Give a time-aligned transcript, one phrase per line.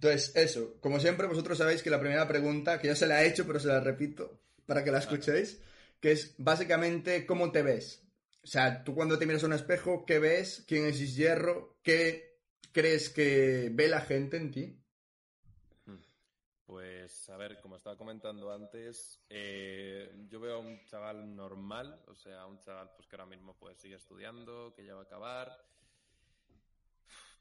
[0.00, 3.28] Entonces, eso, como siempre, vosotros sabéis que la primera pregunta, que ya se la he
[3.28, 5.60] hecho, pero se la repito para que la escuchéis,
[6.00, 8.02] que es básicamente cómo te ves.
[8.42, 10.64] O sea, tú cuando te miras a un espejo, ¿qué ves?
[10.66, 11.76] ¿Quién es Hierro?
[11.82, 12.40] ¿Qué
[12.72, 14.82] crees que ve la gente en ti?
[16.64, 22.14] Pues, a ver, como estaba comentando antes, eh, yo veo a un chaval normal, o
[22.14, 25.62] sea, un chaval pues que ahora mismo pues sigue estudiando, que ya va a acabar,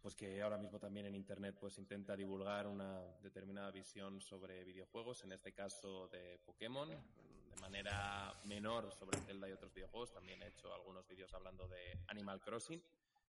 [0.02, 5.24] pues que ahora mismo también en internet pues intenta divulgar una determinada visión sobre videojuegos,
[5.24, 10.48] en este caso de Pokémon, de manera menor sobre Zelda y otros videojuegos, también he
[10.48, 12.82] hecho algunos vídeos hablando de Animal Crossing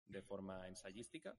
[0.08, 1.36] de forma ensayística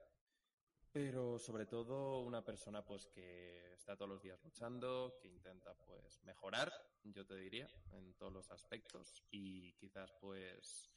[0.98, 6.24] pero sobre todo una persona pues que está todos los días luchando, que intenta pues
[6.24, 10.90] mejorar, yo te diría, en todos los aspectos y quizás pues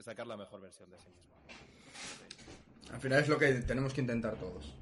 [0.00, 1.34] sacar la mejor versión de sí mismo.
[2.92, 4.74] Al final es lo que tenemos que intentar todos.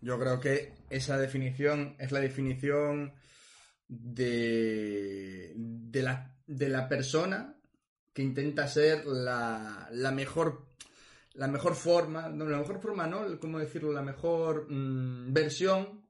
[0.00, 3.14] Yo creo que esa definición es la definición
[3.88, 7.56] de, de, la, de la persona
[8.12, 10.74] que intenta ser la, la mejor
[11.34, 13.92] la mejor forma, no, la mejor forma no, ¿cómo decirlo?
[13.92, 16.06] La mejor mm, versión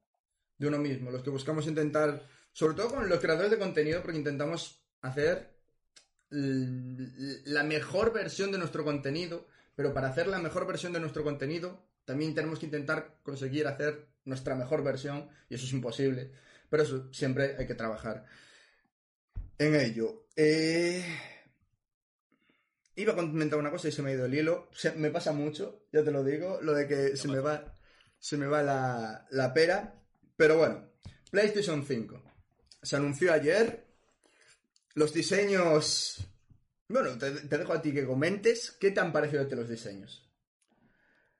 [0.58, 1.10] de uno mismo.
[1.10, 5.54] Los que buscamos intentar, sobre todo con los creadores de contenido, porque intentamos hacer
[6.30, 11.86] la mejor versión de nuestro contenido, pero para hacer la mejor versión de nuestro contenido
[12.04, 16.32] también tenemos que intentar conseguir hacer nuestra mejor versión y eso es imposible,
[16.68, 18.26] pero eso siempre hay que trabajar
[19.58, 20.26] en ello.
[20.36, 21.04] Eh...
[22.96, 24.70] Iba a comentar una cosa y se me ha ido el hilo.
[24.96, 27.76] me pasa mucho, ya te lo digo, lo de que se me va,
[28.20, 30.00] se me va la, la pera.
[30.36, 30.92] Pero bueno,
[31.30, 32.22] PlayStation 5.
[32.82, 33.84] Se anunció ayer.
[34.94, 36.24] Los diseños...
[36.88, 38.72] Bueno, te, dejo a ti que comentes.
[38.72, 40.30] ¿Qué te han parecido los diseños?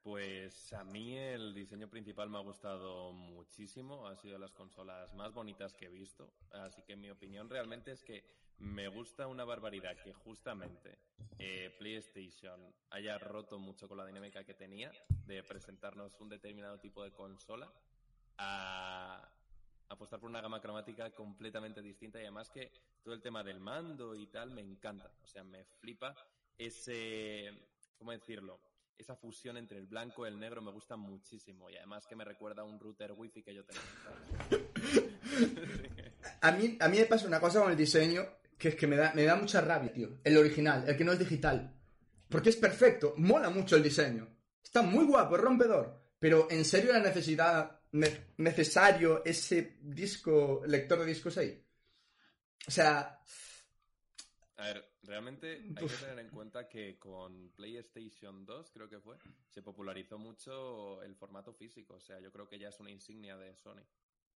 [0.02, 4.06] Pues a mí el diseño principal me ha gustado muchísimo.
[4.06, 6.32] Ha sido las consolas más bonitas que he visto.
[6.50, 8.24] Así que mi opinión realmente es que
[8.58, 10.98] me gusta una barbaridad que justamente
[11.38, 12.60] eh, PlayStation
[12.90, 14.92] haya roto mucho con la dinámica que tenía
[15.27, 17.70] de presentarnos un determinado tipo de consola
[18.38, 19.28] a
[19.94, 22.70] apostar por una gama cromática completamente distinta y además que
[23.02, 25.10] todo el tema del mando y tal me encanta.
[25.22, 26.14] O sea, me flipa
[26.58, 27.50] ese,
[27.98, 28.60] ¿cómo decirlo?
[28.96, 32.24] Esa fusión entre el blanco y el negro me gusta muchísimo y además que me
[32.24, 33.83] recuerda a un router wifi que yo tenía.
[36.42, 38.22] a, mí, a mí me pasa una cosa con el diseño
[38.56, 40.18] que es que me da, me da mucha rabia, tío.
[40.22, 41.74] El original, el que no es digital.
[42.28, 44.28] Porque es perfecto, mola mucho el diseño.
[44.62, 46.02] Está muy guapo, es rompedor.
[46.18, 47.80] Pero en serio la necesidad,
[48.36, 51.62] necesario ese disco, lector de discos ahí.
[52.66, 53.20] O sea...
[54.56, 59.16] A ver, realmente hay que tener en cuenta que con PlayStation 2, creo que fue,
[59.48, 61.94] se popularizó mucho el formato físico.
[61.94, 63.83] O sea, yo creo que ya es una insignia de Sony.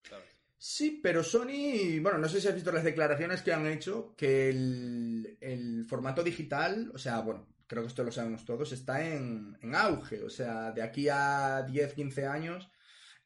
[0.03, 0.27] ¿Sabes?
[0.61, 4.49] Sí, pero Sony, bueno, no sé si has visto las declaraciones que han hecho, que
[4.49, 10.25] el, formato digital, o sea, bueno, creo que esto lo sabemos todos, está en, auge.
[10.25, 12.69] O sea, de aquí a 10, 15 años,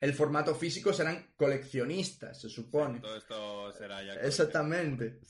[0.03, 2.99] el formato físico serán coleccionistas, se supone.
[2.99, 4.15] todo esto será ya.
[4.15, 5.21] Exactamente.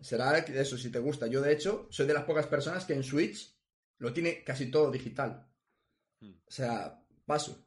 [0.00, 1.26] Será eso, si te gusta.
[1.26, 3.52] Yo, de hecho, soy de las pocas personas que en Switch
[3.98, 5.44] lo tiene casi todo digital.
[6.20, 6.34] Hmm.
[6.46, 7.66] O sea, paso.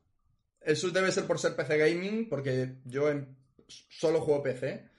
[0.61, 3.35] Eso debe ser por ser PC Gaming, porque yo en
[3.67, 4.89] solo juego PC.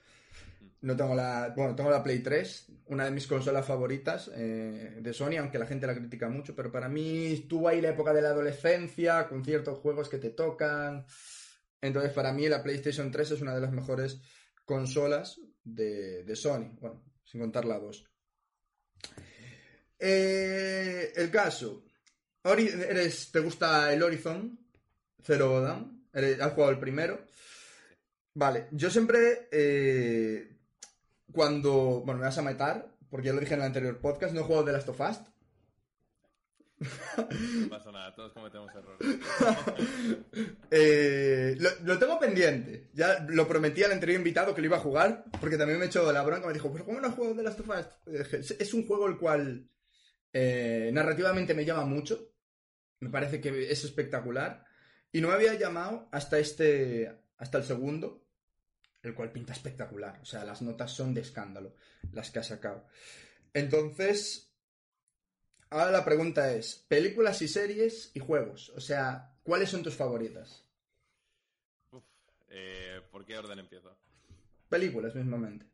[0.85, 1.51] No tengo la.
[1.55, 5.65] Bueno, tengo la Play 3, una de mis consolas favoritas eh, de Sony, aunque la
[5.65, 9.43] gente la critica mucho, pero para mí estuvo ahí la época de la adolescencia, con
[9.43, 11.07] ciertos juegos que te tocan.
[11.81, 14.21] Entonces, para mí la PlayStation 3 es una de las mejores
[14.63, 16.77] consolas de, Sony.
[16.79, 18.05] Bueno, sin contar la 2.
[19.97, 21.83] Eh, el caso.
[22.43, 24.59] eres, ¿Te gusta el Horizon?
[25.23, 26.05] Zero Dawn.
[26.13, 27.25] ¿Has jugado el primero?
[28.35, 30.54] Vale, yo siempre, eh,
[31.35, 34.41] cuando, bueno, me vas a matar, porque ya lo dije en el anterior podcast, no
[34.41, 35.19] he jugado The Last of Us.
[36.77, 39.19] No pasa nada, todos cometemos errores.
[40.71, 42.89] Eh, lo, tengo pendiente.
[42.93, 46.11] Ya lo prometí al anterior invitado que lo iba a jugar, porque también me echó
[46.11, 46.47] la bronca.
[46.47, 48.51] Me dijo, ¿pero cómo no juego The Last of Us?
[48.51, 49.69] Es un juego el cual
[50.33, 52.33] eh, narrativamente me llama mucho.
[52.99, 54.65] Me parece que es espectacular.
[55.13, 58.24] Y no me había llamado hasta este, hasta el segundo,
[59.07, 60.19] el cual pinta espectacular.
[60.21, 61.73] O sea, las notas son de escándalo,
[62.13, 62.87] las que ha sacado.
[63.53, 64.51] Entonces,
[65.69, 68.69] ahora la pregunta es, películas y series y juegos.
[68.75, 70.63] O sea, ¿cuáles son tus favoritas?
[72.49, 73.97] Eh, ¿Por qué orden empiezo?
[74.69, 75.65] Películas, mismamente.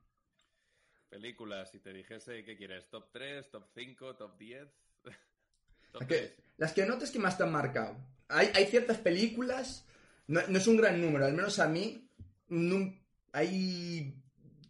[1.10, 4.68] Películas, si te dijese qué quieres, top 3, top 5, top 10.
[6.58, 7.98] Las que notes que más te han marcado.
[8.30, 9.86] Hay, hay ciertas películas
[10.28, 12.08] No, no es un gran número, al menos a mí.
[12.48, 13.01] no-
[13.32, 14.16] hay.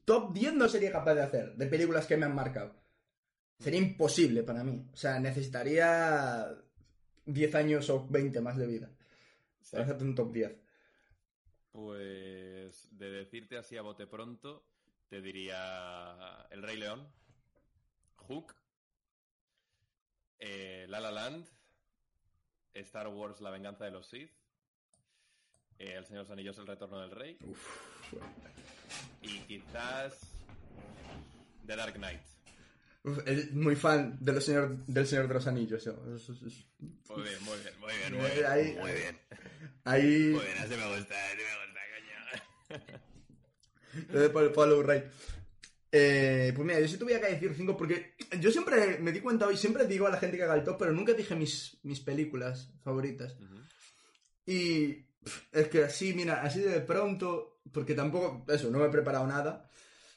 [0.06, 2.75] Top 10 no sería capaz de hacer, de películas que me han marcado.
[3.60, 4.90] Sería imposible para mí.
[4.92, 6.48] O sea, necesitaría
[7.25, 8.90] 10 años o 20 más de vida
[9.62, 9.72] Sí.
[9.74, 10.56] para hacerte un top 10.
[11.72, 14.66] Pues de decirte así a bote pronto,
[15.08, 17.08] te diría El Rey León,
[18.28, 18.54] Hook,
[20.40, 21.48] eh, La La Land,
[22.74, 24.31] Star Wars La Venganza de los Sith,
[25.81, 27.38] eh, El Señor de los Anillos El Retorno del Rey
[29.22, 30.19] y quizás
[31.66, 32.22] The Dark Knight.
[33.04, 35.83] Uf, es muy fan de los señor, del Señor de los Anillos.
[35.83, 35.94] yo.
[36.16, 36.66] Es- es- es-
[37.10, 38.45] Muy bien, muy bien, muy bien, muy bien.
[38.45, 39.19] ahí- muy bien.
[39.86, 40.30] Ahí.
[40.36, 41.81] Muy bien, así me gusta, así me gusta,
[43.98, 44.07] coño.
[44.13, 45.04] Lo de Paul- Paulo Rey.
[45.92, 49.48] Eh, pues mira, yo sí tuviera que decir cinco porque yo siempre me di cuenta
[49.48, 52.00] hoy, siempre digo a la gente que haga el top, pero nunca dije mis, mis
[52.00, 53.36] películas favoritas.
[54.45, 55.06] Y
[55.51, 59.69] es que así, mira, así de pronto, porque tampoco, eso, no me he preparado nada,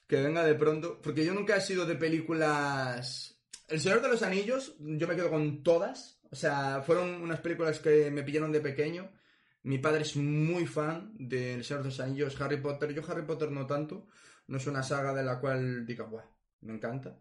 [0.07, 3.31] que venga de pronto, porque yo nunca he sido de películas...
[3.69, 7.79] El Señor de los Anillos, yo me quedo con todas, o sea, fueron unas películas
[7.79, 9.11] que me pillaron de pequeño.
[9.63, 13.51] Mi padre es muy fan del Señor de los Anillos, Harry Potter, yo Harry Potter
[13.51, 14.09] no tanto,
[14.49, 16.25] no es una saga de la cual diga, guau,
[16.61, 17.19] me encanta.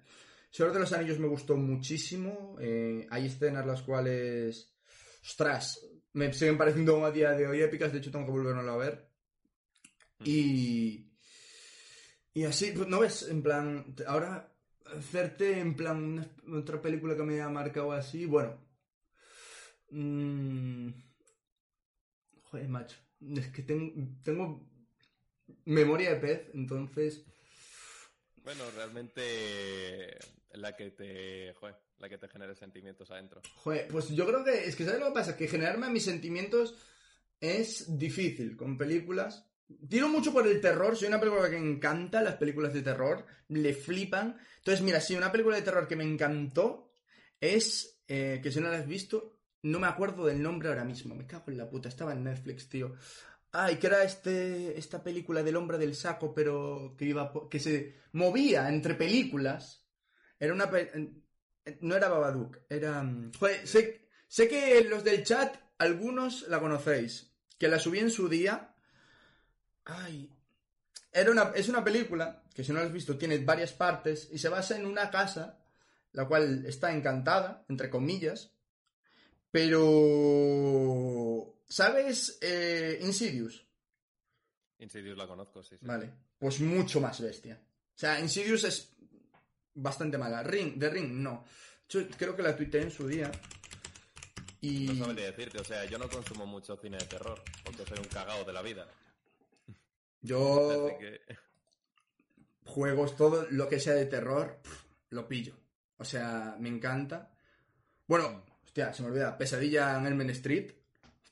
[0.52, 4.76] Señor de los Anillos me gustó muchísimo, eh, hay escenas las cuales...
[5.24, 5.80] Ostras,
[6.14, 9.10] me siguen pareciendo a día de hoy épicas, de hecho tengo que volverlo a ver.
[10.24, 11.10] Y.
[12.36, 13.96] Y así, pues no ves, en plan.
[14.08, 14.52] Ahora,
[14.86, 18.60] hacerte en plan una- otra película que me haya marcado así, bueno.
[19.92, 20.90] mm,
[22.46, 22.98] joder, macho.
[23.36, 24.68] Es que ten- tengo
[25.66, 27.24] memoria de pez, entonces.
[28.44, 30.18] Bueno, realmente
[30.54, 33.42] la que te, joder, la que te genere sentimientos adentro.
[33.56, 34.66] Joder, pues yo creo que.
[34.66, 35.38] Es que, ¿sabes lo que pasa?
[35.38, 36.76] Que generarme mis sentimientos
[37.40, 39.50] es difícil con películas.
[39.90, 43.74] Tiro mucho por el terror, soy una película que encanta, las películas de terror, le
[43.74, 44.38] flipan.
[44.58, 46.96] Entonces, mira, sí, una película de terror que me encantó
[47.40, 51.16] es, eh, que si no la has visto, no me acuerdo del nombre ahora mismo,
[51.16, 52.94] me cago en la puta, estaba en Netflix, tío.
[53.52, 57.96] Ay, que era este, esta película del hombre del saco, pero que iba, que se
[58.14, 59.83] movía entre películas.
[60.44, 60.70] Era una...
[61.80, 63.02] No era Babadook, era...
[63.02, 68.12] mm, Joder, sé, sé que los del chat, algunos la conocéis, que la subí en
[68.12, 68.76] su día.
[69.86, 70.30] Ay,
[71.14, 74.38] era una, es una película que si no la has visto tiene varias partes y
[74.38, 75.64] se basa en una casa,
[76.12, 78.52] la cual está encantada, entre comillas,
[79.50, 81.56] pero...
[81.70, 83.66] ¿Sabes eh, Insidious?
[84.80, 85.86] Insidious la conozco, sí, sí.
[85.86, 87.62] Vale, pues mucho más bestia.
[87.96, 88.94] O sea, Insidious es
[89.74, 90.44] bastante mala.
[90.44, 91.46] Ring, de Ring, no.
[91.90, 93.32] Yo creo que la tuiteé en su día.
[94.62, 94.88] Y...
[94.94, 98.06] No sabría decirte, o sea, yo no consumo mucho cine de terror, porque soy un
[98.06, 98.88] cagao de la vida.
[100.22, 100.90] Yo...
[101.00, 101.22] Que...
[102.66, 105.54] juegos, todo lo que sea de terror, pff, lo pillo.
[105.98, 107.32] O sea, me encanta.
[108.08, 109.38] Bueno, hostia, se me olvida.
[109.38, 110.72] Pesadilla en Elmen Street.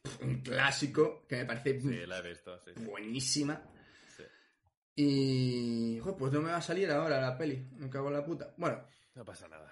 [0.03, 2.83] pff, Un clásico que me parece Sí, la he visto, sí, sí.
[2.83, 3.61] buenísima.
[5.03, 5.99] Y.
[5.99, 7.67] joder, pues no me va a salir ahora la peli.
[7.77, 8.53] Me cago en la puta.
[8.57, 8.83] Bueno,
[9.15, 9.69] No pasa nada.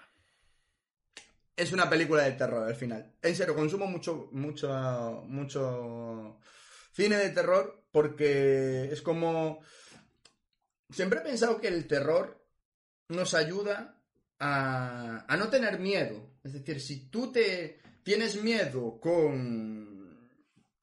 [1.56, 3.14] es una película de terror al final.
[3.22, 6.38] En serio, consumo mucho, mucho, mucho
[6.92, 9.60] cine de terror porque es como...
[10.90, 12.44] Siempre he pensado que el terror
[13.08, 14.02] nos ayuda
[14.40, 16.30] a, a no tener miedo.
[16.42, 20.28] Es decir, si tú te tienes miedo con,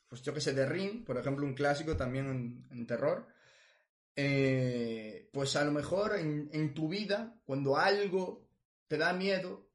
[0.08, 3.28] pues yo que sé, de Ring, por ejemplo, un clásico también en, en terror,
[4.18, 8.50] eh, pues a lo mejor en, en tu vida, cuando algo
[8.88, 9.70] te da miedo,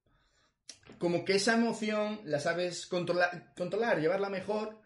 [0.98, 4.80] como que esa emoción la sabes controlar, controlar, llevarla mejor,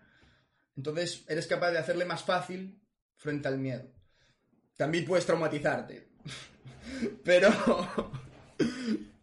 [0.76, 2.80] entonces eres capaz de hacerle más fácil
[3.16, 3.90] frente al miedo.
[4.76, 6.10] También puedes traumatizarte.
[7.24, 7.50] Pero,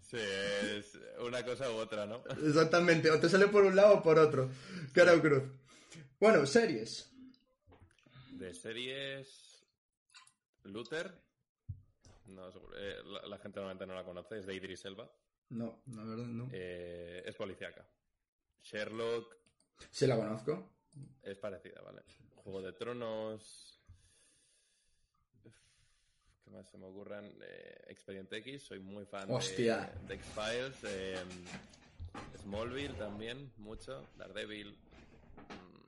[0.01, 2.23] Sí, es una cosa u otra, ¿no?
[2.45, 4.49] exactamente, o te sale por un lado o por otro.
[4.93, 5.43] Cara o cruz.
[6.19, 7.11] Bueno, series.
[8.31, 9.42] De series...
[10.63, 11.13] Luther.
[12.25, 15.09] No, eh, la, la gente normalmente no la conoce, es de Idris Elba.
[15.49, 16.49] No, la verdad no.
[16.51, 17.85] Eh, es policíaca.
[18.63, 19.35] Sherlock
[19.91, 20.69] Sí la conozco.
[21.21, 22.01] es parecida, ¿vale?
[22.35, 23.69] Juego de Tronos...
[26.43, 27.25] ¿Qué más se me ocurran?
[27.41, 29.93] Eh, Expediente X, soy muy fan de- Hostia.
[30.07, 30.77] de, X-Files.
[30.83, 31.23] eh,
[32.37, 34.05] Smallville también, mucho.
[34.17, 34.71] Daredevil.
[34.71, 35.83] mm.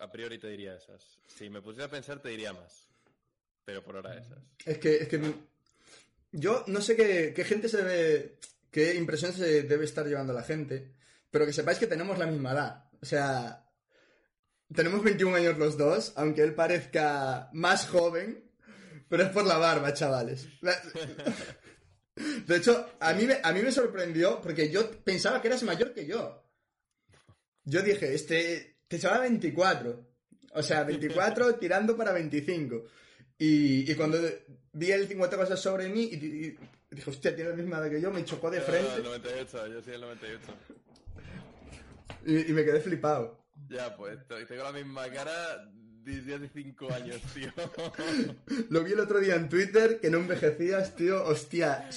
[0.00, 1.18] A priori te diría esas.
[1.26, 2.88] Si me pusiera a pensar, te diría más.
[3.64, 4.38] Pero por ahora esas.
[4.64, 5.20] Es que, es que
[6.32, 8.38] yo no sé qué, qué gente se debe,
[8.70, 10.94] qué impresión se debe estar llevando la gente,
[11.30, 12.84] pero que sepáis que tenemos la misma edad.
[13.00, 13.66] O sea,
[14.74, 18.50] tenemos 21 años los dos, aunque él parezca más joven,
[19.08, 20.48] pero es por la barba, chavales.
[22.46, 26.06] De hecho, a mí, a mí me sorprendió porque yo pensaba que eras mayor que
[26.06, 26.42] yo.
[27.64, 30.06] Yo dije, este, te llevaba 24.
[30.54, 32.84] O sea, 24 tirando para 25.
[33.38, 34.18] Y, y cuando
[34.72, 36.56] vi el 50 cosas sobre mí y, y
[36.90, 38.90] dije, hostia, tiene la misma edad que yo, me chocó de frente.
[39.02, 40.40] No, el 98, yo soy el 98.
[42.26, 43.46] Y, y me quedé flipado.
[43.68, 45.70] Ya, pues, tengo la misma cara
[46.06, 47.52] desde hace 5 años, tío.
[48.70, 51.24] Lo vi el otro día en Twitter, que no envejecías, tío.
[51.24, 51.88] Hostia,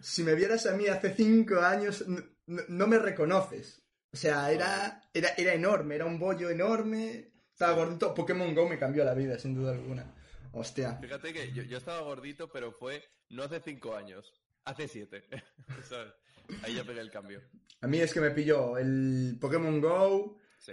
[0.00, 3.81] si me vieras a mí hace 5 años, no, no, me reconoces.
[4.12, 7.32] O sea, era, era, era enorme, era un bollo enorme.
[7.52, 8.14] Estaba gordito.
[8.14, 10.14] Pokémon Go me cambió la vida, sin duda alguna.
[10.52, 10.96] Hostia.
[11.00, 14.32] Fíjate que yo, yo estaba gordito, pero fue no hace 5 años,
[14.64, 15.22] hace 7.
[16.62, 17.40] Ahí ya pegué el cambio.
[17.80, 20.38] A mí es que me pilló el Pokémon Go.
[20.58, 20.72] Sí.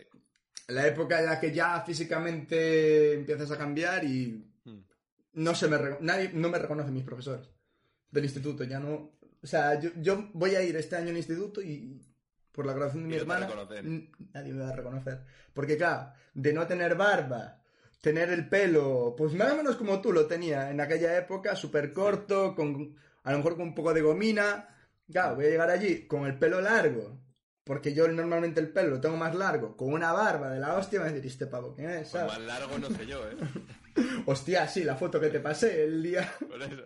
[0.67, 4.81] La época en la que ya físicamente empiezas a cambiar y Hmm.
[5.33, 7.49] no se me nadie no me reconoce mis profesores
[8.11, 11.61] del instituto ya no o sea yo, yo voy a ir este año al instituto
[11.61, 12.01] y
[12.51, 13.47] por la graduación de mi hermana
[14.33, 15.21] nadie me va a reconocer.
[15.53, 17.59] Porque claro de no tener barba
[18.01, 21.91] tener el pelo pues más o menos como tú lo tenía en aquella época súper
[21.91, 24.67] corto con a lo mejor con un poco de gomina
[25.11, 27.19] claro voy a llegar allí con el pelo largo
[27.69, 31.01] porque yo normalmente el pelo lo tengo más largo, con una barba de la hostia,
[31.01, 32.09] me decir, ¿este pavo quién es?
[32.09, 33.35] Pues más largo no sé yo, ¿eh?
[34.25, 36.33] Hostia, sí, la foto que te pasé el día.
[36.39, 36.83] Por eso.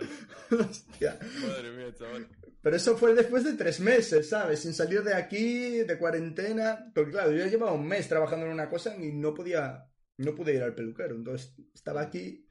[0.70, 1.18] Hostia.
[1.42, 2.28] Madre mía, chaval.
[2.62, 4.60] Pero eso fue después de tres meses, ¿sabes?
[4.60, 6.92] Sin salir de aquí, de cuarentena.
[6.94, 9.90] Porque claro, yo llevaba un mes trabajando en una cosa y no podía.
[10.18, 11.16] No pude ir al peluquero.
[11.16, 12.46] Entonces estaba aquí.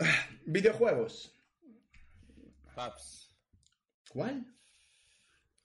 [0.00, 1.34] Ah, Videojuegos.
[2.74, 3.34] Paps.
[4.10, 4.55] ¿Cuál?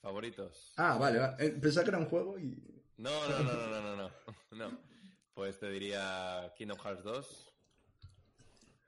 [0.02, 0.74] Favoritos.
[0.78, 1.46] Ah, vale, vale.
[1.46, 2.58] Eh, Pensaba que era un juego y.
[2.98, 4.12] No, no, no, no, no, no, no.
[4.70, 4.78] No.
[5.34, 7.54] Pues te diría Kingdom Hearts 2.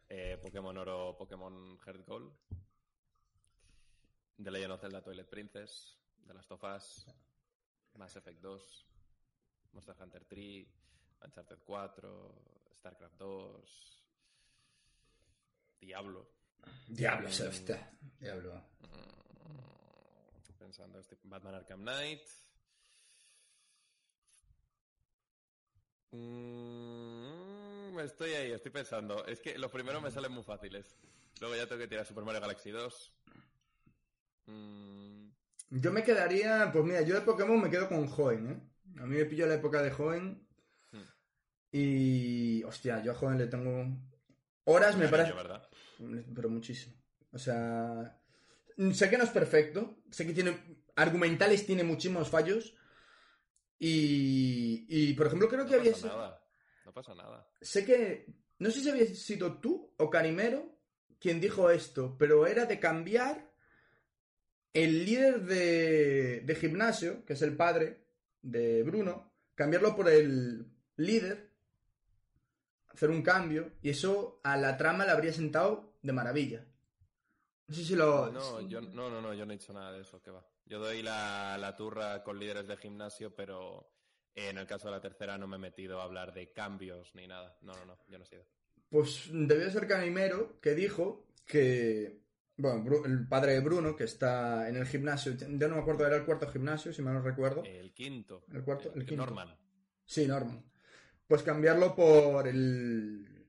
[0.09, 2.31] eh, Pokémon Oro, Pokémon Heart Gold.
[4.43, 5.97] The Legend of Zelda Toilet Princess.
[6.27, 7.05] The Last of Us.
[7.97, 8.59] Mass Effect 2.
[9.71, 10.67] Monster Hunter 3.
[11.21, 11.91] Uncharted 4.
[12.81, 13.63] StarCraft 2.
[15.79, 16.27] Diablo.
[16.87, 17.29] Diablo.
[18.19, 18.53] Diablo.
[18.81, 19.22] Mm,
[20.63, 22.21] Pensando, estoy- Batman Arkham Knight.
[26.63, 29.25] Mm, estoy ahí, estoy pensando.
[29.25, 30.95] Es que los primeros me salen muy fáciles.
[31.41, 33.13] Luego ya tengo que tirar Super Mario Galaxy 2.
[34.47, 35.29] Mm,
[35.71, 36.69] Yo me quedaría.
[36.71, 39.01] Pues mira, yo de Pokémon me quedo con Joven, ¿eh?
[39.01, 40.47] A mí me pilló la época de Joven.
[40.91, 41.01] Hmm.
[41.71, 42.63] Y.
[42.63, 43.85] Hostia, yo a Joven le tengo.
[44.65, 45.33] Horas me parece.
[46.35, 46.95] Pero muchísimo.
[47.31, 48.19] O sea.
[48.93, 49.97] Sé que no es perfecto.
[50.11, 50.81] Sé que tiene.
[50.95, 52.75] Argumentales tiene muchísimos fallos.
[53.79, 54.85] Y.
[54.87, 55.91] Y por ejemplo, creo No que había.
[55.93, 56.45] pasa nada.
[56.85, 57.47] No pasa nada.
[57.61, 58.25] Sé que.
[58.59, 60.77] No sé si había sido tú o Carimero
[61.19, 63.49] quien dijo esto, pero era de cambiar
[64.73, 68.03] el líder de, de gimnasio, que es el padre
[68.41, 70.65] de Bruno, cambiarlo por el
[70.97, 71.49] líder,
[72.89, 76.65] hacer un cambio, y eso a la trama le habría sentado de maravilla.
[77.67, 78.31] No sé si lo.
[78.31, 80.45] No, yo, no, no, no, yo no he hecho nada de eso, que va.
[80.65, 83.89] Yo doy la, la turra con líderes de gimnasio, pero
[84.35, 87.27] en el caso de la tercera no me he metido a hablar de cambios ni
[87.27, 87.57] nada.
[87.61, 88.45] No, no, no, yo no he sido.
[88.89, 92.21] Pues debió ser Canimero que dijo que.
[92.55, 96.05] Bueno, Bru- el padre de Bruno, que está en el gimnasio, ya no me acuerdo,
[96.05, 97.63] era el cuarto gimnasio, si mal no recuerdo.
[97.63, 98.45] El quinto.
[98.51, 98.93] ¿El cuarto?
[98.93, 99.25] El quinto.
[99.25, 99.57] Norman.
[100.05, 100.63] Sí, Norman.
[101.27, 103.47] Pues cambiarlo por el.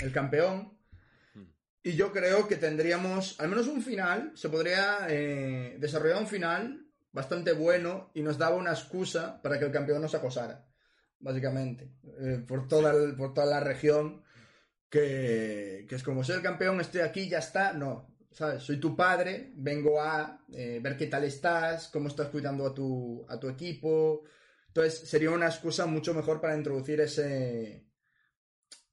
[0.00, 0.77] El campeón.
[1.82, 6.86] Y yo creo que tendríamos al menos un final, se podría eh, desarrollar un final
[7.12, 10.66] bastante bueno y nos daba una excusa para que el campeón nos acosara,
[11.20, 14.22] básicamente, eh, por, toda el- por toda la región,
[14.90, 18.62] que, que es como soy el campeón, estoy aquí, ya está, no, ¿sabes?
[18.62, 23.24] Soy tu padre, vengo a eh, ver qué tal estás, cómo estás cuidando a tu,
[23.28, 24.24] a tu equipo,
[24.68, 27.86] entonces sería una excusa mucho mejor para introducir ese,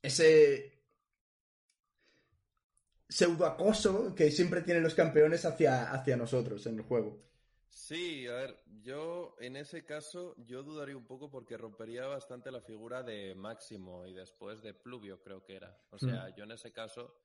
[0.02, 0.75] ese
[3.16, 7.18] pseudoacoso que siempre tienen los campeones hacia, hacia nosotros en el juego.
[7.70, 12.60] Sí, a ver, yo en ese caso yo dudaría un poco porque rompería bastante la
[12.60, 15.80] figura de Máximo y después de Pluvio, creo que era.
[15.92, 17.16] O sea, yo en ese caso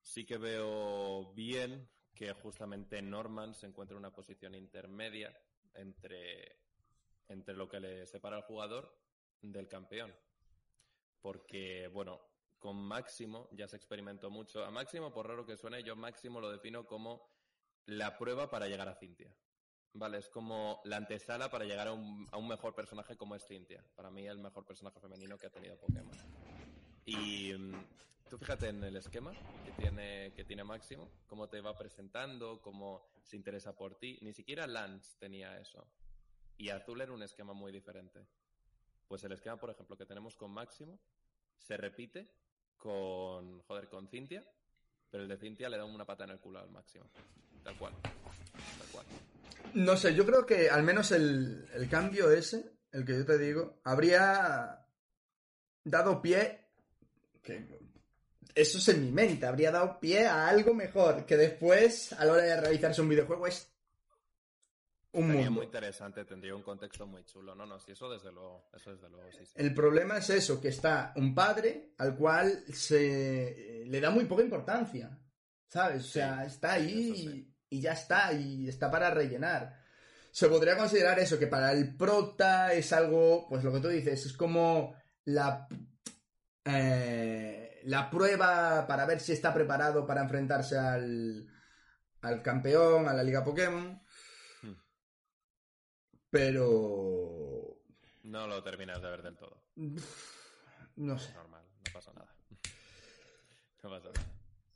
[0.00, 5.38] sí que veo bien que justamente Norman se encuentre en una posición intermedia
[5.74, 6.56] entre,
[7.28, 8.98] entre lo que le separa al jugador
[9.42, 10.14] del campeón.
[11.20, 12.18] Porque, bueno,
[12.58, 14.64] con Máximo ya se experimentó mucho.
[14.64, 17.28] A Máximo, por raro que suene, yo Máximo lo defino como
[17.86, 19.34] la prueba para llegar a Cintia.
[19.94, 23.82] Vale, es como la antesala para llegar a un, mejor personaje como es Cynthia.
[23.96, 26.16] Para mí el mejor personaje femenino que ha tenido Pokémon.
[27.06, 27.86] Y mm,
[28.28, 29.32] tú fíjate en el esquema
[29.64, 34.18] que tiene, que tiene Máximo, cómo te va presentando, cómo se interesa por ti.
[34.20, 35.86] Ni siquiera Lance tenía eso.
[36.58, 38.26] Y Azul era un esquema muy diferente.
[39.08, 41.00] Pues el esquema, por ejemplo, que tenemos con Máximo
[41.56, 42.30] se repite
[42.78, 44.44] con, joder, con Cintia,
[45.10, 47.04] pero el de Cintia le da una pata en el culo al Máximo.
[47.62, 47.92] Tal cual.
[48.02, 49.06] Tal cual.
[49.74, 53.38] No sé, yo creo que al menos el, el cambio ese, el que yo te
[53.38, 54.86] digo, habría
[55.84, 56.66] dado pie.
[57.42, 57.78] Que
[58.54, 61.26] eso es en mi mente, habría dado pie a algo mejor.
[61.26, 63.70] Que después, a la hora de realizarse un videojuego, es
[65.18, 65.60] un Sería mundo.
[65.60, 67.54] muy interesante, tendría un contexto muy chulo.
[67.54, 69.52] No, no, sí, eso desde luego, eso desde luego, sí, sí.
[69.56, 74.42] El problema es eso, que está un padre al cual se le da muy poca
[74.42, 75.18] importancia.
[75.66, 76.04] ¿Sabes?
[76.04, 77.54] O sea, está ahí eso sí.
[77.70, 79.76] y, y ya está, y está para rellenar.
[80.30, 84.24] Se podría considerar eso, que para el prota es algo, pues lo que tú dices,
[84.26, 84.94] es como
[85.24, 85.66] la,
[86.64, 91.46] eh, la prueba para ver si está preparado para enfrentarse al,
[92.22, 94.00] al campeón, a la Liga Pokémon.
[96.30, 97.78] Pero...
[98.24, 99.62] No lo terminas de ver del todo.
[100.96, 101.32] No sé.
[101.32, 102.34] Normal, no pasa nada.
[103.82, 104.26] No pasa nada.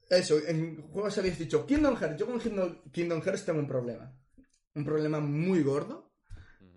[0.08, 2.18] Eso, en juegos habéis dicho Kingdom Hearts.
[2.18, 2.38] Yo con
[2.92, 4.14] Kingdom, Hearts tengo un problema.
[4.74, 6.12] Un problema muy gordo.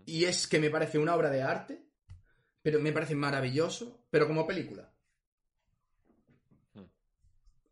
[0.05, 1.85] Y es que me parece una obra de arte.
[2.61, 4.07] Pero me parece maravilloso.
[4.09, 4.91] Pero como película.
[6.73, 6.85] Hmm.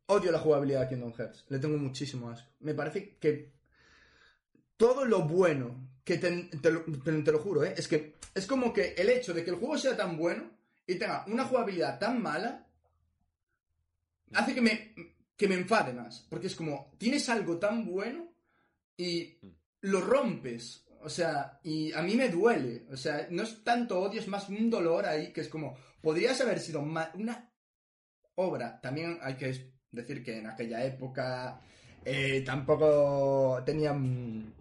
[0.05, 1.45] Odio la jugabilidad de Kingdom Hearts.
[1.49, 2.51] Le tengo muchísimo asco.
[2.59, 3.53] Me parece que
[4.77, 6.31] todo lo bueno que te,
[6.61, 7.73] te lo, te- te lo juro, ¿eh?
[7.77, 10.49] es que es como que el hecho de que el juego sea tan bueno
[10.85, 12.67] y tenga una jugabilidad tan mala
[14.33, 14.93] hace que me,
[15.37, 16.25] que me enfade más.
[16.29, 18.33] Porque es como, tienes algo tan bueno
[18.97, 19.37] y
[19.81, 20.85] lo rompes.
[21.01, 22.85] O sea, y a mí me duele.
[22.91, 26.39] O sea, no es tanto odio, es más un dolor ahí que es como, podrías
[26.41, 27.51] haber sido una
[28.35, 28.79] obra.
[28.81, 31.61] También hay que decir que en aquella época
[32.03, 34.53] eh, tampoco tenían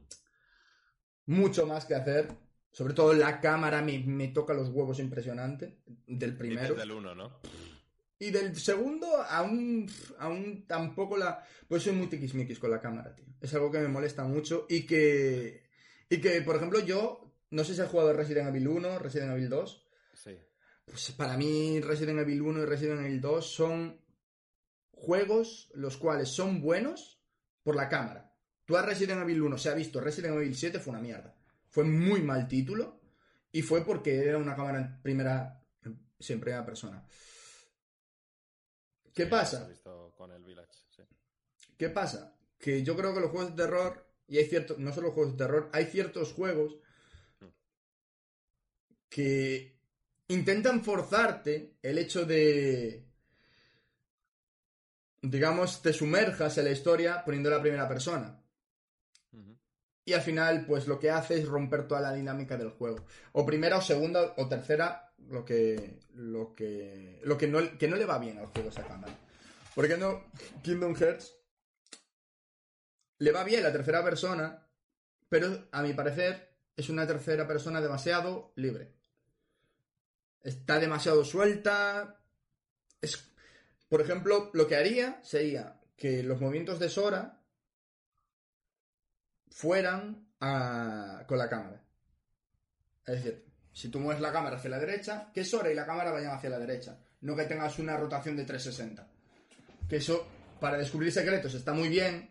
[1.26, 2.28] mucho más que hacer.
[2.70, 5.78] Sobre todo la cámara me, me toca los huevos impresionante.
[6.06, 6.62] Del primero.
[6.62, 7.40] Dices del uno, ¿no?
[8.18, 11.44] Y del segundo, aún, aún tampoco la.
[11.66, 13.26] Pues soy muy tiquismiquis con la cámara, tío.
[13.40, 15.64] Es algo que me molesta mucho y que.
[16.08, 17.34] Y que, por ejemplo, yo.
[17.50, 19.86] No sé si has jugado Resident Evil 1, Resident Evil 2.
[20.14, 20.38] Sí.
[20.86, 24.00] Pues para mí, Resident Evil 1 y Resident Evil 2 son
[24.92, 27.20] juegos los cuales son buenos
[27.62, 28.31] por la cámara.
[28.64, 31.34] Tú a Resident Evil 1 se ha visto, Resident Evil 7 fue una mierda.
[31.68, 33.00] Fue muy mal título
[33.50, 35.58] y fue porque era una cámara en primera.
[35.84, 37.04] En primera persona.
[39.12, 39.60] ¿Qué Sí, pasa?
[39.60, 41.02] lo he visto con el Village, sí.
[41.76, 42.36] ¿Qué pasa?
[42.58, 45.38] Que yo creo que los juegos de terror, y hay ciertos, no solo juegos de
[45.38, 46.76] terror, hay ciertos juegos
[49.08, 49.76] que
[50.28, 53.04] intentan forzarte el hecho de,
[55.20, 58.41] digamos, te sumerjas en la historia poniendo la primera persona.
[60.04, 63.06] Y al final, pues lo que hace es romper toda la dinámica del juego.
[63.32, 66.00] O primera, o segunda, o tercera, lo que.
[66.14, 67.20] lo que.
[67.24, 69.16] lo que no, que no le va bien al juego esa cámara.
[69.74, 70.24] Porque no.
[70.62, 71.34] Kingdom Hearts.
[73.18, 74.66] Le va bien la tercera persona.
[75.28, 76.50] Pero a mi parecer.
[76.74, 78.92] Es una tercera persona demasiado libre.
[80.42, 82.20] Está demasiado suelta.
[83.00, 83.30] Es.
[83.88, 87.41] Por ejemplo, lo que haría sería que los movimientos de Sora
[89.54, 91.82] fueran a- con la cámara.
[93.06, 96.10] Es decir, si tú mueves la cámara hacia la derecha, que Sora y la cámara
[96.12, 96.98] vayan hacia la derecha.
[97.20, 99.08] No que tengas una rotación de 360.
[99.88, 100.26] Que eso,
[100.60, 102.30] para descubrir secretos, está muy bien.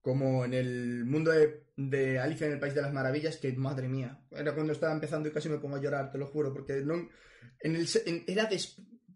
[0.00, 3.88] Como en el mundo de, de Alicia en el País de las Maravillas, que madre
[3.88, 4.20] mía.
[4.30, 6.52] Era cuando estaba empezando y casi me pongo a llorar, te lo juro.
[6.52, 6.94] Porque no,
[7.60, 7.88] en el,
[8.26, 8.48] era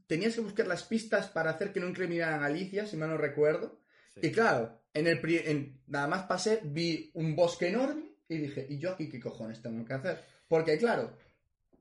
[0.06, 3.16] tenías que buscar las pistas para hacer que no incriminaran a Alicia, si mal no
[3.16, 3.80] recuerdo.
[4.14, 4.26] Sí.
[4.26, 8.66] Y claro, en el pri- en- nada más pasé, vi un bosque enorme y dije,
[8.68, 10.24] ¿y yo aquí qué cojones tengo que hacer?
[10.48, 11.16] Porque claro,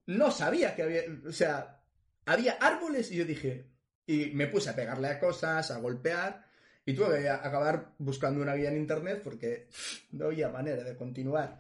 [0.08, 1.84] no sabía que había, o sea,
[2.26, 3.66] había árboles y yo dije,
[4.06, 6.46] y me puse a pegarle a cosas, a golpear,
[6.86, 9.68] y tuve que acabar buscando una guía en internet porque
[10.12, 11.60] no había manera de continuar.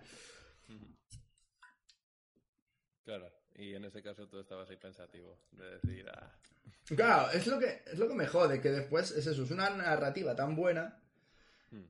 [3.04, 6.32] Claro, y en ese caso tú estabas ahí pensativo, de decir, ah,
[6.96, 9.70] Claro, es lo que, es lo que me jode, que después es eso, es una
[9.70, 11.02] narrativa tan buena.
[11.72, 11.86] Hmm.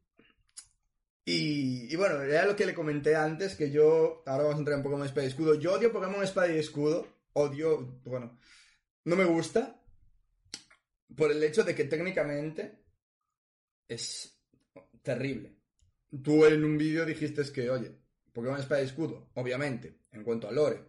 [1.26, 4.78] Y, y bueno, era lo que le comenté antes, que yo, ahora vamos a entrar
[4.78, 8.40] en Pokémon Espada y Escudo, yo odio Pokémon Espada y Escudo, odio, bueno,
[9.06, 9.82] no me gusta,
[11.16, 12.84] por el hecho de que técnicamente
[13.88, 14.40] es
[15.02, 15.56] terrible.
[16.24, 17.92] Tú en un vídeo dijiste que, oye,
[18.34, 20.84] Pokémon Espada y Escudo, obviamente, en cuanto a lore,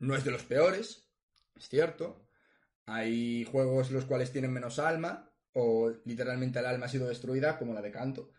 [0.00, 1.08] no es de los peores,
[1.56, 2.23] es cierto.
[2.86, 7.72] Hay juegos los cuales tienen menos alma, o literalmente el alma ha sido destruida, como
[7.72, 8.30] la de Canto.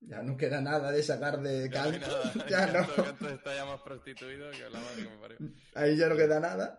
[0.00, 2.06] Ya no queda nada de sacar de Canto.
[2.48, 2.80] ya no.
[3.28, 5.38] está ya más prostituido que la madre que me parió.
[5.74, 6.78] Ahí ya no queda nada.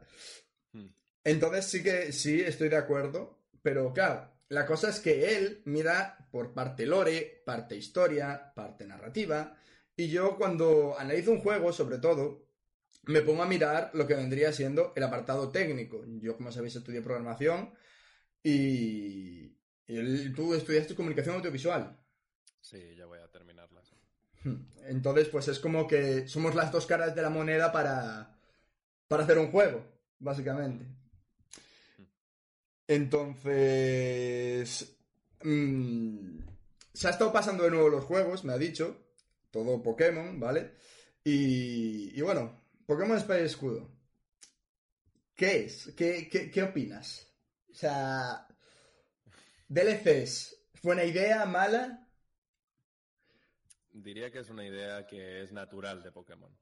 [0.74, 0.88] Hmm.
[1.24, 3.40] Entonces sí que sí, estoy de acuerdo.
[3.62, 9.56] Pero claro, la cosa es que él mira por parte lore, parte historia, parte narrativa.
[9.96, 12.48] Y yo cuando analizo un juego, sobre todo,
[13.04, 16.04] me pongo a mirar lo que vendría siendo el apartado técnico.
[16.20, 17.74] Yo, como sabéis, estudié programación
[18.44, 19.56] y,
[20.36, 22.00] tú estudiaste comunicación audiovisual.
[22.60, 23.82] Sí, ya voy a terminarla.
[24.88, 28.40] Entonces, pues es como que somos las dos caras de la moneda para,
[29.08, 29.86] para hacer un juego,
[30.20, 30.86] básicamente.
[32.88, 33.38] Entonces,
[35.44, 36.40] mm,
[36.94, 38.98] se ha estado pasando de nuevo los juegos, me ha dicho,
[39.52, 40.74] todo Pokémon, ¿vale?
[41.24, 42.61] Y, y bueno,
[42.92, 43.90] Pokémon Espada y Escudo.
[45.34, 45.96] ¿Qué es?
[45.96, 47.26] ¿Qué, opinas?
[47.70, 48.46] O sea,
[49.70, 52.06] DLCs, ¿buena idea, mala?
[53.94, 56.54] Diría que es una idea que es natural de Pokémon.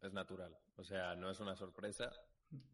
[0.00, 0.56] Es natural.
[0.76, 2.12] O sea, no es una sorpresa.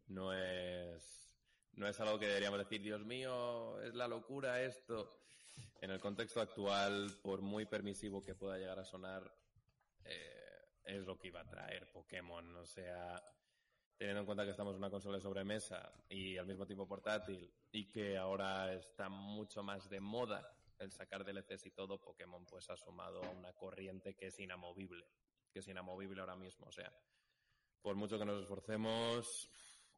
[0.05, 1.33] No es,
[1.73, 5.19] no es algo que deberíamos decir, Dios mío, es la locura esto.
[5.81, 9.35] En el contexto actual, por muy permisivo que pueda llegar a sonar,
[10.05, 10.38] eh,
[10.89, 12.55] es lo que iba a traer Pokémon.
[12.57, 13.21] O sea,
[13.97, 17.51] teniendo en cuenta que estamos en una consola de sobremesa y al mismo tiempo portátil
[17.71, 22.69] y que ahora está mucho más de moda el sacar DLCs y todo, Pokémon pues
[22.69, 25.05] ha sumado a una corriente que es inamovible,
[25.51, 26.67] que es inamovible ahora mismo.
[26.67, 26.91] O sea,
[27.81, 29.49] por mucho que nos esforcemos,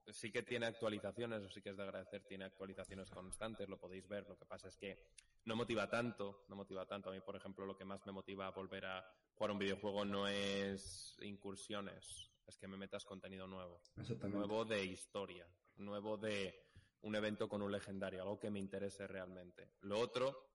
[0.07, 4.07] sí que tiene actualizaciones, o sí que es de agradecer, tiene actualizaciones constantes, lo podéis
[4.07, 4.27] ver.
[4.27, 4.99] Lo que pasa es que
[5.45, 7.09] no motiva tanto, no motiva tanto.
[7.09, 10.05] A mí, por ejemplo, lo que más me motiva a volver a jugar un videojuego
[10.05, 13.81] no es incursiones, es que me metas contenido nuevo.
[14.29, 16.67] Nuevo de historia, nuevo de
[17.01, 19.71] un evento con un legendario, algo que me interese realmente.
[19.81, 20.51] Lo otro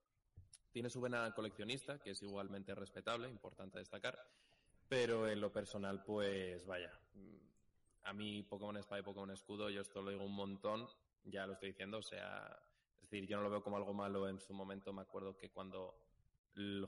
[0.70, 4.18] tiene su vena coleccionista, que es igualmente respetable, importante destacar,
[4.88, 6.92] pero en lo personal, pues vaya,
[8.06, 10.86] a mí Pokémon Espada y Pokémon Escudo, yo esto lo digo un montón,
[11.24, 12.56] ya lo estoy diciendo, o sea,
[12.94, 15.50] es decir, yo no lo veo como algo malo en su momento, me acuerdo que
[15.50, 15.98] cuando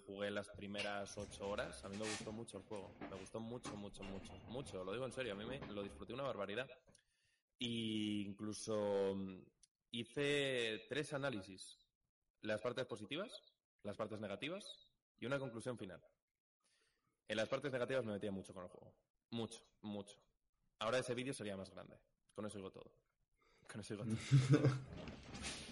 [0.07, 3.77] jugué las primeras ocho horas, a mí me gustó mucho el juego, me gustó mucho,
[3.77, 6.69] mucho, mucho, mucho, lo digo en serio, a mí me lo disfruté una barbaridad.
[7.59, 9.43] Y incluso mm,
[9.91, 11.77] hice tres análisis,
[12.43, 13.43] las partes positivas,
[13.83, 16.01] las partes negativas y una conclusión final.
[17.27, 18.95] En las partes negativas me metía mucho con el juego,
[19.31, 20.17] mucho, mucho.
[20.81, 21.99] Ahora ese vídeo sería más grande.
[22.35, 22.93] Con eso digo todo.
[23.71, 24.71] Con eso digo todo.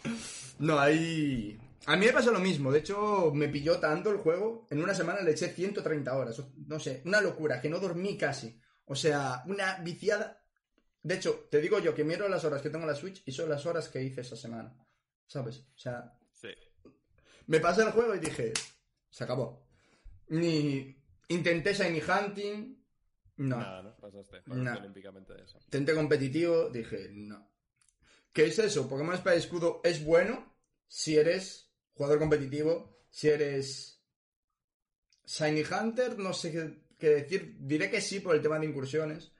[0.59, 1.59] no, ahí...
[1.87, 2.73] A mí me pasó lo mismo.
[2.73, 4.67] De hecho, me pilló tanto el juego.
[4.71, 6.43] En una semana le eché 130 horas.
[6.67, 8.61] No sé, una locura, que no dormí casi.
[8.87, 10.43] O sea, una viciada.
[11.03, 13.31] De hecho, te digo yo que miro las horas que tengo en la Switch y
[13.31, 14.77] son las horas que hice esa semana.
[15.27, 15.61] ¿Sabes?
[15.61, 16.13] O sea...
[16.33, 16.49] Sí.
[17.47, 18.53] Me pasé el juego y dije,
[19.09, 19.69] se acabó.
[20.29, 20.97] Ni
[21.29, 22.86] intenté Shiny Hunting,
[23.37, 23.59] no.
[23.59, 23.97] Nada, ¿no?
[23.97, 25.59] Pasaste, olímpicamente de eso.
[25.69, 27.51] Tente competitivo, dije, no.
[28.33, 28.89] ¿Qué es eso?
[28.89, 30.55] Pokémon Espada y Escudo es bueno
[30.89, 34.03] si eres jugador competitivo, si eres
[35.25, 37.57] Shiny Hunter, no sé qué, decir.
[37.59, 39.33] Diré que sí por el tema de incursiones.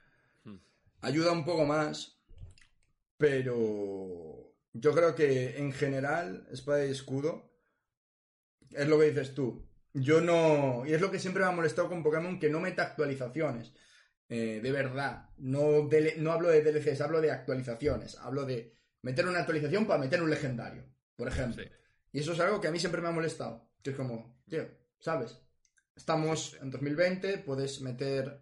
[0.45, 0.57] Hmm.
[1.03, 2.19] Ayuda un poco más,
[3.17, 7.51] pero yo creo que en general Espada y Escudo
[8.71, 9.67] es lo que dices tú.
[9.93, 10.85] Yo no.
[10.87, 13.73] Y es lo que siempre me ha molestado con Pokémon, que no meta actualizaciones.
[14.29, 15.31] Eh, de verdad.
[15.39, 18.17] No, no hablo de DLCs, hablo de actualizaciones.
[18.19, 20.85] Hablo de meter una actualización para meter un legendario,
[21.17, 21.65] por ejemplo.
[22.13, 23.69] Y eso es algo que a mí siempre me ha molestado.
[23.83, 24.67] Que es como, tío,
[24.99, 25.39] ¿sabes?
[25.95, 28.41] Estamos en 2020, puedes meter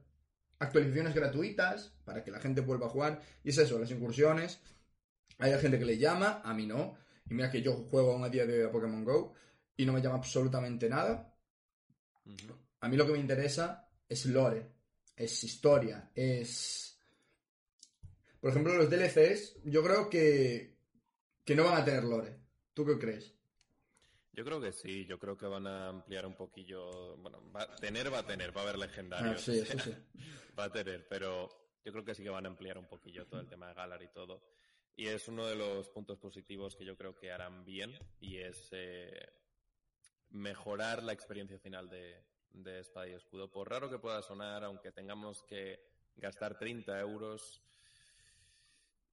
[0.58, 3.20] actualizaciones gratuitas para que la gente vuelva a jugar.
[3.42, 4.60] Y es eso, las incursiones.
[5.38, 6.96] Hay gente que le llama, a mí no.
[7.28, 9.34] Y mira que yo juego a un día de Pokémon Go
[9.76, 11.34] y no me llama absolutamente nada.
[12.80, 14.73] A mí lo que me interesa es lore
[15.16, 16.98] es historia, es...
[18.40, 20.76] Por ejemplo, los DLCs, yo creo que,
[21.44, 22.38] que no van a tener lore.
[22.74, 23.34] ¿Tú qué crees?
[24.32, 27.16] Yo creo que sí, yo creo que van a ampliar un poquillo.
[27.18, 29.36] Bueno, va a tener, va a tener, va a haber legendarios.
[29.36, 29.94] Ah, sí, eso sí.
[30.58, 31.48] va a tener, pero
[31.84, 34.02] yo creo que sí que van a ampliar un poquillo todo el tema de Galar
[34.02, 34.42] y todo.
[34.96, 38.68] Y es uno de los puntos positivos que yo creo que harán bien y es
[38.72, 39.32] eh,
[40.30, 43.50] mejorar la experiencia final de, de espada y escudo.
[43.50, 45.80] Por raro que pueda sonar, aunque tengamos que
[46.16, 47.60] gastar 30 euros,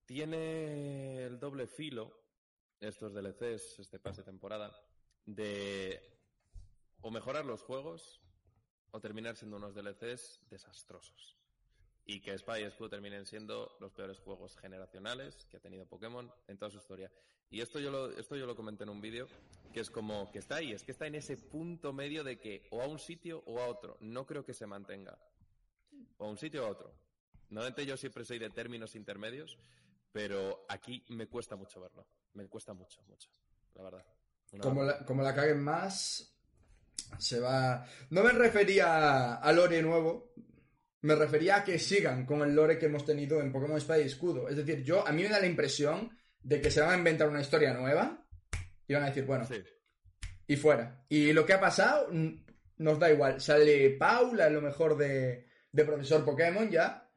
[0.06, 2.12] tiene el doble filo,
[2.80, 4.72] estos DLCs, este pase de temporada,
[5.26, 6.02] de
[7.02, 8.22] o mejorar los juegos
[8.92, 11.41] o terminar siendo unos DLCs desastrosos.
[12.06, 16.32] Y que Espada y Escudo terminen siendo los peores juegos generacionales que ha tenido Pokémon
[16.48, 17.12] en toda su historia.
[17.50, 19.28] Y esto yo lo, esto yo lo comenté en un vídeo,
[19.74, 22.68] que es como que está ahí, es que está en ese punto medio de que
[22.72, 23.98] o a un sitio o a otro.
[24.02, 25.18] No creo que se mantenga.
[26.18, 26.94] O a un sitio o a otro.
[27.50, 29.58] Normalmente yo siempre soy de términos intermedios,
[30.12, 32.06] pero aquí me cuesta mucho verlo.
[32.34, 33.30] Me cuesta mucho, mucho,
[33.76, 34.06] la verdad.
[34.54, 36.34] Una- Como la, como la caguen más,
[37.20, 37.86] se va...
[38.10, 40.32] No me refería a lore nuevo,
[41.02, 44.06] me refería a que sigan con el lore que hemos tenido en Pokémon Espada y
[44.06, 44.48] Escudo.
[44.48, 46.12] Es decir, yo, a mí me da la impresión
[46.42, 48.26] de que se van a inventar una historia nueva
[48.88, 49.64] y van a decir, bueno, Sí,
[50.48, 51.06] y fuera.
[51.08, 52.10] Y lo que ha pasado
[52.78, 53.40] nos da igual.
[53.40, 57.10] Sale Paula, lo mejor de, de profesor Pokémon ya.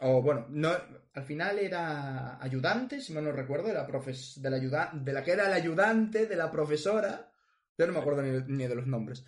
[0.00, 0.72] O bueno, no,
[1.14, 5.12] al final era ayudante, si mal no recuerdo, de la, profes, de, la ayuda, de
[5.12, 7.30] la que era el ayudante de la profesora.
[7.78, 9.24] Yo no me acuerdo ni, ni de los nombres.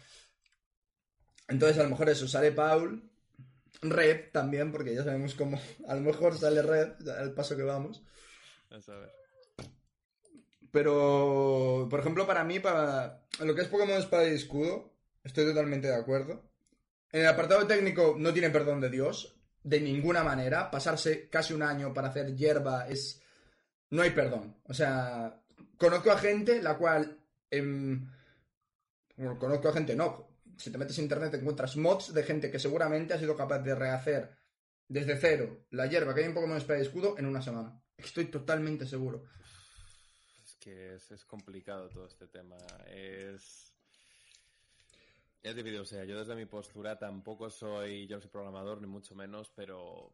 [1.49, 3.09] Entonces, a lo mejor eso, sale Paul.
[3.83, 5.61] Red también, porque ya sabemos cómo.
[5.89, 8.03] A lo mejor sale Red, al paso que vamos.
[8.71, 9.13] A saber.
[10.71, 14.93] Pero, por ejemplo, para mí, para lo que es Pokémon Espada y Escudo,
[15.25, 16.51] estoy totalmente de acuerdo.
[17.13, 20.71] En el apartado técnico no tiene perdón de Dios, de ninguna manera.
[20.71, 23.23] Pasarse casi un año para hacer hierba es...
[23.91, 24.57] No hay perdón.
[24.65, 25.41] O sea,
[25.79, 27.19] conozco a gente la cual...
[27.51, 28.11] em,
[29.17, 30.29] bueno, conozco a gente, no.
[30.57, 33.61] Si te metes en internet te encuentras mods de gente que seguramente ha sido capaz
[33.61, 34.37] de rehacer
[34.89, 37.81] desde cero la hierba que hay en Pokémon Espada y Escudo en una semana.
[37.97, 39.25] Estoy totalmente seguro.
[40.45, 42.57] Es que es, es complicado todo este tema.
[42.89, 43.73] Es.
[45.43, 49.15] Es difícil, o sea, yo desde mi postura tampoco soy, yo soy programador ni mucho
[49.15, 50.13] menos, pero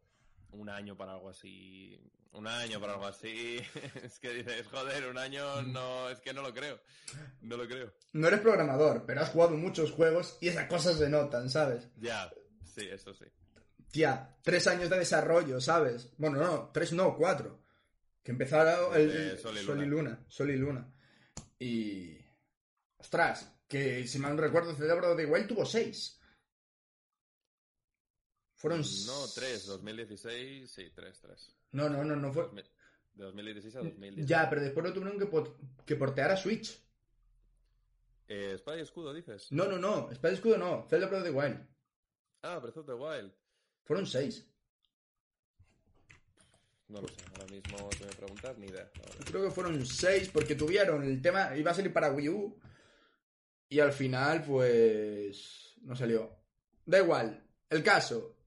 [0.53, 1.99] un año para algo así,
[2.31, 3.59] un año para algo así,
[4.03, 6.79] es que dices, joder, un año no, es que no lo creo,
[7.41, 7.93] no lo creo.
[8.13, 11.89] No eres programador, pero has jugado muchos juegos y esas cosas se notan, ¿sabes?
[11.97, 12.31] Ya,
[12.63, 13.25] sí, eso sí.
[13.91, 16.09] Tía, tres años de desarrollo, ¿sabes?
[16.17, 17.61] Bueno, no, tres no, cuatro.
[18.23, 20.19] Que empezaron el, Eh, Sol y Sol y Luna.
[20.27, 20.91] Sol y Luna.
[21.59, 22.17] Y...
[22.97, 26.19] Ostras, que si mal no recuerdo, el cerebro de Wild tuvo seis.
[28.63, 28.79] Fueron...
[28.79, 31.53] No, tres, 2016, sí, tres, tres.
[31.73, 32.49] No, no, no, no fue...
[33.13, 34.25] De 2016 a 2016.
[34.25, 35.53] Ya, pero después lo tuvieron que,
[35.85, 36.81] que portear a Switch.
[38.25, 39.51] Eh, Espada y escudo, dices.
[39.51, 41.67] No, no, no, Espada y Escudo no, Zelda Breath of the Wild.
[42.41, 43.33] Ah, Breath of the Wild.
[43.83, 44.47] Fueron seis.
[46.87, 48.89] No lo sé, ahora mismo si me preguntas, ni idea.
[49.25, 52.57] Creo que fueron seis porque tuvieron el tema, iba a salir para Wii U
[53.67, 56.33] y al final pues no salió.
[56.85, 58.37] Da igual, el caso,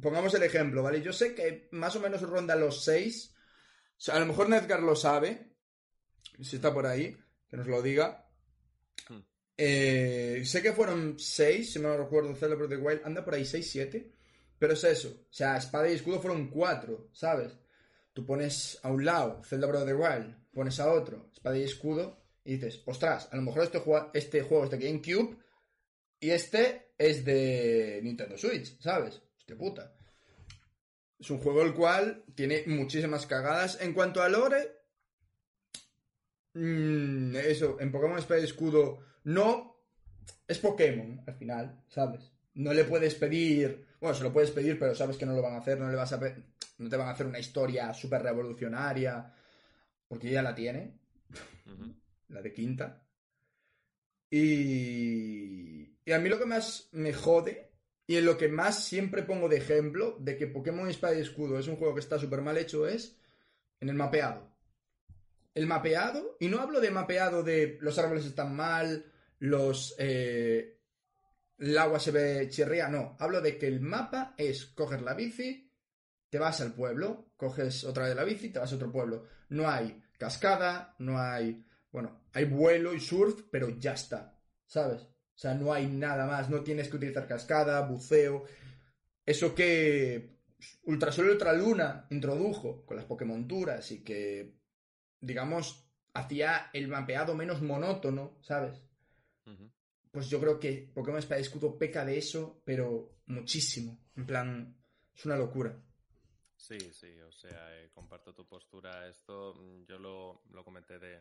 [0.00, 1.02] pongamos el ejemplo, ¿vale?
[1.02, 3.34] Yo sé que más o menos ronda los seis,
[3.96, 5.52] O sea, a lo mejor Nedgar lo sabe,
[6.42, 7.16] si está por ahí,
[7.48, 8.28] que nos lo diga.
[9.08, 9.20] Hmm.
[9.56, 13.24] Eh, sé que fueron seis, si no lo recuerdo, Zelda Breath of the Wild, anda
[13.24, 14.12] por ahí seis, siete,
[14.58, 17.52] pero es eso, o sea, espada y escudo fueron cuatro, ¿sabes?
[18.12, 21.62] Tú pones a un lado Zelda Breath of the Wild, pones a otro espada y
[21.62, 25.36] escudo y dices, ostras, a lo mejor este, jua- este juego es de GameCube
[26.20, 29.20] y este es de Nintendo Switch, ¿sabes?
[29.44, 29.92] Hostia puta.
[31.18, 33.78] Es un juego el cual tiene muchísimas cagadas.
[33.82, 34.72] En cuanto a lore,
[36.54, 39.76] mm, eso, en Pokémon Espada y Escudo no
[40.48, 42.32] es Pokémon al final, ¿sabes?
[42.54, 45.54] No le puedes pedir, bueno, se lo puedes pedir, pero sabes que no lo van
[45.54, 46.20] a hacer, no le vas a
[46.78, 49.30] no te van a hacer una historia súper revolucionaria,
[50.08, 50.98] porque ya la tiene,
[52.28, 53.06] la de quinta.
[54.30, 57.63] Y, y a mí lo que más me jode,
[58.06, 61.58] y en lo que más siempre pongo de ejemplo de que Pokémon Espada y Escudo
[61.58, 63.16] es un juego que está súper mal hecho, es
[63.80, 64.52] en el mapeado.
[65.54, 69.94] El mapeado, y no hablo de mapeado de los árboles están mal, los...
[69.98, 70.80] eh,
[71.58, 73.16] el agua se ve chirría, no.
[73.20, 75.70] Hablo de que el mapa es coger la bici,
[76.28, 79.26] te vas al pueblo, coges otra vez la bici, te vas a otro pueblo.
[79.50, 81.64] No hay cascada, no hay...
[81.92, 84.36] Bueno, hay vuelo y surf, pero ya está,
[84.66, 85.06] ¿sabes?
[85.34, 88.44] O sea, no hay nada más, no tienes que utilizar cascada, buceo.
[89.26, 90.34] Eso que
[90.84, 94.54] Ultrasol y Ultraluna introdujo con las Pokémonturas y que,
[95.20, 98.80] digamos, hacía el mapeado menos monótono, ¿sabes?
[100.10, 103.98] Pues yo creo que Pokémon Espada y Escudo peca de eso, pero muchísimo.
[104.14, 104.76] En plan,
[105.12, 105.76] es una locura.
[106.56, 109.08] Sí, sí, o sea, eh, comparto tu postura.
[109.08, 111.20] Esto mm, yo lo, lo comenté de,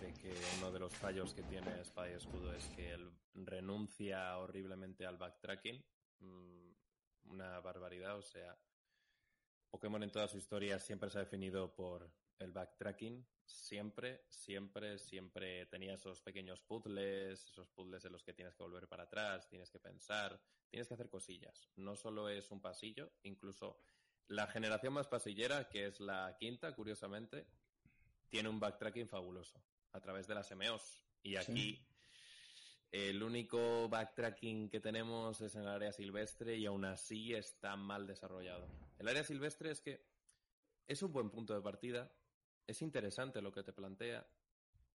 [0.00, 4.36] de que uno de los fallos que tiene Espada y Escudo es que él renuncia
[4.38, 5.84] horriblemente al backtracking.
[6.20, 6.72] Mm,
[7.30, 8.56] una barbaridad, o sea,
[9.70, 13.26] Pokémon en toda su historia siempre se ha definido por el backtracking.
[13.44, 18.88] Siempre, siempre, siempre tenía esos pequeños puzzles, esos puzzles en los que tienes que volver
[18.88, 21.68] para atrás, tienes que pensar, tienes que hacer cosillas.
[21.76, 23.78] No solo es un pasillo, incluso
[24.28, 27.46] la generación más pasillera, que es la quinta, curiosamente,
[28.30, 29.62] tiene un backtracking fabuloso
[29.94, 31.06] a través de las MEOs.
[31.22, 31.80] Y aquí
[32.92, 38.06] el único backtracking que tenemos es en el área silvestre y aún así está mal
[38.06, 38.68] desarrollado.
[38.98, 40.04] El área silvestre es que
[40.86, 42.12] es un buen punto de partida,
[42.66, 44.26] es interesante lo que te plantea,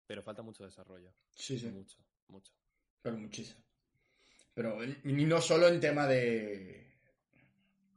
[0.07, 1.13] pero falta mucho desarrollo.
[1.35, 1.67] Sí, sí.
[1.71, 2.53] Mucho, mucho.
[3.01, 3.61] Pero muchísimo.
[4.55, 6.89] Pero y no solo en tema de,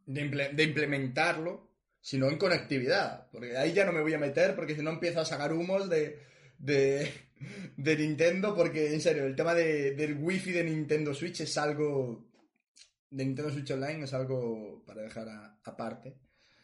[0.06, 3.30] de, implementarlo, sino en conectividad.
[3.32, 5.90] Porque ahí ya no me voy a meter porque si no empiezo a sacar humos
[5.90, 7.12] de, de,
[7.78, 8.56] de Nintendo.
[8.56, 12.30] Porque en serio, el tema de, del wifi de Nintendo Switch es algo...
[13.10, 15.28] De Nintendo Switch Online es algo para dejar
[15.64, 16.16] aparte.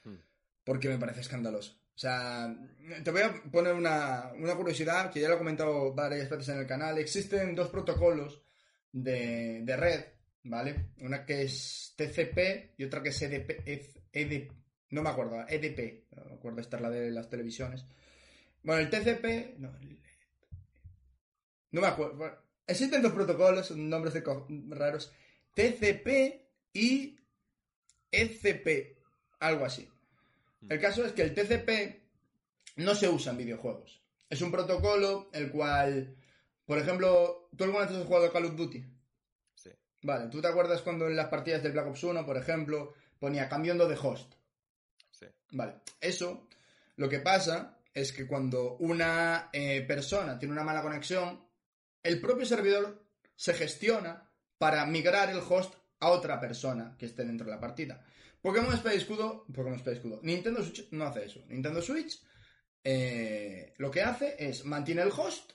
[0.04, 0.16] Hmm.
[0.64, 1.74] Porque me parece escandaloso.
[1.94, 2.56] O sea,
[3.04, 6.60] te voy a poner una, una, curiosidad que ya lo he comentado varias veces en
[6.60, 6.98] el canal.
[7.00, 8.44] Existen dos protocolos
[8.92, 10.06] de, de red
[10.44, 10.92] ¿vale?
[11.02, 13.68] Una que es TCP y otra que es EDP,
[14.14, 14.52] EDP
[14.90, 17.86] no me acuerdo, EDP, no me acuerdo, esta es la de las televisiones.
[18.68, 19.72] Bueno, el TCP, no,
[21.72, 24.24] no me acuerdo, existen dos protocolos, nombres de
[24.76, 25.10] raros,
[25.54, 26.10] TCP
[26.74, 27.18] y
[28.12, 28.98] ECP,
[29.40, 29.90] algo así.
[30.60, 30.70] Hmm.
[30.70, 32.02] El caso es que el TCP
[32.76, 34.02] no se usa en videojuegos.
[34.30, 36.18] Es un protocolo el cual,
[36.66, 38.84] por ejemplo, ¿tú alguna vez has jugado Call of Duty?
[40.04, 43.48] Vale, ¿tú te acuerdas cuando en las partidas del Black Ops 1, por ejemplo, ponía
[43.48, 44.34] cambiando de host?
[45.10, 45.28] Sí.
[45.52, 46.50] Vale, eso
[46.98, 51.50] lo que pasa es que cuando una eh, persona tiene una mala conexión,
[52.04, 53.04] el propio servidor
[53.36, 58.06] se gestiona para migrar el host a otra persona que esté dentro de la partida.
[58.40, 61.44] Pokémon y Escudo, Pokémon y Escudo, Nintendo Switch no hace eso.
[61.48, 62.22] Nintendo Switch
[62.84, 65.54] eh, lo que hace es mantiene el host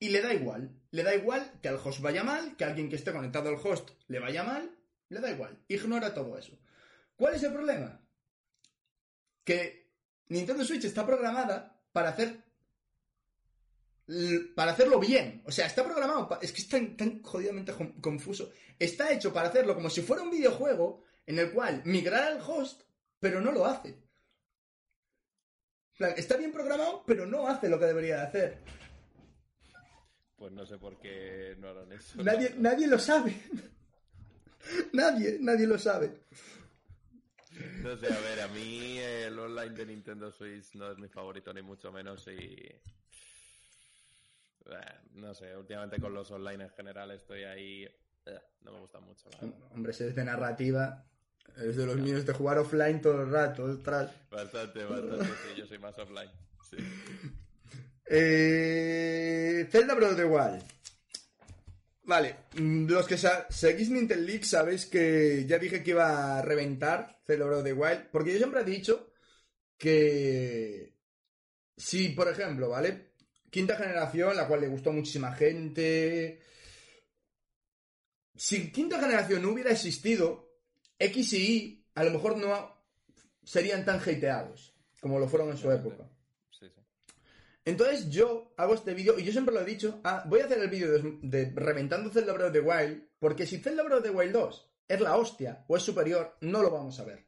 [0.00, 0.76] y le da igual.
[0.90, 3.90] Le da igual que al host vaya mal, que alguien que esté conectado al host
[4.08, 4.76] le vaya mal,
[5.08, 5.62] le da igual.
[5.68, 6.58] Ignora todo eso.
[7.14, 8.04] ¿Cuál es el problema?
[9.44, 9.79] Que
[10.30, 12.42] Nintendo Switch está programada para hacer
[14.56, 15.42] para hacerlo bien.
[15.46, 16.38] O sea, está programado.
[16.42, 18.50] Es que es tan, tan jodidamente confuso.
[18.78, 22.82] Está hecho para hacerlo como si fuera un videojuego en el cual migrar al host,
[23.20, 23.96] pero no lo hace.
[26.16, 28.58] Está bien programado, pero no hace lo que debería hacer.
[30.36, 32.22] Pues no sé por qué no harán eso.
[32.22, 33.36] Nadie, nadie lo sabe.
[34.92, 36.22] nadie, nadie lo sabe.
[37.82, 41.52] No sé, a ver, a mí el online de Nintendo Switch no es mi favorito
[41.52, 42.68] ni mucho menos y...
[45.14, 47.84] no sé, últimamente con los online en general estoy ahí...
[48.26, 49.30] Eh, no me gusta mucho.
[49.74, 51.06] Hombre, si es de narrativa,
[51.56, 53.64] es de los míos de jugar offline todo el rato,
[54.30, 56.30] Bastante, bastante, sí, yo soy más offline.
[56.68, 56.76] Sí.
[58.06, 60.62] Eh, Zelda Breath of the Wild.
[62.10, 67.22] Vale, mm, los que seguís Nintendo League sabéis que ya dije que iba a reventar
[67.28, 69.12] of the Wild, porque yo siempre he dicho
[69.78, 70.96] que
[71.76, 73.12] si, por ejemplo, ¿vale?
[73.48, 76.40] Quinta generación, la cual le gustó a muchísima gente.
[78.34, 80.58] Si quinta generación no hubiera existido,
[80.98, 82.76] X y Y a lo mejor no
[83.44, 86.10] serían tan hateados como lo fueron en su época.
[87.64, 90.58] Entonces yo hago este vídeo, y yo siempre lo he dicho, ah, voy a hacer
[90.58, 90.90] el vídeo
[91.22, 95.76] de, reventando Zelda Breath Wild, porque si Zelda Breath Wild 2 es la hostia o
[95.76, 97.26] es superior, no lo vamos a ver.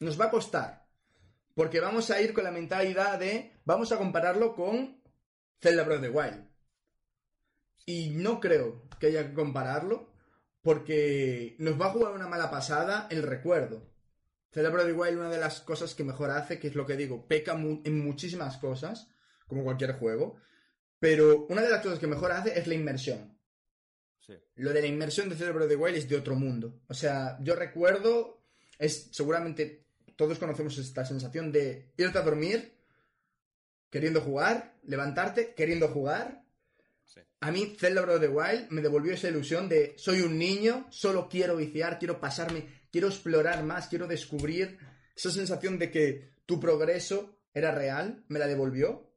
[0.00, 0.86] Nos va a costar.
[1.54, 5.02] Porque vamos a ir con la mentalidad de, vamos a compararlo con
[5.60, 6.48] Zelda Breath Wild.
[7.86, 10.12] Y no creo que haya que compararlo,
[10.62, 13.88] porque nos va a jugar una mala pasada el recuerdo.
[14.52, 17.26] Zelda Breath Wild, una de las cosas que mejor hace, que es lo que digo,
[17.26, 19.08] peca en muchísimas cosas,
[19.48, 20.36] como cualquier juego.
[21.00, 23.36] Pero una de las cosas que mejor hace es la inmersión.
[24.56, 26.82] Lo de la inmersión de Cerebro de Wild es de otro mundo.
[26.88, 28.42] O sea, yo recuerdo,
[28.78, 32.74] es seguramente todos conocemos esta sensación de irte a dormir,
[33.88, 36.44] queriendo jugar, levantarte, queriendo jugar.
[37.40, 41.28] A mí, Zelda of the Wild me devolvió esa ilusión de soy un niño, solo
[41.28, 44.76] quiero viciar, quiero pasarme, quiero explorar más, quiero descubrir.
[45.16, 49.07] Esa sensación de que tu progreso era real, me la devolvió.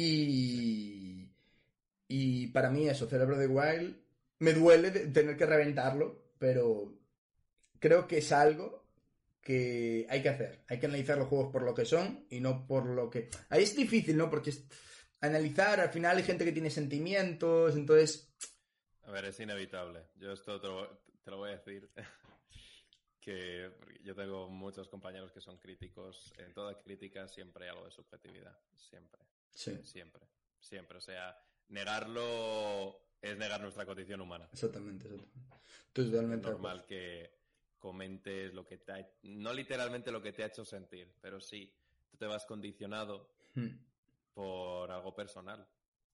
[0.00, 1.28] Y,
[2.06, 3.96] y para mí eso, Cerebro de Wild,
[4.38, 6.96] me duele tener que reventarlo, pero
[7.80, 8.86] creo que es algo
[9.42, 10.64] que hay que hacer.
[10.68, 13.28] Hay que analizar los juegos por lo que son y no por lo que...
[13.48, 14.30] Ahí es difícil, ¿no?
[14.30, 14.52] Porque
[15.20, 18.32] analizar, al final hay gente que tiene sentimientos, entonces...
[19.02, 20.10] A ver, es inevitable.
[20.14, 21.90] Yo esto te lo, voy a decir.
[23.20, 23.72] que
[24.04, 26.32] yo tengo muchos compañeros que son críticos.
[26.38, 28.56] En toda crítica siempre hay algo de subjetividad.
[28.76, 29.22] Siempre.
[29.54, 29.76] Sí.
[29.84, 30.26] Siempre.
[30.60, 30.98] Siempre.
[30.98, 31.36] O sea,
[31.68, 34.48] negarlo es negar nuestra condición humana.
[34.52, 35.48] Exactamente, exactamente.
[35.92, 36.46] Totalmente.
[36.46, 37.38] Es normal que
[37.78, 39.10] comentes lo que te ha...
[39.22, 41.72] No literalmente lo que te ha hecho sentir, pero sí,
[42.10, 43.76] tú te vas condicionado Hmm.
[44.34, 45.66] por algo personal.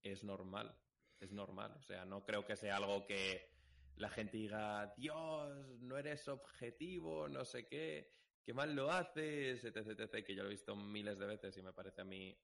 [0.03, 0.75] Es normal.
[1.21, 1.75] Es normal.
[1.79, 3.51] O sea, no creo que sea algo que
[3.97, 8.13] la gente diga, Dios, no eres objetivo, no sé qué,
[8.45, 11.63] qué mal lo haces, etc, etc, que yo lo he visto miles de veces y
[11.63, 12.37] me parece a mí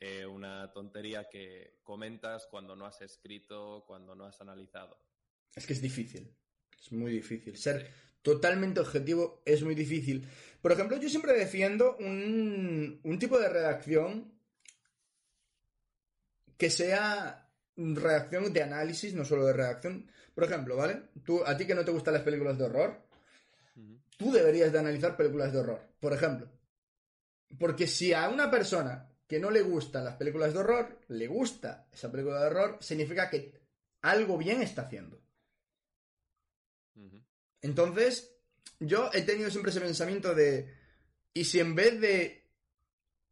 [0.00, 4.98] eh, una tontería que comentas cuando no has escrito, cuando no has analizado.
[5.54, 6.34] Es que es difícil.
[6.78, 7.56] Es muy difícil.
[7.56, 7.90] Ser
[8.22, 10.28] totalmente objetivo es muy difícil.
[10.60, 14.32] Por ejemplo, yo siempre defiendo un, un tipo de redacción
[16.56, 20.10] que sea redacción de análisis, no solo de redacción.
[20.34, 21.10] Por ejemplo, ¿vale?
[21.24, 23.06] Tú, a ti que no te gustan las películas de horror,
[24.16, 26.50] tú deberías de analizar películas de horror, por ejemplo.
[27.58, 31.88] Porque si a una persona que no le gustan las películas de horror, le gusta
[31.92, 33.52] esa película de horror, significa que
[34.02, 35.20] algo bien está haciendo.
[37.60, 38.32] Entonces,
[38.78, 40.72] yo he tenido siempre ese pensamiento de,
[41.32, 42.48] ¿y si en vez de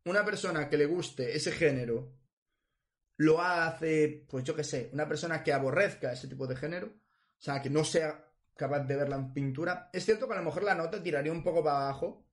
[0.04, 2.12] una persona que le guste ese género,
[3.18, 7.40] lo hace, pues yo qué sé, una persona que aborrezca ese tipo de género, o
[7.40, 10.64] sea, que no sea capaz de verla en pintura, es cierto que a lo mejor
[10.64, 12.26] la nota tiraría un poco para abajo,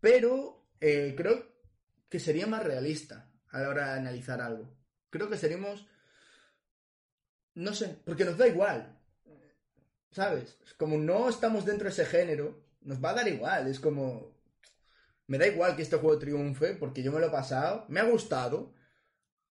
[0.00, 1.55] pero eh, creo
[2.08, 4.76] que sería más realista a la hora de analizar algo.
[5.10, 5.86] Creo que seríamos,
[7.54, 8.98] no sé, porque nos da igual,
[10.10, 10.58] ¿sabes?
[10.76, 14.34] Como no estamos dentro de ese género, nos va a dar igual, es como...
[15.28, 18.04] Me da igual que este juego triunfe porque yo me lo he pasado, me ha
[18.04, 18.72] gustado,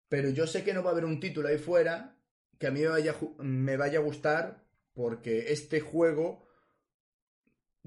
[0.07, 2.17] pero yo sé que no va a haber un título ahí fuera
[2.57, 6.48] que a mí me vaya, me vaya a gustar porque este juego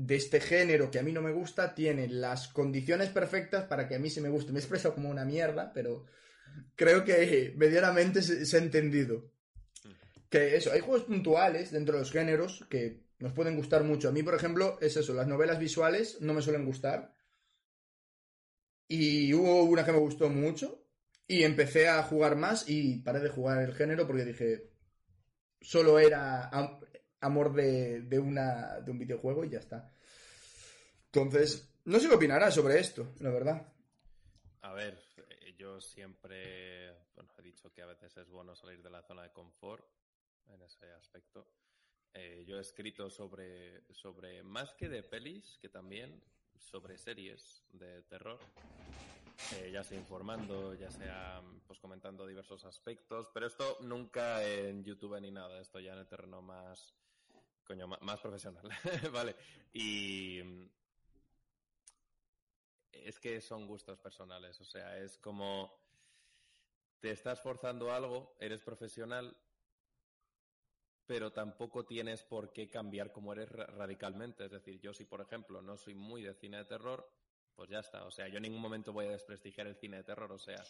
[0.04, 3.94] de este género que a mí no me gusta tiene las condiciones perfectas para que
[3.94, 4.52] a mí se me guste.
[4.52, 6.06] Me he expresado como una mierda, pero
[6.74, 9.30] creo que medianamente se, ha entendido.
[10.28, 14.08] Que eso, hay juegos puntuales dentro de los géneros que nos pueden gustar mucho.
[14.08, 17.14] A mí, por ejemplo, es eso, las novelas visuales no me suelen gustar.
[18.88, 20.84] Y hubo una que me gustó mucho
[21.28, 24.72] y empecé a jugar más y paré de jugar el género porque dije,
[25.60, 26.50] solo era
[27.22, 29.90] amor de, de, una, de un videojuego y ya está.
[31.06, 33.72] Entonces, no sé qué opinarás sobre esto, la verdad.
[34.62, 34.98] A ver,
[35.28, 39.22] eh, yo siempre, bueno, he dicho que a veces es bueno salir de la zona
[39.22, 39.84] de confort
[40.48, 41.46] en ese aspecto.
[42.14, 46.22] Eh, yo he escrito sobre, sobre, más que de pelis, que también
[46.58, 48.38] sobre series de terror,
[49.54, 55.20] eh, ya sea informando, ya sea pues comentando diversos aspectos, pero esto nunca en YouTube
[55.20, 56.94] ni nada, esto ya en el terreno más,
[57.64, 58.68] coño, más profesional,
[59.12, 59.34] ¿vale?
[59.72, 60.40] Y
[62.92, 65.80] es que son gustos personales, o sea, es como
[67.00, 69.36] te estás forzando algo, eres profesional,
[71.06, 74.44] pero tampoco tienes por qué cambiar como eres ra- radicalmente.
[74.44, 77.10] Es decir, yo si, por ejemplo, no soy muy de cine de terror,
[77.56, 78.04] pues ya está.
[78.04, 80.62] O sea, yo en ningún momento voy a desprestigiar el cine de terror, o sea,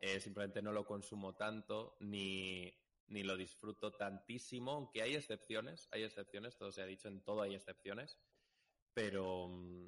[0.00, 2.72] eh, simplemente no lo consumo tanto ni,
[3.08, 7.42] ni lo disfruto tantísimo, aunque hay excepciones, hay excepciones, todo se ha dicho, en todo
[7.42, 8.18] hay excepciones,
[8.94, 9.86] pero mm,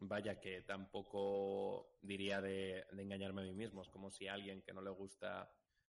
[0.00, 4.62] vaya que tampoco diría de, de engañarme a mí mismo, es como si a alguien
[4.62, 5.52] que no le gusta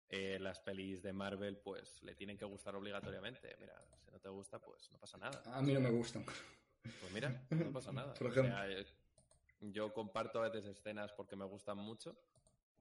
[0.08, 3.56] eh, las pelis de Marvel, pues le tienen que gustar obligatoriamente.
[3.58, 3.74] Mira,
[4.04, 5.42] si no te gusta, pues no pasa nada.
[5.46, 6.24] A mí no me gustan.
[6.24, 8.14] Pues mira, no pasa nada.
[8.14, 8.52] Por O ejemplo.
[8.52, 8.86] sea, eh,
[9.60, 12.16] yo comparto a veces escenas porque me gustan mucho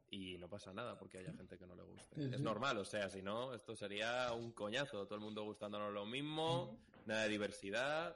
[0.09, 2.35] y no pasa nada porque haya gente que no le guste.
[2.35, 5.05] Es normal, o sea, si no, esto sería un coñazo.
[5.05, 8.15] Todo el mundo gustándonos lo mismo, nada de diversidad,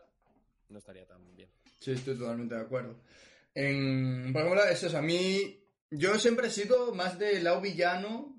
[0.70, 1.50] no estaría tan bien.
[1.80, 3.02] Sí, estoy totalmente de acuerdo.
[3.54, 8.36] En, por ejemplo, es eso, a mí, yo siempre he sido más de lado villano,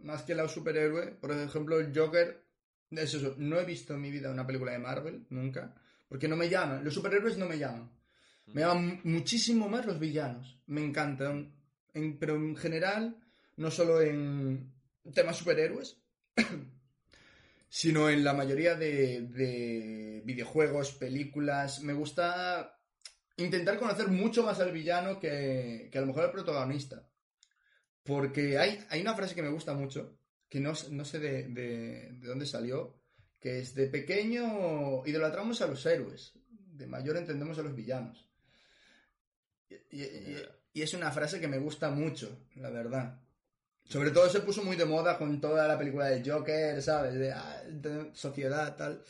[0.00, 1.12] más que lado superhéroe.
[1.12, 2.44] Por ejemplo, el Joker,
[2.90, 5.74] es eso, no he visto en mi vida una película de Marvel, nunca,
[6.08, 7.90] porque no me llaman, los superhéroes no me llaman.
[8.46, 11.54] Me llaman muchísimo más los villanos, me encantan,
[12.18, 13.16] pero en general,
[13.56, 14.72] no solo en
[15.14, 15.96] temas superhéroes,
[17.68, 21.82] sino en la mayoría de, de videojuegos, películas.
[21.82, 22.78] Me gusta
[23.36, 27.08] intentar conocer mucho más al villano que, que a lo mejor al protagonista.
[28.02, 30.18] Porque hay, hay una frase que me gusta mucho,
[30.48, 33.00] que no, no sé de, de- de dónde salió,
[33.40, 38.28] que es de pequeño idolatramos a los héroes, de mayor entendemos a los villanos.
[39.90, 40.02] Y-
[40.74, 43.20] y es una frase que me gusta mucho, la verdad.
[43.84, 47.14] Sobre todo se puso muy de moda con toda la película del Joker, ¿sabes?
[47.14, 49.02] De, ah, de sociedad, tal.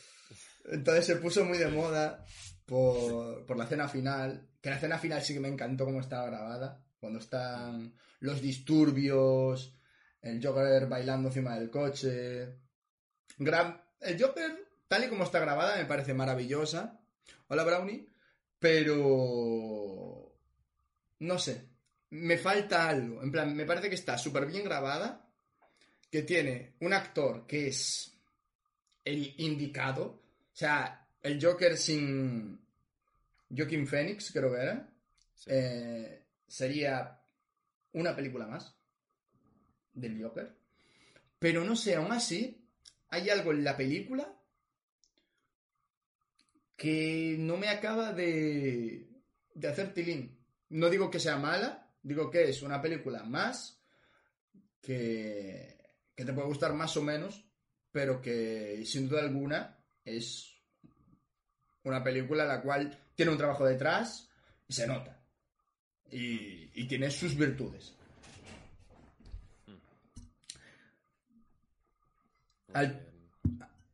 [0.65, 2.23] Entonces se puso muy de moda
[2.65, 4.47] por, por la escena final.
[4.61, 6.85] Que la escena final sí que me encantó cómo estaba grabada.
[6.99, 9.75] Cuando están los disturbios,
[10.21, 12.59] el Joker bailando encima del coche.
[13.39, 16.99] El Joker, tal y como está grabada, me parece maravillosa.
[17.47, 18.07] Hola, Brownie.
[18.59, 20.24] Pero.
[21.19, 21.69] No sé.
[22.11, 23.21] Me falta algo.
[23.23, 25.29] En plan, me parece que está súper bien grabada.
[26.11, 28.13] Que tiene un actor que es
[29.03, 30.05] el indicado.
[30.05, 32.59] O sea, el Joker sin.
[33.55, 34.89] Joaquin Phoenix, creo que era.
[35.33, 35.49] Sí.
[35.51, 37.21] Eh, sería
[37.93, 38.75] una película más
[39.93, 40.55] del Joker.
[41.39, 42.65] Pero no sé, aún así,
[43.09, 44.35] hay algo en la película
[46.75, 49.07] que no me acaba de,
[49.53, 50.34] de hacer tilín.
[50.69, 53.81] No digo que sea mala, digo que es una película más
[54.81, 55.77] que,
[56.15, 57.45] que te puede gustar más o menos,
[57.91, 60.51] pero que sin duda alguna es
[61.83, 64.29] una película la cual tiene un trabajo detrás
[64.67, 65.23] y se nota.
[66.11, 67.93] Y, y tiene sus virtudes.
[69.67, 69.79] Muy
[72.75, 73.01] al-.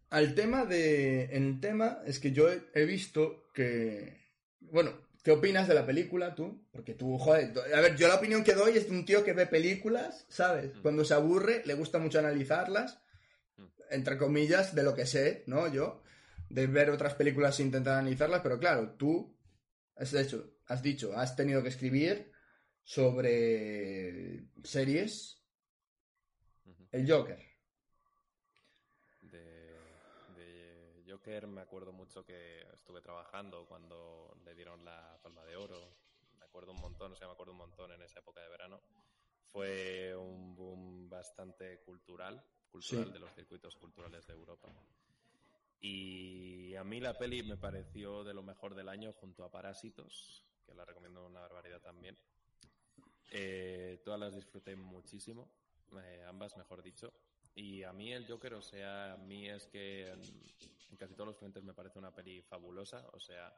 [0.10, 1.36] Al tema de.
[1.36, 4.20] En tema, es que yo he, he visto que.
[4.60, 4.92] Bueno,
[5.24, 6.66] ¿qué opinas de la película tú?
[6.72, 7.54] Porque tú, joder.
[7.76, 10.76] A ver, yo la opinión que doy es de un tío que ve películas, ¿sabes?
[10.76, 10.82] Mm.
[10.82, 13.02] Cuando se aburre, le gusta mucho analizarlas.
[13.58, 13.66] Mm.
[13.92, 15.72] Entre comillas, de lo que sé, ¿no?
[15.72, 16.02] Yo.
[16.50, 19.38] De ver otras películas e intentar analizarlas, pero claro, tú.
[19.96, 22.32] Has hecho, has dicho, has tenido que escribir
[22.84, 25.38] sobre series.
[26.92, 27.40] El Joker.
[29.22, 29.40] De,
[31.06, 35.78] de Joker me acuerdo mucho que estuve trabajando cuando le dieron la Palma de Oro.
[36.40, 38.82] Me acuerdo un montón, o sea, me acuerdo un montón en esa época de verano.
[39.52, 43.12] Fue un boom bastante cultural, cultural Sí.
[43.12, 44.68] de los circuitos culturales de Europa.
[45.80, 50.44] Y a mí la peli me pareció de lo mejor del año junto a Parásitos,
[50.66, 52.18] que la recomiendo una barbaridad también.
[53.30, 55.52] Eh, todas las disfruté muchísimo,
[56.04, 57.14] eh, ambas mejor dicho.
[57.54, 60.16] Y a mí el Joker, o sea, a mí es que
[60.92, 63.54] en, casi todos los frentes me parece una peli fabulosa, o sea,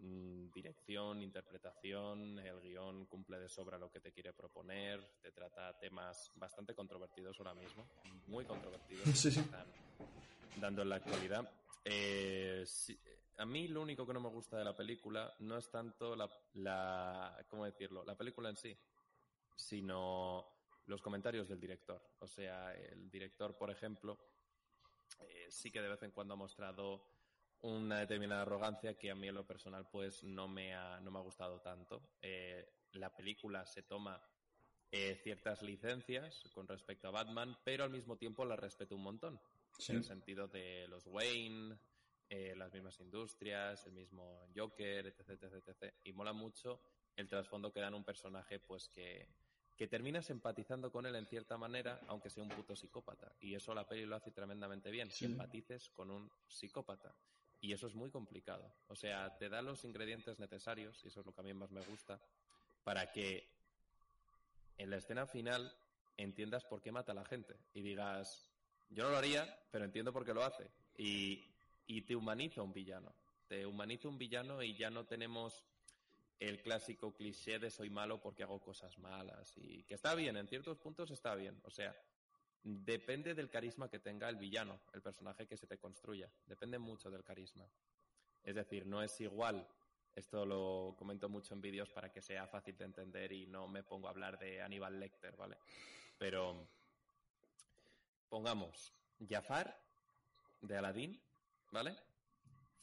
[0.00, 5.76] mm, dirección, interpretación, el guion cumple de sobra lo que te quiere proponer, te trata
[5.78, 7.88] temas bastante controvertidos ahora mismo,
[8.26, 9.40] muy controvertidos, Sí, sí.
[9.40, 9.66] están
[10.60, 11.50] dando en la actualidad.
[11.84, 12.98] Eh, sí,
[13.38, 16.28] a mí lo único que no me gusta de la película no es tanto la,
[16.54, 18.04] la ¿cómo decirlo?
[18.04, 18.76] La película en sí,
[19.56, 20.44] sino
[20.86, 22.02] los comentarios del director.
[22.18, 24.18] O sea, el director, por ejemplo,
[25.20, 27.04] eh, sí que de vez en cuando ha mostrado
[27.60, 31.18] una determinada arrogancia que a mí en lo personal pues no me ha, no me
[31.18, 32.02] ha gustado tanto.
[32.22, 34.22] Eh, la película se toma
[34.90, 39.40] eh, ciertas licencias con respecto a Batman, pero al mismo tiempo la respeto un montón.
[39.78, 39.92] Sí.
[39.92, 41.78] En el sentido de los Wayne,
[42.28, 45.94] eh, las mismas industrias, el mismo Joker, etc, etc, etc.
[46.04, 46.80] Y mola mucho
[47.16, 49.28] el trasfondo que dan un personaje pues que,
[49.78, 53.32] que terminas empatizando con él en cierta manera, aunque sea un puto psicópata.
[53.40, 55.20] Y eso la peli lo hace tremendamente bien, Sí.
[55.20, 57.14] que empatices con un psicópata.
[57.60, 58.74] Y eso es muy complicado.
[58.88, 61.70] O sea, te da los ingredientes necesarios, y eso es lo que a mí más
[61.70, 62.20] me gusta,
[62.82, 63.48] para que
[64.78, 65.72] en la escena final
[66.16, 68.50] entiendas por qué mata a la gente y digas,
[68.90, 70.68] yo no lo haría, pero entiendo por qué lo hace.
[70.96, 71.54] Y,
[71.86, 73.14] y te humaniza un villano.
[73.46, 75.64] Te humaniza un villano y ya no tenemos
[76.38, 79.56] el clásico cliché de soy malo porque hago cosas malas.
[79.56, 81.60] Y que está bien, en ciertos puntos está bien.
[81.64, 81.94] O sea,
[82.62, 86.30] depende del carisma que tenga el villano, el personaje que se te construya.
[86.46, 87.66] Depende mucho del carisma.
[88.44, 89.66] Es decir, no es igual.
[90.14, 93.82] Esto lo comento mucho en vídeos para que sea fácil de entender y no me
[93.82, 95.58] pongo a hablar de Aníbal Lecter, ¿vale?
[96.18, 96.66] Pero
[98.28, 98.92] pongamos
[99.28, 99.80] Jafar
[100.60, 101.20] de Aladdin,
[101.70, 101.96] ¿vale?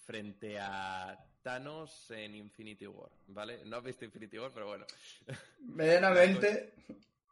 [0.06, 3.64] Frente a Thanos en Infinity War, ¿vale?
[3.66, 4.84] No has visto Infinity War, pero bueno.
[5.60, 6.74] Medianamente,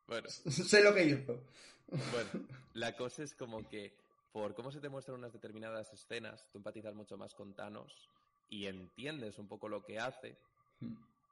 [0.08, 1.42] Bueno, sé lo que hizo.
[1.88, 3.92] bueno, la cosa es como que
[4.32, 8.08] por cómo se te muestran unas determinadas escenas, tú empatizas mucho más con Thanos
[8.50, 10.38] y entiendes un poco lo que hace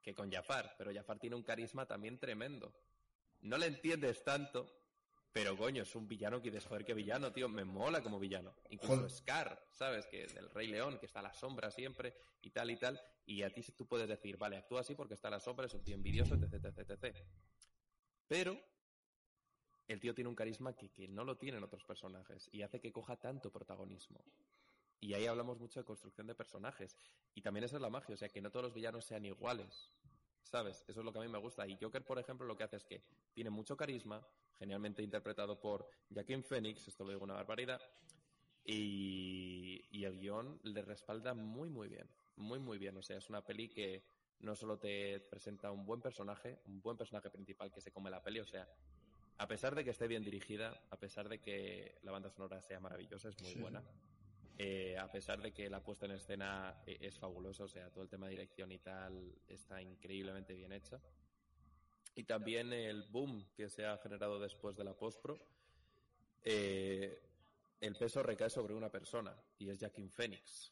[0.02, 2.74] que con Jafar, pero Jafar tiene un carisma también tremendo.
[3.42, 4.72] No le entiendes tanto,
[5.34, 8.54] pero coño, es un villano que dices, joder, qué villano, tío, me mola como villano.
[8.70, 9.08] Incluso.
[9.10, 10.06] Scar, ¿sabes?
[10.08, 13.44] Que del Rey León, que está a la sombra siempre, y tal y tal, y
[13.44, 15.84] a ti tú puedes decir, vale, actúa así porque está a la sombra, es un
[15.84, 17.18] tío envidioso, etc, etc, etc.
[18.28, 18.60] Pero
[19.88, 22.92] el tío tiene un carisma que, que no lo tienen otros personajes y hace que
[22.92, 24.24] coja tanto protagonismo.
[25.00, 26.96] Y ahí hablamos mucho de construcción de personajes.
[27.34, 29.92] Y también esa es la magia, o sea, que no todos los villanos sean iguales.
[30.44, 30.84] ¿Sabes?
[30.88, 31.66] Eso es lo que a mí me gusta.
[31.68, 33.02] Y Joker, por ejemplo, lo que hace es que
[33.34, 34.26] tiene mucho carisma,
[34.60, 37.82] genialmente interpretado por Joaquin Phoenix, esto lo digo una barbaridad,
[38.64, 42.08] y, y el guion le respalda muy, muy bien.
[42.36, 42.98] Muy, muy bien.
[42.98, 44.04] O sea, es una peli que
[44.40, 48.22] no solo te presenta un buen personaje, un buen personaje principal que se come la
[48.24, 48.68] peli, o sea,
[49.38, 52.80] a pesar de que esté bien dirigida, a pesar de que la banda sonora sea
[52.80, 53.60] maravillosa, es muy Sí.
[53.60, 53.84] buena,
[54.64, 58.04] eh, a pesar de que la puesta en escena eh, es fabulosa, o sea, todo
[58.04, 61.02] el tema de dirección y tal está increíblemente bien hecha.
[62.14, 65.40] Y también el boom que se ha generado después de la postpro,
[66.44, 67.24] eh,
[67.80, 70.72] el peso recae sobre una persona, y es Joaquin Phoenix.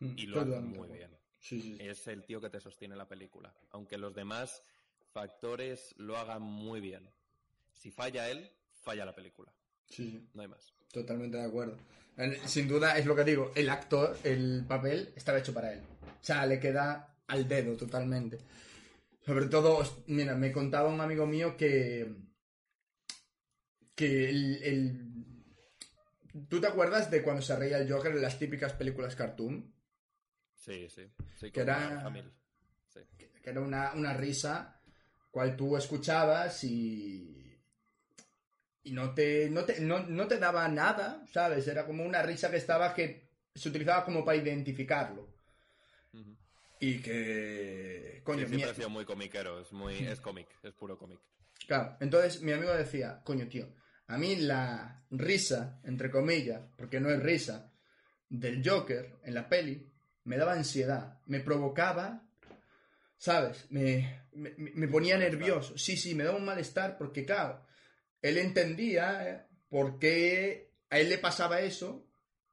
[0.00, 1.86] Y lo hace muy bien Sí, sí, sí.
[1.86, 3.54] es el tío que te sostiene la película.
[3.70, 4.64] Aunque los demás
[5.12, 7.08] factores lo hagan muy bien.
[7.72, 9.52] Si falla él, falla la película.
[9.88, 10.28] Sí, sí.
[10.34, 10.72] No hay más.
[10.92, 11.76] Totalmente de acuerdo.
[12.46, 15.80] Sin duda, es lo que digo, el actor, el papel, estaba hecho para él.
[16.02, 18.38] O sea, le queda al dedo totalmente.
[19.24, 22.12] Sobre todo, mira, me contaba un amigo mío que.
[23.94, 24.62] que el.
[24.62, 25.14] el-
[26.48, 29.72] ¿Tú te acuerdas de cuando se reía el Joker en las típicas películas cartoon?
[30.54, 31.02] Sí, sí.
[31.38, 32.02] sí Que era-
[33.42, 34.80] que era una, una risa
[35.30, 37.47] cual tú escuchabas y,
[38.82, 41.66] y no, te, no, te, no, no te daba nada, ¿sabes?
[41.68, 45.36] Era como una risa que estaba que se utilizaba como para identificarlo.
[46.80, 48.20] Y que...
[48.24, 49.60] Coño, Sí, siempre ha sido muy comiquero.
[49.60, 50.48] Es, muy, es cómic.
[50.62, 51.18] Es puro cómic.
[51.66, 53.68] Claro, entonces mi amigo decía, coño, tío,
[54.06, 57.72] a mí la risa, entre comillas, porque no es risa,
[58.28, 59.90] del Joker en la peli,
[60.24, 62.22] me daba ansiedad, me provocaba,
[63.16, 63.66] ¿sabes?
[63.70, 65.76] Me, me, me ponía nervioso.
[65.76, 67.66] Sí, sí, me daba un malestar porque, claro,
[68.22, 72.06] él entendía eh, por qué a él le pasaba eso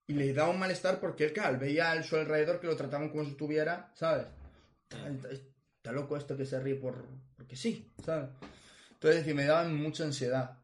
[0.07, 3.23] y le daba un malestar porque, claro, veía a su alrededor que lo trataban como
[3.23, 4.27] si estuviera, ¿sabes?
[4.89, 7.05] Está, loco esto que se ríe por,
[7.35, 8.29] porque sí, ¿sabes?
[8.91, 10.59] Entonces, me daban mucha ansiedad.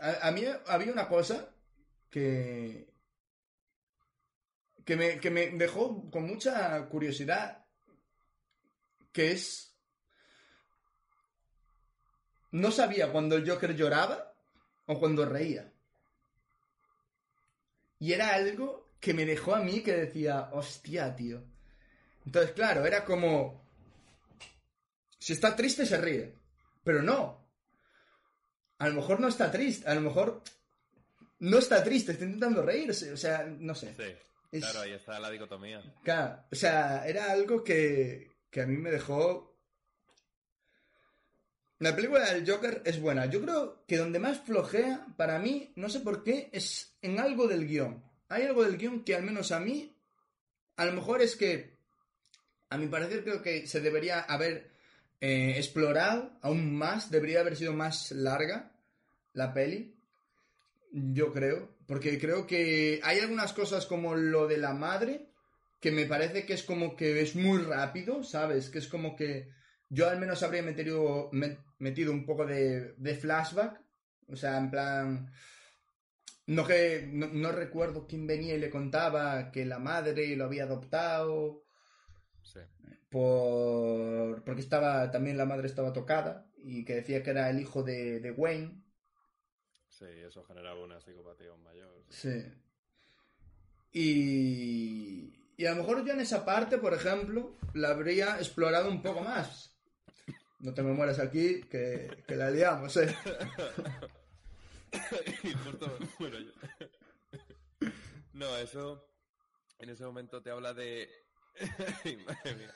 [0.00, 1.54] A, a mí había una cosa
[2.10, 2.94] que,
[4.84, 7.64] que, me, que me dejó con mucha curiosidad,
[9.12, 9.73] que es...
[12.54, 14.32] No sabía cuando el Joker lloraba
[14.86, 15.72] o cuando reía.
[17.98, 21.42] Y era algo que me dejó a mí que decía, hostia, tío.
[22.24, 23.60] Entonces, claro, era como...
[25.18, 26.34] Si está triste, se ríe.
[26.84, 27.44] Pero no.
[28.78, 29.88] A lo mejor no está triste.
[29.88, 30.42] A lo mejor
[31.40, 33.12] no está triste, está intentando reírse.
[33.12, 33.94] O sea, no sé.
[33.96, 34.14] Sí.
[34.52, 35.82] Es- Claro, ahí está la dicotomía.
[36.04, 39.53] Claro, o sea, era algo que, que a mí me dejó...
[41.84, 43.26] La película del Joker es buena.
[43.26, 47.46] Yo creo que donde más flojea, para mí, no sé por qué, es en algo
[47.46, 48.02] del guion.
[48.30, 49.94] Hay algo del guion que al menos a mí,
[50.76, 51.76] a lo mejor es que,
[52.70, 54.70] a mi parecer, creo que se debería haber
[55.20, 58.72] eh, explorado aún más, debería haber sido más larga
[59.34, 59.94] la peli.
[60.90, 65.26] Yo creo, porque creo que hay algunas cosas como lo de la madre,
[65.80, 68.70] que me parece que es como que es muy rápido, ¿sabes?
[68.70, 69.52] Que es como que
[69.94, 73.80] yo al menos habría metido, me- metido un poco de, de flashback,
[74.28, 75.32] o sea, en plan...
[76.46, 80.64] No, que, no, no recuerdo quién venía y le contaba que la madre lo había
[80.64, 81.64] adoptado
[82.42, 82.60] Sí.
[83.08, 87.82] por porque estaba también la madre estaba tocada y que decía que era el hijo
[87.82, 88.82] de, de Wayne
[89.88, 92.04] Sí, eso generaba una psicopatía mayor.
[92.10, 92.30] sí.
[92.32, 92.52] Sí.
[93.92, 99.00] Y, y a lo mejor yo en esa parte, por ejemplo, la habría explorado un
[99.02, 99.73] poco más.
[100.64, 103.14] No te me mueras aquí, que, que la liamos, ¿eh?
[106.18, 106.52] yo.
[108.32, 109.06] No, eso
[109.78, 111.06] en ese momento te habla de.
[112.04, 112.72] Ay, madre mía.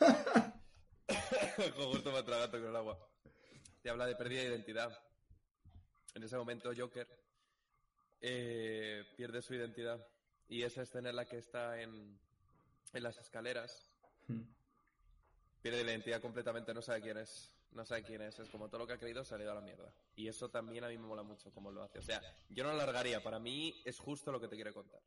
[1.79, 3.09] justo me atraganto con el agua.
[3.81, 5.03] Te habla de pérdida de identidad.
[6.15, 7.09] En ese momento Joker
[8.21, 10.07] eh, pierde su identidad.
[10.47, 12.21] Y esa escena en la que está en,
[12.93, 13.91] en las escaleras
[15.63, 17.51] pierde la identidad completamente, no sabe quién es.
[17.73, 18.39] No sabe quién es.
[18.39, 19.93] Es como todo lo que ha creído se ha ido a la mierda.
[20.17, 21.99] Y eso también a mí me mola mucho cómo lo hace.
[21.99, 23.23] O sea, yo no lo alargaría.
[23.23, 25.01] Para mí es justo lo que te quiere contar.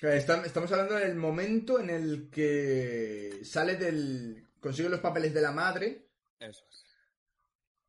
[0.00, 4.46] Estamos hablando del momento en el que sale del...
[4.60, 6.08] consigue los papeles de la madre
[6.40, 6.84] Eso es.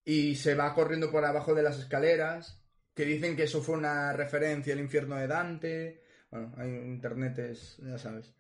[0.06, 2.62] y se va corriendo por abajo de las escaleras,
[2.94, 6.04] que dicen que eso fue una referencia al infierno de Dante.
[6.30, 8.34] Bueno, hay internet es, ya sabes,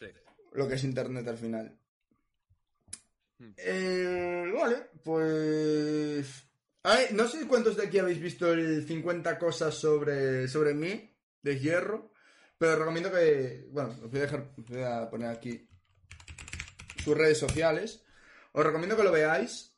[0.00, 0.06] Sí.
[0.52, 1.78] lo que es internet al final.
[3.38, 3.52] Hmm.
[3.56, 6.44] Eh, vale, pues...
[6.82, 11.58] Ay, no sé cuántos de aquí habéis visto el 50 cosas sobre, sobre mí, de
[11.58, 12.12] hierro,
[12.56, 13.66] pero os recomiendo que...
[13.70, 15.68] Bueno, os voy a, dejar, os voy a poner aquí
[17.02, 18.04] sus redes sociales.
[18.52, 19.74] Os recomiendo que lo veáis,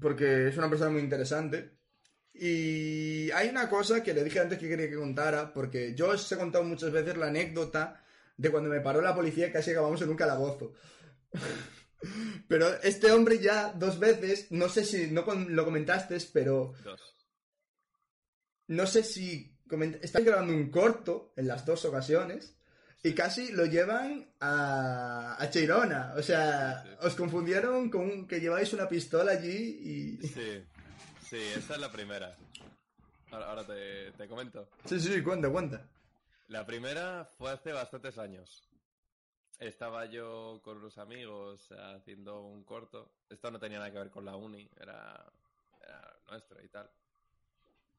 [0.00, 1.78] porque es una persona muy interesante.
[2.32, 6.30] Y hay una cosa que le dije antes que quería que contara, porque yo os
[6.30, 8.04] he contado muchas veces la anécdota
[8.36, 10.74] de cuando me paró la policía y casi acabamos en un calabozo.
[12.48, 16.74] pero este hombre ya dos veces, no sé si no lo comentaste, pero...
[16.84, 17.00] Dos.
[18.68, 19.56] No sé si...
[19.68, 20.02] Coment...
[20.02, 22.58] grabando un corto en las dos ocasiones
[23.02, 26.14] y casi lo llevan a, a Cheirona.
[26.16, 30.26] O sea, os confundieron con que lleváis una pistola allí y...
[30.26, 30.64] Sí,
[31.28, 32.36] sí, esa es la primera.
[33.30, 34.68] Ahora, te, te, comento.
[34.86, 35.86] Sí, sí, cuenta, cuenta.
[36.48, 38.67] La primera fue hace bastantes años.
[39.58, 43.10] Estaba yo con unos amigos haciendo un corto.
[43.28, 45.32] Esto no tenía nada que ver con la uni, era,
[45.82, 46.88] era nuestro y tal.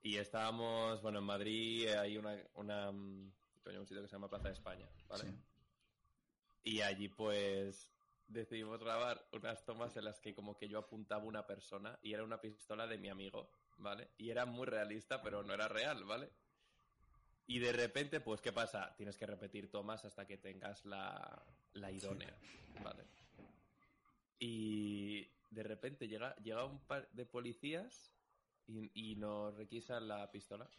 [0.02, 3.32] Y estábamos, bueno, en Madrid hay una, una mm,
[3.78, 5.34] un sitio que se llama Plaza de España, ¿vale?
[6.64, 7.92] Y allí pues
[8.28, 12.24] decidimos grabar unas tomas en las que como que yo apuntaba una persona y era
[12.24, 14.10] una pistola de mi amigo, ¿vale?
[14.18, 16.32] Y era muy realista, pero no era real, ¿vale?
[17.50, 18.94] Y de repente, pues, ¿qué pasa?
[18.96, 21.44] Tienes que repetir tomas hasta que tengas la,
[21.74, 22.32] la idónea,
[22.84, 23.04] ¿vale?
[24.38, 28.14] Y de repente llega, llega un par de policías
[28.68, 30.70] y, y nos requisan la pistola.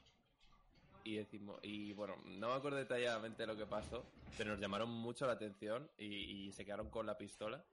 [1.02, 4.06] Y decimos, y bueno, no me acuerdo detalladamente lo que pasó,
[4.38, 7.64] pero nos llamaron mucho la atención y, y se quedaron con la pistola.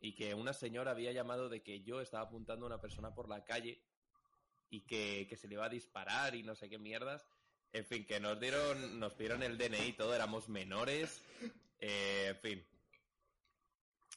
[0.00, 3.28] Y que una señora había llamado de que yo estaba apuntando a una persona por
[3.28, 3.78] la calle
[4.70, 7.26] y que, que se le iba a disparar y no sé qué mierdas.
[7.72, 11.22] En fin, que nos dieron, nos pidieron el DNI todo, éramos menores.
[11.80, 12.66] Eh, en fin.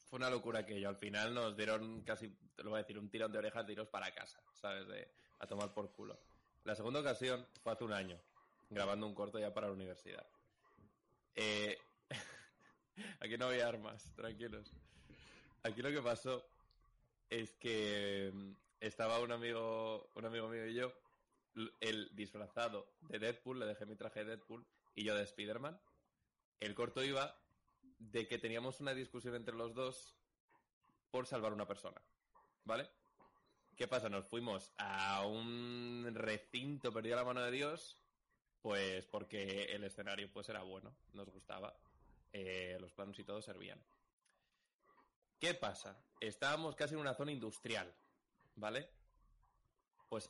[0.09, 2.99] Fue una locura que yo al final nos dieron casi, te lo voy a decir,
[2.99, 4.87] un tirón de orejas de para casa, ¿sabes?
[4.87, 5.07] De,
[5.39, 6.19] a tomar por culo.
[6.65, 8.19] La segunda ocasión fue hace un año,
[8.69, 10.25] grabando un corto ya para la universidad.
[11.35, 11.77] Eh,
[13.21, 14.71] aquí no había armas, tranquilos.
[15.63, 16.45] Aquí lo que pasó
[17.29, 18.51] es que mm,
[18.81, 20.93] estaba un amigo, un amigo mío y yo
[21.79, 25.79] el disfrazado de Deadpool, le dejé mi traje de Deadpool y yo de Spider-Man.
[26.59, 27.39] El corto iba
[27.99, 30.15] de que teníamos una discusión entre los dos
[31.11, 32.01] por salvar una persona.
[32.63, 32.89] ¿Vale?
[33.75, 34.09] ¿Qué pasa?
[34.09, 37.99] Nos fuimos a un recinto perdido la mano de Dios,
[38.61, 41.77] pues porque el escenario pues era bueno, nos gustaba,
[42.31, 43.83] eh, los planos y todo servían.
[45.39, 46.01] ¿Qué pasa?
[46.21, 47.93] Estábamos casi en una zona industrial,
[48.55, 48.89] ¿vale?
[50.07, 50.29] Pues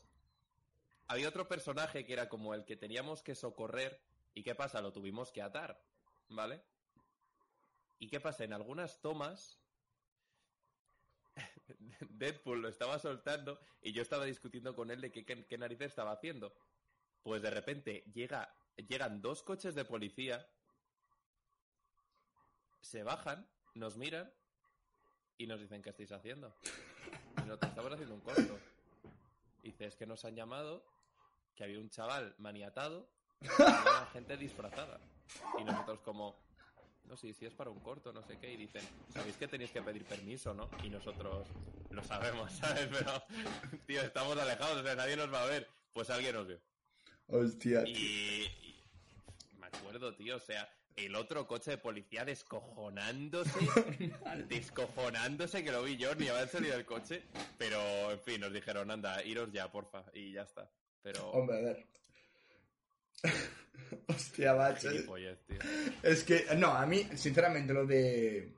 [1.07, 4.01] había otro personaje que era como el que teníamos que socorrer.
[4.33, 4.81] ¿Y qué pasa?
[4.81, 5.81] Lo tuvimos que atar.
[6.29, 6.61] ¿Vale?
[7.99, 8.43] ¿Y qué pasa?
[8.43, 9.59] En algunas tomas,
[12.09, 16.11] Deadpool lo estaba soltando y yo estaba discutiendo con él de qué, qué, narices estaba
[16.11, 16.53] haciendo.
[17.23, 20.47] Pues de repente llega, llegan dos coches de policía,
[22.81, 24.31] se bajan, nos miran
[25.37, 26.55] y nos dicen qué estáis haciendo.
[27.37, 28.59] Y nosotros estamos haciendo un corto.
[29.63, 30.85] Dice, es que nos han llamado
[31.55, 33.09] que había un chaval maniatado
[33.41, 34.99] y una gente disfrazada.
[35.59, 36.37] Y nosotros como,
[37.05, 39.71] no sé, si es para un corto, no sé qué, y dicen, ¿sabéis que tenéis
[39.71, 40.69] que pedir permiso, no?
[40.83, 41.47] Y nosotros
[41.89, 42.87] lo sabemos, ¿sabes?
[42.91, 43.23] Pero,
[43.85, 45.67] tío, estamos alejados, o sea, nadie nos va a ver.
[45.93, 46.59] Pues alguien nos vio.
[47.27, 47.83] Hostia.
[47.87, 48.47] Y,
[49.57, 53.59] me acuerdo, tío, o sea, el otro coche de policía descojonándose,
[54.49, 57.23] descojonándose, que lo vi yo, ni había salido del coche,
[57.57, 60.69] pero, en fin, nos dijeron, anda, iros ya, porfa, y ya está.
[61.05, 61.29] Pero...
[61.29, 61.85] Hombre, a ver.
[64.07, 64.89] Hostia, bacho.
[66.01, 68.55] Es que, no, a mí, sinceramente, lo de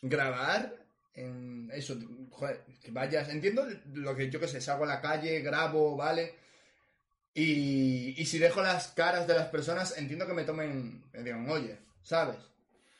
[0.00, 0.74] grabar
[1.12, 1.98] en eso,
[2.30, 6.36] joder, que vayas, entiendo lo que yo que sé, salgo a la calle, grabo, ¿vale?
[7.34, 11.46] Y, y si dejo las caras de las personas, entiendo que me tomen, me digan,
[11.50, 12.38] oye, ¿sabes?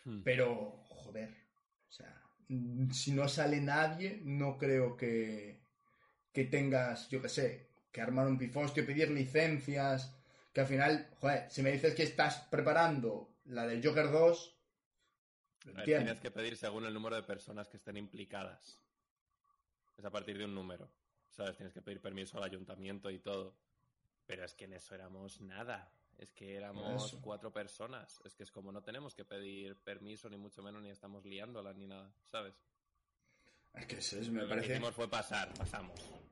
[0.04, 0.20] Hmm.
[0.22, 1.30] Pero, joder,
[1.88, 2.22] o sea,
[2.92, 5.58] si no sale nadie, no creo que,
[6.34, 10.12] que tengas, yo que sé, que armar un pifostio, pedir licencias,
[10.52, 14.56] que al final, joder, si me dices que estás preparando la del Joker 2,
[15.84, 18.80] tienes que pedir según el número de personas que estén implicadas.
[19.96, 20.90] Es a partir de un número.
[21.30, 21.56] ¿Sabes?
[21.56, 23.54] Tienes que pedir permiso al ayuntamiento y todo.
[24.26, 25.88] Pero es que en eso éramos nada.
[26.18, 28.20] Es que éramos cuatro personas.
[28.24, 31.72] Es que es como no tenemos que pedir permiso, ni mucho menos, ni estamos liándola,
[31.72, 32.54] ni nada, ¿sabes?
[33.72, 34.56] Es que eso es, me parece.
[34.56, 36.23] Lo que hicimos fue pasar, pasamos.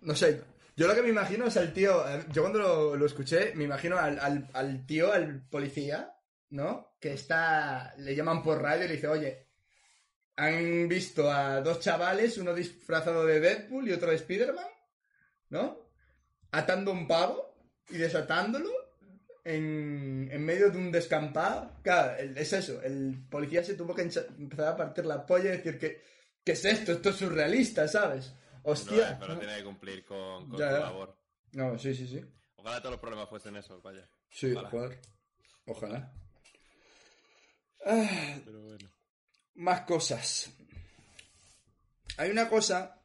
[0.00, 0.42] No sé,
[0.78, 3.98] yo lo que me imagino es al tío, eh, yo cuando lo, escuché, me imagino
[3.98, 6.14] al, tío, al policía,
[6.50, 6.94] ¿no?
[7.00, 9.48] Que está, le llaman por radio y le dice, oye,
[10.36, 14.68] han visto a dos chavales, uno disfrazado de Deadpool y otro de Spider-Man,
[15.48, 15.90] ¿no?
[16.52, 17.56] Atando un pavo
[17.88, 18.70] y desatándolo
[19.42, 21.72] en, en, medio de un descampado.
[21.82, 25.76] Claro, es eso, el policía se tuvo que empezar a partir la polla y decir
[25.76, 26.00] que,
[26.44, 26.92] ¿qué es esto?
[26.92, 28.32] Esto es surrealista, ¿sabes?
[28.62, 29.12] Hostia.
[29.12, 30.80] No, pero tiene que cumplir con, con Ya, su ya.
[30.80, 31.16] labor.
[31.52, 32.24] No, sí, sí, sí.
[32.56, 34.08] Ojalá todos los problemas fuesen esos, vaya.
[34.30, 34.70] Sí, Ojalá.
[34.70, 35.00] joder.
[35.66, 36.12] Ojalá.
[37.84, 38.90] Ah, Pero bueno.
[39.54, 40.50] más cosas.
[42.16, 43.00] Hay una cosa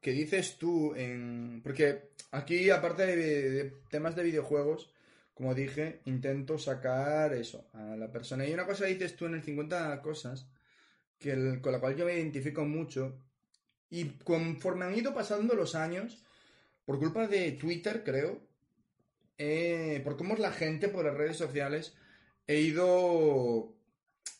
[0.00, 1.60] que dices tú en...
[1.62, 4.90] Porque aquí, aparte de, de temas de videojuegos,
[5.34, 8.44] como dije, intento sacar eso a la persona.
[8.46, 10.48] Y una cosa que dices tú en el 50 cosas,
[11.18, 13.20] que el- con la cual yo me identifico mucho,
[13.90, 16.22] y conforme han ido pasando los años,
[16.84, 18.40] por culpa de Twitter, creo,
[19.36, 21.94] eh, por cómo es la gente, por las redes sociales,
[22.46, 23.74] he ido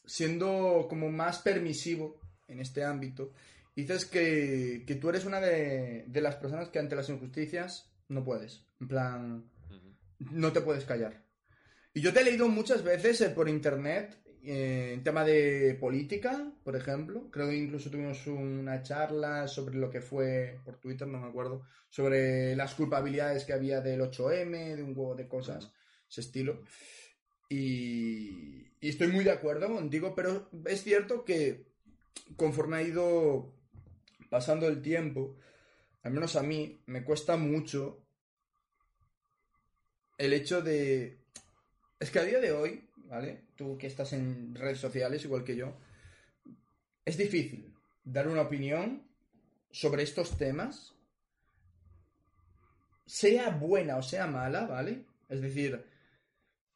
[0.05, 3.33] siendo como más permisivo en este ámbito.
[3.77, 8.25] Dices que, que tú eres una de, de las personas que ante las injusticias no
[8.25, 8.67] puedes.
[8.81, 9.51] En plan,
[10.19, 11.23] no te puedes callar.
[11.95, 14.19] Y yo te he leído muchas veces eh, por internet,
[14.51, 17.31] eh, en tema de política, por ejemplo.
[17.31, 21.67] Creo que incluso tuvimos una charla sobre lo que fue, por Twitter, no me acuerdo,
[21.91, 25.71] sobre las culpabilidades que había del 8M, de un huevo de cosas,
[26.09, 26.63] ese estilo.
[27.51, 31.67] Y, y estoy muy de acuerdo contigo, pero es cierto que
[32.37, 33.53] conforme ha ido
[34.31, 35.37] pasando el tiempo,
[36.05, 38.03] al menos a mí, me cuesta mucho
[40.17, 41.19] el hecho de...
[42.01, 43.47] Es que a día de hoy, ¿vale?
[43.57, 45.77] Tú que estás en redes sociales igual que yo,
[47.05, 49.03] es difícil dar una opinión
[49.71, 50.95] sobre estos temas,
[53.07, 55.05] sea buena o sea mala, ¿vale?
[55.29, 55.85] Es decir,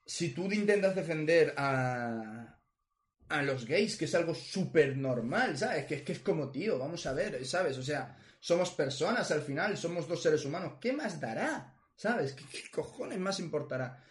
[0.04, 2.58] si tú intentas defender a,
[3.28, 5.86] a los gays, que es algo súper normal, ¿sabes?
[5.86, 7.78] Que que es como, tío, vamos a ver, ¿sabes?
[7.78, 10.74] O sea, somos personas al final, somos dos seres humanos.
[10.80, 11.74] ¿Qué más dará?
[11.94, 12.32] ¿Sabes?
[12.32, 14.02] ¿Qué, qué cojones más importará?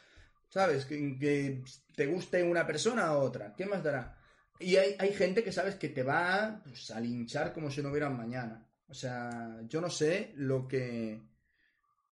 [0.51, 0.85] ¿Sabes?
[0.85, 1.63] Que, que
[1.95, 3.55] te guste una persona a otra.
[3.55, 4.17] ¿Qué más dará?
[4.59, 7.89] Y hay, hay gente que sabes que te va pues, a linchar como si no
[7.89, 8.67] hubiera mañana.
[8.87, 11.21] O sea, yo no sé lo que...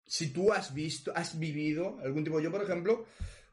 [0.06, 2.40] Si tú has visto, has vivido algún tipo...
[2.40, 3.08] Yo, por ejemplo,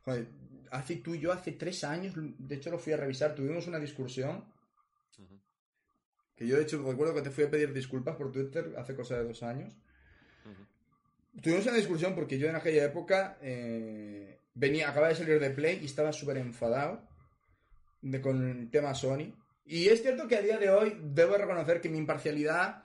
[0.05, 0.28] joder,
[0.70, 3.78] hace tú y yo hace tres años, de hecho lo fui a revisar, tuvimos una
[3.78, 4.45] discusión
[6.37, 9.16] que yo de hecho recuerdo que te fui a pedir disculpas por Twitter hace cosa
[9.16, 9.76] de dos años.
[11.41, 15.81] Tuvimos una discusión porque yo en aquella época eh, venía, acababa de salir de Play
[15.83, 17.07] y estaba súper enfadado
[18.01, 19.35] de, con el tema Sony.
[19.67, 22.85] Y es cierto que a día de hoy debo reconocer que mi imparcialidad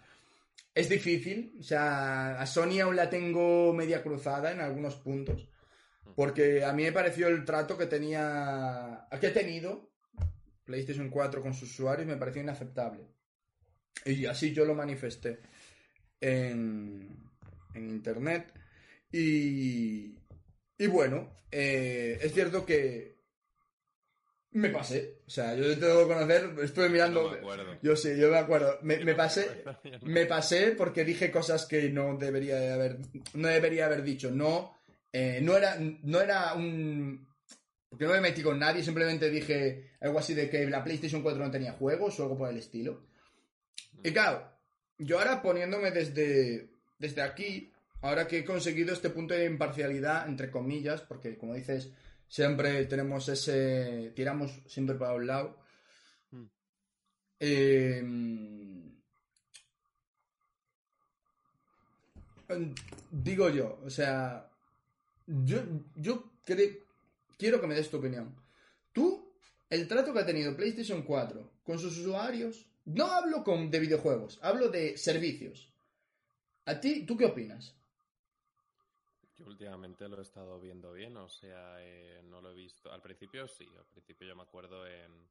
[0.74, 1.56] es difícil.
[1.60, 5.48] O sea, a Sony aún la tengo media cruzada en algunos puntos.
[6.16, 9.90] Porque a mí me pareció el trato que tenía, que ha tenido
[10.66, 13.06] PlayStation 4 con sus usuarios, me pareció inaceptable.
[14.06, 15.40] Y así yo lo manifesté
[16.20, 17.10] en,
[17.74, 18.54] en internet.
[19.12, 20.19] Y,
[20.80, 23.20] y bueno, eh, es cierto que
[24.52, 25.20] me pasé.
[25.28, 27.24] O sea, yo te debo conocer, estuve mirando.
[27.24, 27.78] No me acuerdo.
[27.84, 28.80] Yo sí, yo me acuerdo.
[28.82, 29.64] Me, me pasé.
[30.02, 32.98] Me pasé porque dije cosas que no debería de haber,
[33.34, 34.32] no debería haber dicho.
[34.32, 34.80] No,
[35.12, 37.28] eh, no era, no era un,
[37.90, 38.82] porque no me metí con nadie.
[38.82, 42.50] Simplemente dije algo así de que la PlayStation 4 no tenía juegos o algo por
[42.50, 43.04] el estilo.
[44.02, 44.50] Y claro,
[44.98, 47.72] yo ahora poniéndome desde, desde aquí,
[48.02, 51.92] ahora que he conseguido este punto de imparcialidad entre comillas, porque como dices,
[52.28, 55.58] siempre tenemos ese, tiramos siempre para un lado.
[56.32, 56.46] Mm.
[57.40, 58.04] Eh,
[63.12, 64.50] digo yo, o sea,
[65.28, 65.62] yo,
[65.96, 66.80] yo cre-
[67.38, 68.36] quiero que me des tu opinión.
[68.92, 69.32] Tú,
[69.70, 74.40] el trato que ha tenido PlayStation 4 con sus usuarios, no hablo con, de videojuegos,
[74.42, 75.72] hablo de servicios.
[76.66, 77.76] ¿A ti, tú qué opinas?
[79.40, 82.92] Yo últimamente lo he estado viendo bien, o sea, eh, no lo he visto.
[82.92, 85.30] Al principio sí, al principio yo me acuerdo en,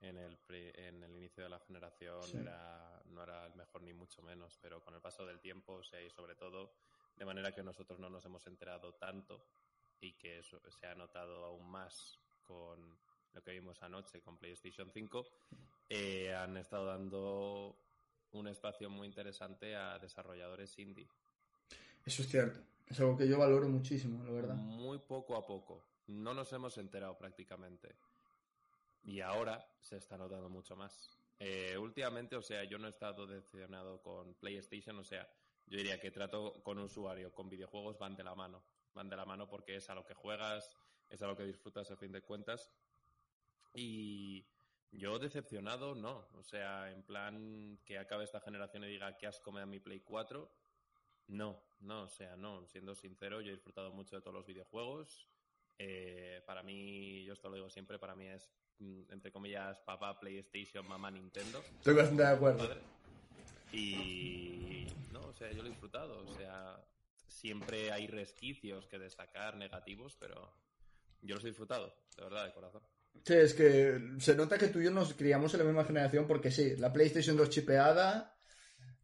[0.00, 2.36] en, el, en el inicio de la generación Sí.
[2.36, 5.82] era, no era el mejor ni mucho menos, pero con el paso del tiempo, o
[5.84, 6.72] sea, y sobre todo
[7.16, 9.40] de manera que nosotros no nos hemos enterado tanto
[10.00, 12.98] y que eso se ha notado aún más con
[13.34, 15.26] lo que vimos anoche con PlayStation 5,
[15.90, 17.76] eh, han estado dando
[18.32, 21.08] un espacio muy interesante a desarrolladores indie.
[22.04, 22.60] Eso es cierto.
[22.90, 24.54] Es algo que yo valoro muchísimo, la verdad.
[24.54, 25.84] Muy poco a poco.
[26.06, 27.94] No nos hemos enterado prácticamente.
[29.04, 31.18] Y ahora se está notando mucho más.
[31.38, 35.28] Eh, últimamente, o sea, yo no he estado decepcionado con PlayStation, o sea,
[35.66, 38.64] yo diría que trato con usuario, con videojuegos van de la mano.
[38.94, 40.74] Van de la mano porque es a lo que juegas,
[41.10, 42.70] es a lo que disfrutas a fin de cuentas.
[43.74, 44.46] Y
[44.90, 46.26] yo decepcionado, no.
[46.34, 49.78] O sea, en plan que acabe esta generación y diga que asco me da mi
[49.78, 50.50] Play 4.
[51.28, 52.66] No, no, o sea, no.
[52.66, 55.28] Siendo sincero, yo he disfrutado mucho de todos los videojuegos.
[55.78, 60.18] Eh, para mí, yo esto lo digo siempre, para mí es, mm, entre comillas, papá
[60.18, 61.62] PlayStation, mamá Nintendo.
[61.78, 62.68] Estoy bastante de acuerdo.
[63.72, 66.18] Y, no, o sea, yo lo he disfrutado.
[66.26, 66.84] O sea,
[67.26, 70.52] siempre hay resquicios que destacar negativos, pero
[71.22, 72.82] yo los he disfrutado, de verdad, de corazón.
[73.24, 76.26] Sí, es que se nota que tú y yo nos criamos en la misma generación
[76.26, 78.37] porque sí, la PlayStation 2 chipeada,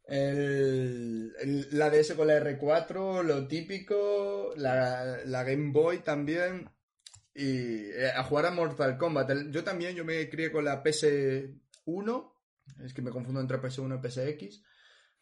[0.07, 6.69] el, el- la DS con la R4, lo típico, la, la Game Boy también,
[7.35, 9.31] y eh, a jugar a Mortal Kombat.
[9.31, 12.33] El- yo también, yo me crié con la PS1,
[12.85, 14.63] es que me confundo entre PS1 y PSX,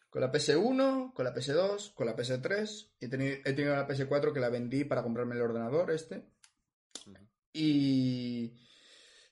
[0.09, 3.87] con la PS1, con la PS2, con la PS3, y he teni- he tenido la
[3.87, 6.25] PS4 que la vendí para comprarme el ordenador este.
[7.55, 8.53] Y,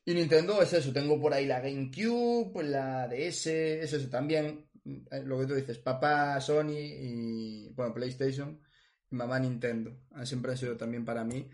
[0.05, 5.39] y Nintendo es eso, tengo por ahí la GameCube, la DS, es eso también, lo
[5.39, 8.61] que tú dices, papá Sony y, bueno, PlayStation,
[9.09, 11.49] y mamá Nintendo, siempre han sido también para mí,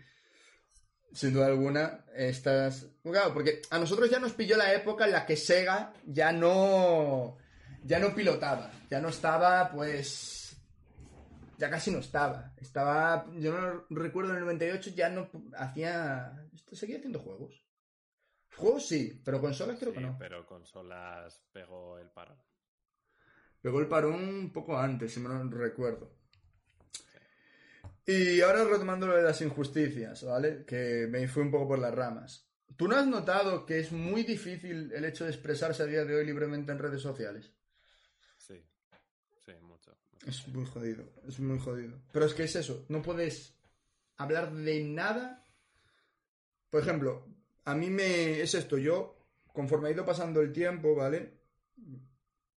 [1.12, 2.86] sin duda alguna, estas...
[3.02, 7.38] Claro, porque a nosotros ya nos pilló la época en la que Sega ya no,
[7.84, 10.34] ya no pilotaba, ya no estaba, pues...
[11.58, 12.54] Ya casi no estaba.
[12.56, 13.26] Estaba.
[13.32, 16.48] Yo no recuerdo en el 98 ya no hacía.
[16.54, 17.64] Esto seguía haciendo juegos.
[18.56, 20.16] Juegos sí, pero consolas creo que no.
[20.20, 22.38] pero consolas pegó el parón.
[23.60, 26.18] Pegó el parón un poco antes, si me no recuerdo.
[28.06, 30.64] Y ahora retomando lo de las injusticias, ¿vale?
[30.64, 32.48] Que me fui un poco por las ramas.
[32.76, 36.14] ¿Tú no has notado que es muy difícil el hecho de expresarse a día de
[36.14, 37.52] hoy libremente en redes sociales?
[38.38, 38.64] Sí,
[39.44, 39.94] sí, mucho.
[40.26, 42.00] Es muy jodido, es muy jodido.
[42.12, 43.52] Pero es que es eso, no puedes
[44.16, 45.44] hablar de nada.
[46.70, 47.26] Por ejemplo,
[47.64, 49.18] a mí me es esto, yo
[49.52, 51.40] conforme ha ido pasando el tiempo, ¿vale?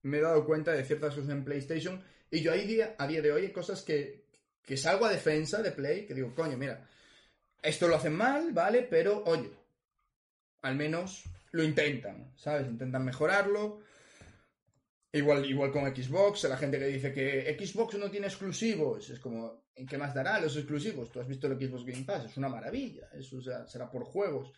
[0.04, 3.22] Me he dado cuenta de ciertas cosas en PlayStation y yo ahí día, a día
[3.22, 4.24] de hoy hay cosas que,
[4.64, 6.88] que salgo a defensa de Play, que digo, coño, mira,
[7.62, 8.88] esto lo hacen mal, ¿vale?
[8.90, 9.52] Pero, oye,
[10.62, 12.68] al menos lo intentan, ¿sabes?
[12.68, 13.82] Intentan mejorarlo.
[15.12, 19.66] Igual, igual con Xbox, la gente que dice que Xbox no tiene exclusivos, es como,
[19.76, 21.12] ¿en qué más dará los exclusivos?
[21.12, 24.06] Tú has visto el Xbox Game Pass, es una maravilla, eso o sea, será por
[24.06, 24.54] juegos,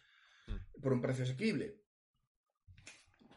[0.80, 1.83] por un precio asequible.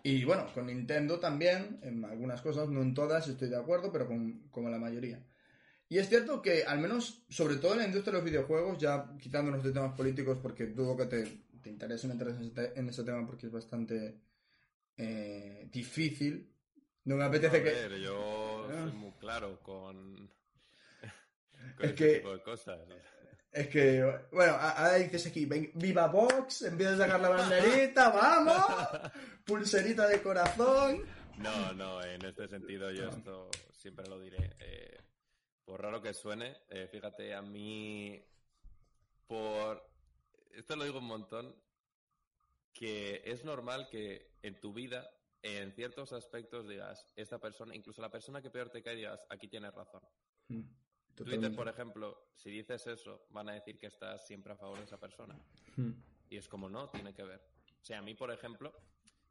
[0.06, 4.06] Y bueno, con Nintendo también, en algunas cosas, no en todas estoy de acuerdo, pero
[4.06, 5.26] con, como la mayoría.
[5.88, 9.10] Y es cierto que, al menos, sobre todo en la industria de los videojuegos, ya
[9.20, 11.24] quitándonos de temas políticos, porque dudo que te,
[11.60, 14.20] te interese meter en ese, en ese tema porque es bastante
[14.96, 16.52] eh, difícil.
[17.04, 17.70] No me apetece a que...
[17.70, 18.82] ver, yo Ah.
[18.88, 20.14] soy muy claro con,
[21.76, 22.78] con Es ese que- tipo de cosas.
[23.52, 29.12] Es que, bueno, ahora dices aquí, ven- viva Vox, empiezas a sacar la banderita, vamos,
[29.44, 31.04] pulserita de corazón.
[31.38, 34.56] No, no, en este sentido yo esto siempre lo diré.
[34.60, 34.98] Eh,
[35.64, 38.22] por raro que suene, eh, fíjate, a mí,
[39.26, 39.88] por...
[40.52, 41.54] Esto lo digo un montón,
[42.72, 45.10] que es normal que en tu vida,
[45.42, 49.48] en ciertos aspectos, digas, esta persona, incluso la persona que peor te cae, digas, aquí
[49.48, 50.02] tienes razón.
[51.24, 54.84] Twitter, por ejemplo, si dices eso, van a decir que estás siempre a favor de
[54.84, 55.38] esa persona.
[56.28, 57.40] Y es como no, tiene que ver.
[57.80, 58.72] O sea, a mí, por ejemplo,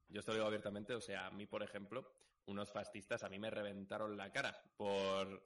[0.09, 2.09] yo esto lo digo abiertamente, o sea, a mí, por ejemplo,
[2.45, 5.43] unos fascistas a mí me reventaron la cara por,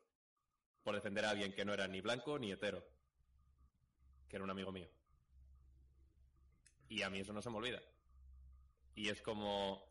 [0.83, 2.83] por defender a alguien que no era ni blanco ni hetero,
[4.27, 4.89] que era un amigo mío.
[6.89, 7.81] Y a mí eso no se me olvida.
[8.95, 9.83] Y es como,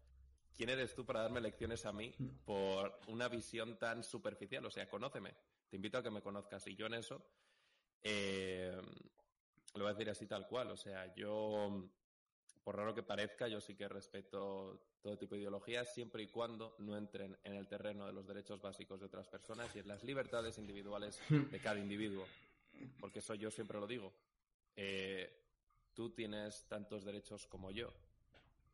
[0.57, 4.67] ¿quién eres tú para darme lecciones a mí por una visión tan superficial?
[4.67, 5.35] O sea, conóceme.
[5.69, 6.67] Te invito a que me conozcas.
[6.67, 7.23] Y yo en eso,
[8.03, 8.81] eh,
[9.75, 10.71] lo voy a decir así tal cual.
[10.71, 11.91] O sea, yo,
[12.65, 16.75] por raro que parezca, yo sí que respeto todo tipo de ideologías siempre y cuando
[16.79, 20.03] no entren en el terreno de los derechos básicos de otras personas y en las
[20.03, 22.27] libertades individuales de cada individuo.
[23.01, 24.13] Porque eso yo siempre lo digo.
[24.77, 25.45] Eh,
[25.95, 27.93] tú tienes tantos derechos como yo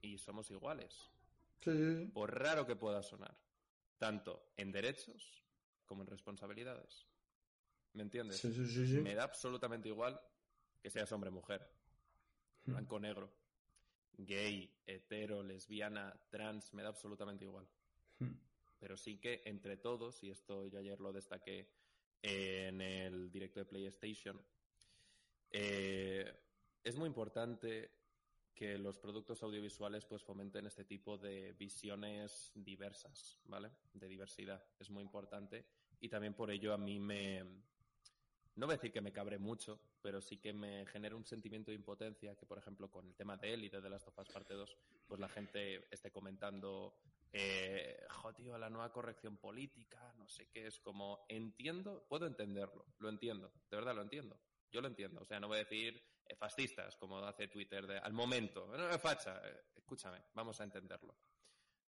[0.01, 1.11] y somos iguales.
[1.61, 2.11] Sí.
[2.13, 3.35] Por raro que pueda sonar,
[3.99, 5.44] tanto en derechos
[5.85, 7.07] como en responsabilidades.
[7.93, 8.39] ¿Me entiendes?
[8.39, 9.01] Sí, sí, sí.
[9.01, 10.21] Me da absolutamente igual
[10.83, 11.67] que seas hombre o mujer,
[12.65, 13.33] blanco o negro,
[14.19, 17.67] gay, hetero, lesbiana, trans, me da absolutamente igual.
[18.79, 21.71] Pero sí que entre todos, y esto yo ayer lo destaqué
[22.21, 24.45] en el directo de PlayStation,
[25.51, 26.31] eh,
[26.83, 27.91] es muy importante
[28.55, 33.71] que los productos audiovisuales pues fomenten este tipo de visiones diversas, ¿vale?
[33.93, 34.65] De diversidad.
[34.79, 35.65] Es muy importante.
[36.01, 37.43] Y también por ello a mí me...
[38.57, 41.73] No voy a decir que me cabre mucho, pero sí que me genera un sentimiento
[41.73, 44.19] de impotencia que, por ejemplo, con el tema de él y de The Last of
[44.19, 44.77] Us Parte 2,
[45.09, 46.95] pues la gente esté comentando,
[47.33, 52.87] eh, jo, tío, la nueva corrección política, no sé qué, es como, entiendo, puedo entenderlo,
[52.99, 54.39] lo entiendo, de verdad lo entiendo,
[54.71, 56.01] yo lo entiendo, o sea, no voy a decir
[56.39, 61.17] fascistas, como hace Twitter, de, al momento, no, facha, eh, escúchame, vamos a entenderlo.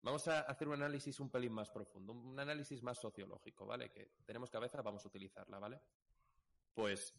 [0.01, 3.89] Vamos a hacer un análisis un pelín más profundo, un análisis más sociológico, ¿vale?
[3.89, 5.79] Que tenemos cabeza, vamos a utilizarla, ¿vale?
[6.73, 7.13] Pues,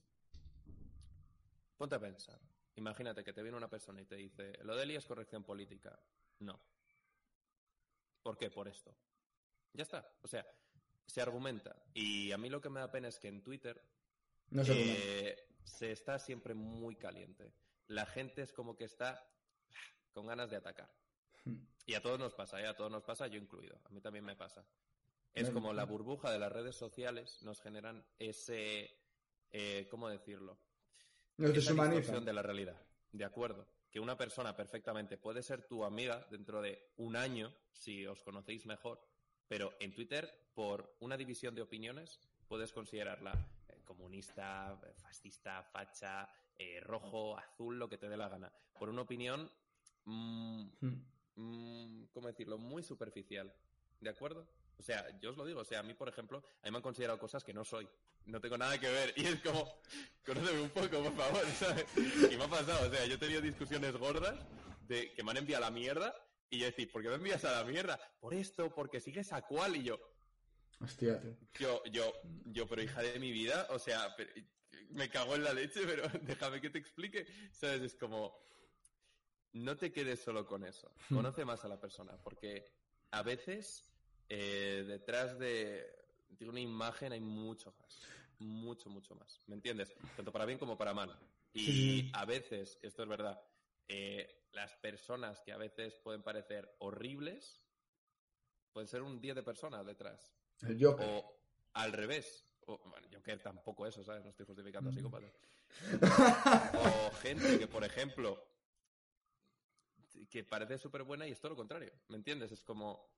[1.78, 2.38] ponte a pensar.
[2.76, 5.98] Imagínate que te viene una persona y te dice, lo de Eli es corrección política.
[6.40, 6.60] No.
[8.22, 8.50] ¿Por qué?
[8.50, 8.94] Por esto.
[9.72, 10.06] Ya está.
[10.22, 10.46] O sea,
[11.06, 11.84] se argumenta.
[11.94, 13.80] Y a mí lo que me da pena es que en Twitter
[14.50, 17.52] No sé eh, se está siempre muy caliente.
[17.88, 19.28] La gente es como que está
[20.12, 20.90] con ganas de atacar.
[21.44, 21.66] Hmm.
[21.86, 22.66] Y a todos nos pasa, ¿eh?
[22.66, 23.78] A todos nos pasa, yo incluido.
[23.84, 24.64] A mí también me pasa.
[25.34, 28.96] Es como la burbuja de las redes sociales nos generan ese...
[29.50, 30.56] eh, ¿Cómo decirlo?
[31.36, 31.96] Deshumaniza.
[31.96, 32.80] distorsión de la realidad.
[33.10, 33.66] De acuerdo.
[33.90, 38.66] Que una persona perfectamente puede ser tu amiga dentro de un año, si os conocéis
[38.66, 39.00] mejor,
[39.46, 42.18] pero en Twitter, por una división de opiniones,
[42.48, 43.32] puedes considerarla
[43.84, 48.52] comunista, fascista, facha, eh, rojo, azul, lo que te dé la gana.
[48.78, 49.50] Por una opinión,
[50.04, 51.04] mm, Hmm.
[51.36, 52.58] mm, ¿cómo decirlo?
[52.58, 53.52] Muy superficial.
[54.00, 54.46] ¿De acuerdo?
[54.78, 56.76] O sea, yo os lo digo, o sea, a mí, por ejemplo, a mí me
[56.78, 57.88] han considerado cosas que no soy.
[58.26, 59.14] No tengo nada que ver.
[59.16, 59.68] Y es como,
[60.26, 61.86] conóceme un poco, por favor, ¿sabes?
[61.96, 64.36] Y me ha pasado, o sea, yo he tenido discusiones gordas
[64.88, 66.14] de que me han enviado a la mierda
[66.50, 67.98] y yo decir, ¿por qué me envías a la mierda?
[68.20, 69.98] Por esto, porque sigues a cuál y yo,
[70.80, 71.36] Hostia, tío.
[71.58, 72.12] yo, yo,
[72.46, 74.32] yo, pero hija de mi vida, o sea, pero-
[74.90, 77.82] me cago en la leche, pero déjame que te explique, ¿sabes?
[77.82, 78.36] Es como,
[79.52, 82.64] no te quedes solo con eso, conoce más a la persona, porque
[83.12, 83.88] a veces
[84.28, 85.86] eh, detrás de,
[86.28, 88.00] de una imagen hay mucho más,
[88.38, 89.94] mucho, mucho más, ¿me entiendes?
[90.16, 91.16] Tanto para bien como para mal.
[91.52, 93.40] Y a veces, esto es verdad,
[93.86, 97.64] eh, las personas que a veces pueden parecer horribles,
[98.72, 100.34] pueden ser un 10 de personas detrás.
[100.62, 101.06] El Joker.
[101.08, 101.38] O
[101.74, 102.44] al revés.
[102.66, 104.22] O, bueno, yo que tampoco eso, ¿sabes?
[104.24, 104.96] No estoy justificando a Mm.
[104.96, 105.32] psicópatas.
[107.10, 108.42] o gente que, por ejemplo,
[110.30, 111.92] que parece súper buena y es todo lo contrario.
[112.08, 112.52] ¿Me entiendes?
[112.52, 113.12] Es como.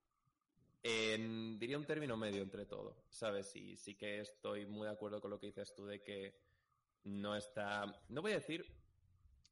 [0.83, 3.55] en- diría un término medio entre todo, ¿sabes?
[3.57, 6.39] Y sí que estoy muy de acuerdo con lo que dices tú de que
[7.05, 7.87] no está.
[8.09, 8.65] No voy a decir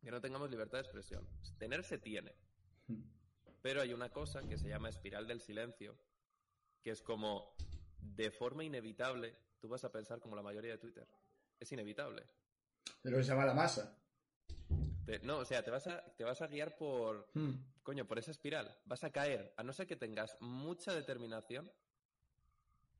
[0.02, 1.26] que no tengamos libertad de expresión.
[1.58, 2.34] Tener se tiene.
[3.62, 5.96] Pero hay una cosa que se llama espiral del silencio,
[6.82, 7.54] que es como,
[8.04, 11.08] de forma inevitable, tú vas a pensar como la mayoría de Twitter.
[11.58, 12.22] Es inevitable.
[13.02, 13.98] De lo que se llama la masa.
[15.06, 17.52] Te- no, o sea, te vas, a, te vas a guiar por, Hmm.
[17.82, 18.78] coño, por esa espiral.
[18.84, 19.52] Vas a caer.
[19.56, 21.70] A no ser que tengas mucha determinación,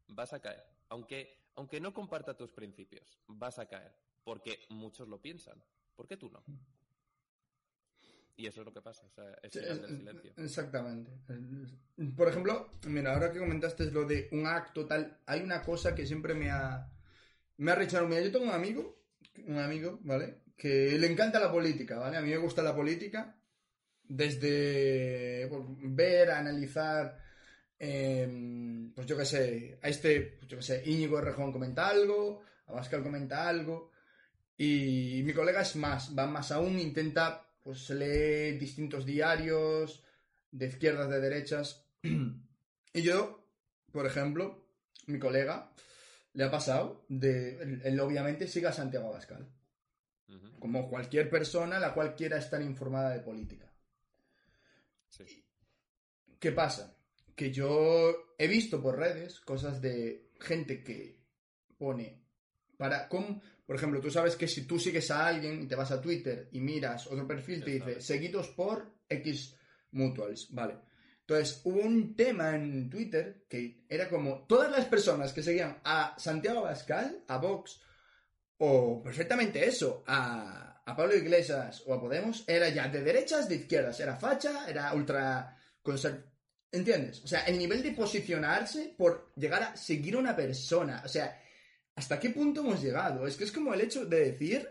[0.09, 0.65] vas a caer.
[0.89, 3.95] Aunque, aunque no comparta tus principios, vas a caer.
[4.23, 5.63] Porque muchos lo piensan.
[5.95, 6.43] ¿Por qué tú no?
[8.37, 9.07] Y eso es lo que pasa.
[9.07, 10.33] O sea, Sí, espiral es- del silencio.
[10.37, 11.11] Exactamente.
[12.17, 16.07] Por ejemplo, mira, ahora que comentaste lo de un acto tal, hay una cosa que
[16.07, 16.91] siempre me ha
[17.57, 18.09] me ha rechazado.
[18.09, 19.01] Mira, yo tengo un amigo,
[19.47, 20.41] un amigo, ¿vale?
[20.57, 22.17] Que le encanta la política, ¿vale?
[22.17, 23.37] A mí me gusta la política
[24.03, 25.49] desde
[25.83, 27.17] ver, analizar,
[27.79, 32.43] eh, pues yo qué sé, a este, pues yo qué sé, Íñigo Rejón comenta algo,
[32.67, 33.91] Abascal comenta algo,
[34.57, 40.05] y mi colega es más, va más aún, intenta, pues lee distintos diarios,
[40.51, 41.85] de izquierdas, de derechas,
[42.93, 43.49] y yo,
[43.91, 44.69] por ejemplo,
[45.07, 45.73] mi colega,
[46.35, 49.49] le ha pasado de, él, él obviamente sigue a Santiago Abascal,
[50.61, 53.73] como cualquier persona la cual quiera estar informada de política.
[55.09, 55.45] Sí.
[56.39, 56.97] ¿Qué pasa?
[57.35, 61.25] Que yo he visto por redes cosas de gente que
[61.79, 62.25] pone
[62.77, 65.91] para con por ejemplo, tú sabes que si tú sigues a alguien y te vas
[65.91, 69.57] a Twitter y miras otro perfil te dice seguidos por X
[69.93, 70.79] mutuals, vale.
[71.21, 76.15] Entonces, hubo un tema en Twitter que era como todas las personas que seguían a
[76.19, 77.81] Santiago Abascal, a Vox
[78.59, 83.57] o perfectamente eso, a, a Pablo Iglesias o a Podemos, era ya de derechas, de
[83.57, 85.57] izquierdas, era facha, era ultra
[86.71, 87.23] ¿Entiendes?
[87.23, 91.03] O sea, el nivel de posicionarse por llegar a seguir a una persona.
[91.05, 91.41] O sea,
[91.97, 93.27] ¿hasta qué punto hemos llegado?
[93.27, 94.69] Es que es como el hecho de decir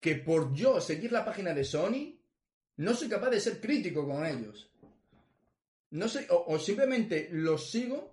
[0.00, 2.18] que por yo seguir la página de Sony,
[2.76, 4.70] no soy capaz de ser crítico con ellos.
[5.90, 8.10] No sé, o, o simplemente los sigo,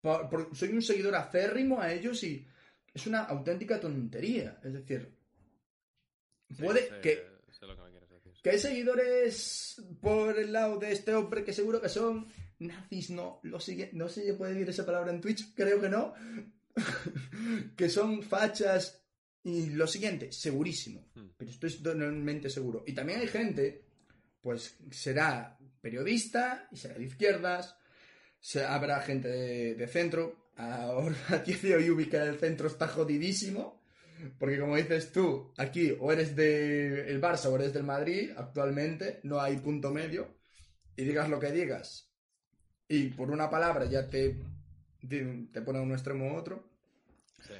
[0.00, 2.46] por- por- soy un seguidor acérrimo a ellos y
[2.92, 4.58] es una auténtica tontería.
[4.64, 5.14] Es decir,
[6.48, 8.32] Sí, puede sé- que sé lo que me quieres decir.
[8.42, 12.26] que hay seguidores por el lado de este hombre que seguro que son
[12.60, 15.88] nazis, no, lo sigue, no sé si puede decir esa palabra en Twitch, creo que
[15.88, 16.14] no,
[17.76, 19.02] que son fachas
[19.42, 21.28] y lo siguiente, segurísimo, Hmm.
[21.36, 22.84] pero estoy totalmente seguro.
[22.86, 23.84] Y también hay gente,
[24.40, 27.76] pues será periodista y será de izquierdas,
[28.68, 33.80] habrá gente de, de centro, ahora ti de Yubi que el centro está jodidísimo,
[34.38, 39.40] porque como dices tú, aquí o eres del Barça o eres del Madrid, actualmente no
[39.40, 40.36] hay punto medio.
[40.96, 42.09] y digas lo que digas,
[42.90, 44.36] y por una palabra ya te,
[45.08, 46.68] te, pone a un extremo u otro,
[47.40, 47.54] Sí.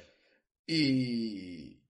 [0.67, 1.81] y,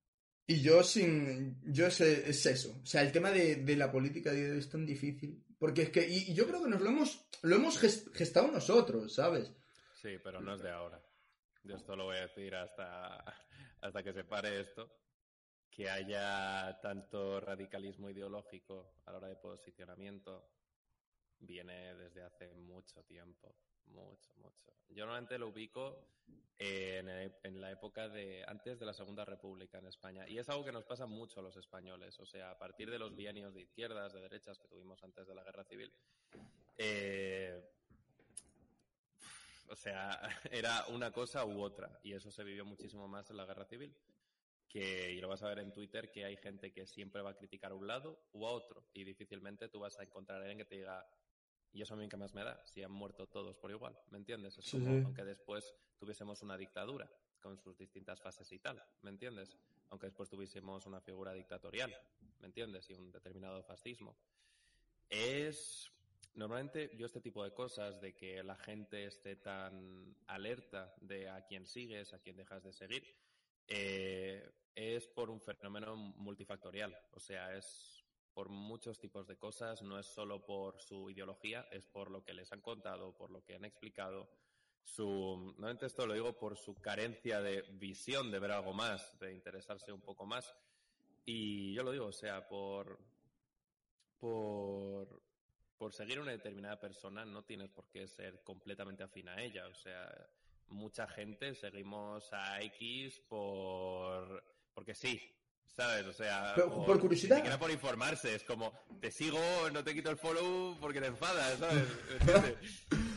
[0.48, 1.60] y yo sin.
[1.74, 2.80] Yo es, es eso.
[2.82, 5.44] O sea, el tema de, de la política de- es tan difícil.
[5.60, 6.08] Porque es que.
[6.08, 7.26] Y, y yo creo que nos lo hemos.
[7.42, 9.52] Lo hemos ges- gestado nosotros, ¿sabes?
[10.02, 11.02] Sí, pero no es de ahora.
[11.64, 13.18] Yo esto lo voy a decir hasta,
[13.82, 14.90] hasta que se pare esto.
[15.70, 20.50] Que haya tanto radicalismo ideológico a la hora de posicionamiento
[21.42, 23.56] viene desde hace mucho tiempo.
[23.88, 24.72] Mucho, mucho.
[24.90, 26.08] Yo normalmente lo ubico
[26.58, 30.28] en, en la época de antes de la Segunda República en España.
[30.28, 32.20] Y es algo que nos pasa mucho a los españoles.
[32.20, 35.36] O sea, a partir de los bienios de izquierdas, de derechas que tuvimos antes de
[35.36, 35.92] la Guerra Civil,
[36.78, 37.62] eh,
[39.72, 40.20] o sea,
[40.52, 42.00] era una cosa u otra.
[42.04, 43.96] Y eso se vivió muchísimo más en la guerra civil.
[44.68, 47.38] Que, y lo vas a ver en Twitter, que hay gente que siempre va a
[47.38, 48.86] criticar a un lado u a otro.
[48.94, 51.06] Y difícilmente tú vas a encontrar a alguien que te diga,
[51.74, 53.98] y eso a mí que más me da, si han muerto todos por igual.
[54.10, 54.58] ¿Me entiendes?
[54.58, 55.04] Es Sí, como, sí.
[55.06, 58.84] aunque después tuviésemos una dictadura con sus distintas fases y tal.
[59.02, 59.58] ¿Me entiendes?
[59.90, 61.96] Aunque después tuviésemos una figura dictatorial.
[62.40, 62.90] ¿Me entiendes?
[62.90, 64.16] Y un determinado fascismo.
[65.10, 65.92] Es
[66.34, 71.46] Normalmente yo este tipo de cosas, de que la gente esté tan alerta de a
[71.46, 73.04] quién sigues, a quién dejas de seguir,
[73.68, 76.98] eh, es por un fenómeno multifactorial.
[77.12, 78.01] O sea, es
[78.34, 82.34] por muchos tipos de cosas, no es solo por su ideología, es por lo que
[82.34, 84.30] les han contado, por lo que han explicado.
[84.84, 89.34] Su, normalmente esto lo digo por su carencia de visión, de ver algo más, de
[89.34, 90.56] interesarse un poco más.
[91.26, 93.00] Y yo lo digo, o sea, por,
[94.20, 95.22] por,
[95.78, 99.68] por seguir una determinada persona no tienes por qué ser completamente afín a ella.
[99.68, 100.10] O sea,
[100.70, 104.44] mucha gente seguimos a X por
[104.74, 105.20] porque sí,
[105.76, 106.06] ¿sabes?
[106.06, 107.36] O sea, Pero, por curiosidad.
[107.36, 108.36] Ni siquiera por informarse.
[108.36, 109.40] Es como, te sigo,
[109.72, 111.84] no te quito el follow porque te enfadas, ¿sabes?
[112.20, 112.56] ¿Entiendes?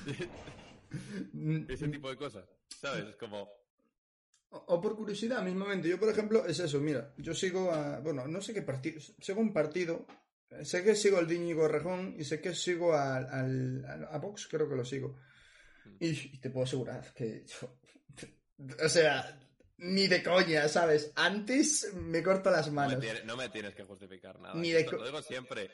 [1.69, 2.45] Ese tipo de cosas,
[2.81, 3.09] ¿sabes?
[3.09, 3.49] Es como,
[4.51, 5.89] O, o por curiosidad, mismamente.
[5.89, 6.79] Yo, por ejemplo, es eso.
[6.81, 7.99] Mira, yo sigo a.
[8.01, 9.01] Bueno, no sé qué partido.
[9.21, 10.07] Sigo un partido.
[10.63, 14.47] Sé que sigo al Díñigo Rejón y sé que sigo al, al- al- a Vox,
[14.47, 15.17] creo que lo sigo.
[15.99, 17.45] Y, y te puedo asegurar que.
[17.45, 17.77] yo-
[18.85, 19.41] o sea,
[19.79, 21.13] ni de coña, ¿sabes?
[21.17, 23.01] Antes me corto las no me, manos.
[23.01, 24.55] tiene- no me tienes que justificar nada.
[24.55, 25.71] Ni de Esto co- lo digo siempre.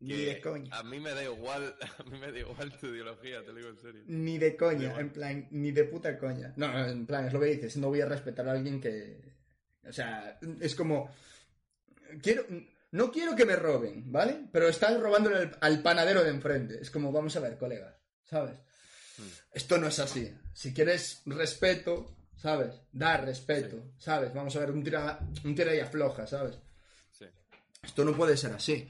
[0.00, 0.76] Ni de coña.
[0.76, 3.68] A mí me da igual, a mí me da igual tu ideología, te lo digo
[3.70, 4.02] en serio.
[4.06, 6.52] Ni de coña, en plan, ni de puta coña.
[6.56, 9.20] No, no, en plan, es lo que dices, no voy a respetar a alguien que...
[9.88, 11.10] O sea, es como...
[12.22, 12.44] Quiero...
[12.90, 14.46] No quiero que me roben, ¿vale?
[14.52, 16.78] Pero están robándole al, al panadero de enfrente.
[16.80, 18.56] Es como, vamos a ver, colegas, ¿sabes?
[19.18, 19.26] Hmm.
[19.52, 20.32] Esto no es así.
[20.52, 22.78] Si quieres respeto, ¿sabes?
[22.92, 24.34] Dar respeto, ¿sabes?
[24.34, 26.58] Vamos a ver, un tira, un tira y afloja, ¿sabes?
[27.10, 27.24] Sí.
[27.82, 28.86] Esto no puede ser así.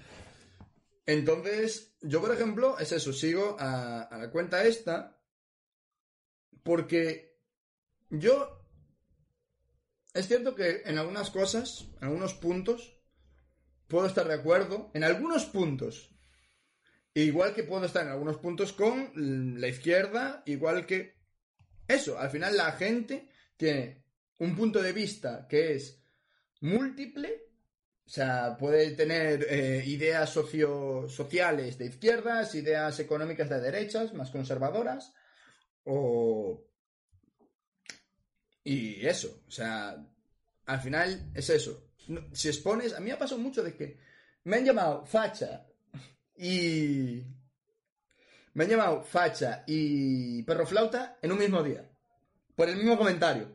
[1.06, 5.20] Entonces, yo, por ejemplo, es eso, sigo a, a la cuenta esta
[6.64, 7.38] porque
[8.10, 8.60] yo...
[10.12, 13.00] Es cierto que en algunas cosas, en algunos puntos,
[13.86, 16.10] puedo estar de acuerdo, en algunos puntos.
[17.14, 19.12] Igual que puedo estar en algunos puntos con
[19.60, 21.22] la izquierda, igual que...
[21.86, 24.04] Eso, al final la gente tiene
[24.38, 26.02] un punto de vista que es
[26.60, 27.44] múltiple
[28.06, 34.30] o sea, puede tener eh, ideas socio sociales de izquierdas, ideas económicas de derechas, más
[34.30, 35.14] conservadoras,
[35.84, 36.62] o...
[38.62, 39.96] Y eso, o sea,
[40.66, 41.90] al final es eso.
[42.32, 43.98] Si expones, a mí me ha pasado mucho de que
[44.44, 45.66] me han llamado facha
[46.36, 47.22] y...
[48.52, 51.90] Me han llamado facha y perro flauta en un mismo día,
[52.54, 53.50] por el mismo comentario.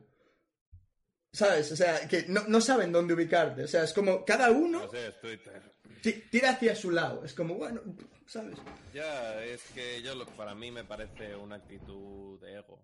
[1.32, 1.72] ¿Sabes?
[1.72, 3.64] O sea, que no, no saben dónde ubicarte.
[3.64, 5.62] O sea, es como cada uno No sé, es Twitter.
[6.02, 7.24] ti- tira hacia su lado.
[7.24, 7.82] Es como, bueno,
[8.26, 8.58] ¿sabes?
[8.94, 12.84] Ya, es que yo lo- para mí me parece una actitud de ego.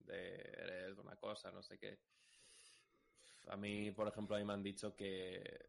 [0.00, 1.98] De eres una cosa, no sé qué.
[3.48, 5.68] A mí, por ejemplo, a mí me han dicho que.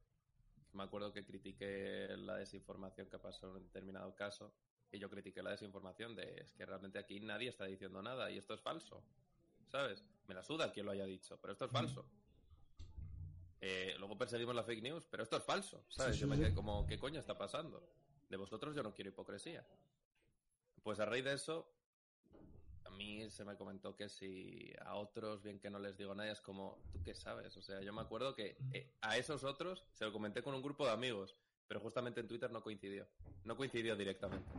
[0.73, 4.53] Me acuerdo que critiqué la desinformación que pasó en un determinado caso.
[4.91, 8.37] Y yo critiqué la desinformación de es que realmente aquí nadie está diciendo nada y
[8.37, 9.03] esto es falso.
[9.69, 10.03] ¿Sabes?
[10.27, 12.05] Me la suda quien lo haya dicho, pero esto es falso.
[13.61, 15.83] Eh, luego perseguimos la fake news, pero esto es falso.
[15.89, 16.15] ¿Sabes?
[16.15, 17.87] Sí, sí, yo me como, ¿qué coño está pasando?
[18.29, 19.65] De vosotros yo no quiero hipocresía.
[20.81, 21.71] Pues a raíz de eso,
[22.85, 26.31] a mí se me comentó que si a otros, bien que no les digo nada,
[26.31, 27.55] es como, ¿tú qué sabes?
[27.57, 30.61] O sea, yo me acuerdo que eh, a esos otros se lo comenté con un
[30.61, 31.35] grupo de amigos,
[31.67, 33.07] pero justamente en Twitter no coincidió.
[33.43, 34.49] No coincidió directamente.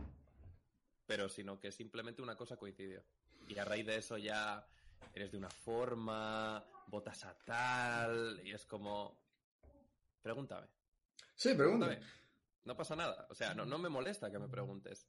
[1.07, 3.03] Pero sino que simplemente una cosa coincidió.
[3.47, 4.65] Y a raíz de eso ya
[5.13, 9.19] eres de una forma, votas a tal, y es como...
[10.21, 10.67] Pregúntame.
[11.35, 11.99] Sí, Pregúntame.
[12.63, 13.27] No pasa nada.
[13.29, 15.07] O sea, no, no me molesta que me preguntes.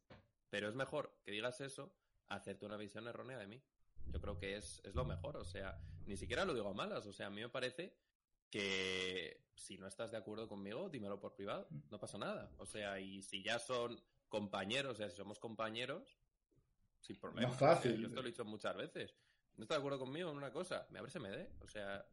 [0.48, 1.94] Pero es mejor que digas eso
[2.28, 3.62] a hacerte una visión errónea de mí.
[4.06, 5.36] Yo creo que es, es lo mejor.
[5.36, 7.06] O sea, ni siquiera lo digo a malas.
[7.06, 7.94] O sea, a mí me parece
[8.51, 11.69] que si no estás de acuerdo conmigo, dímelo por privado.
[11.90, 12.51] No pasa nada.
[12.59, 16.19] O sea, y si ya son compañeros, o sea, si somos compañeros,
[17.01, 17.48] sin problema.
[17.48, 17.93] Más fácil.
[17.93, 19.14] O sea, yo esto lo he dicho muchas veces.
[19.57, 21.47] No estás de acuerdo conmigo en una cosa, me abres MD.
[21.61, 22.05] O sea,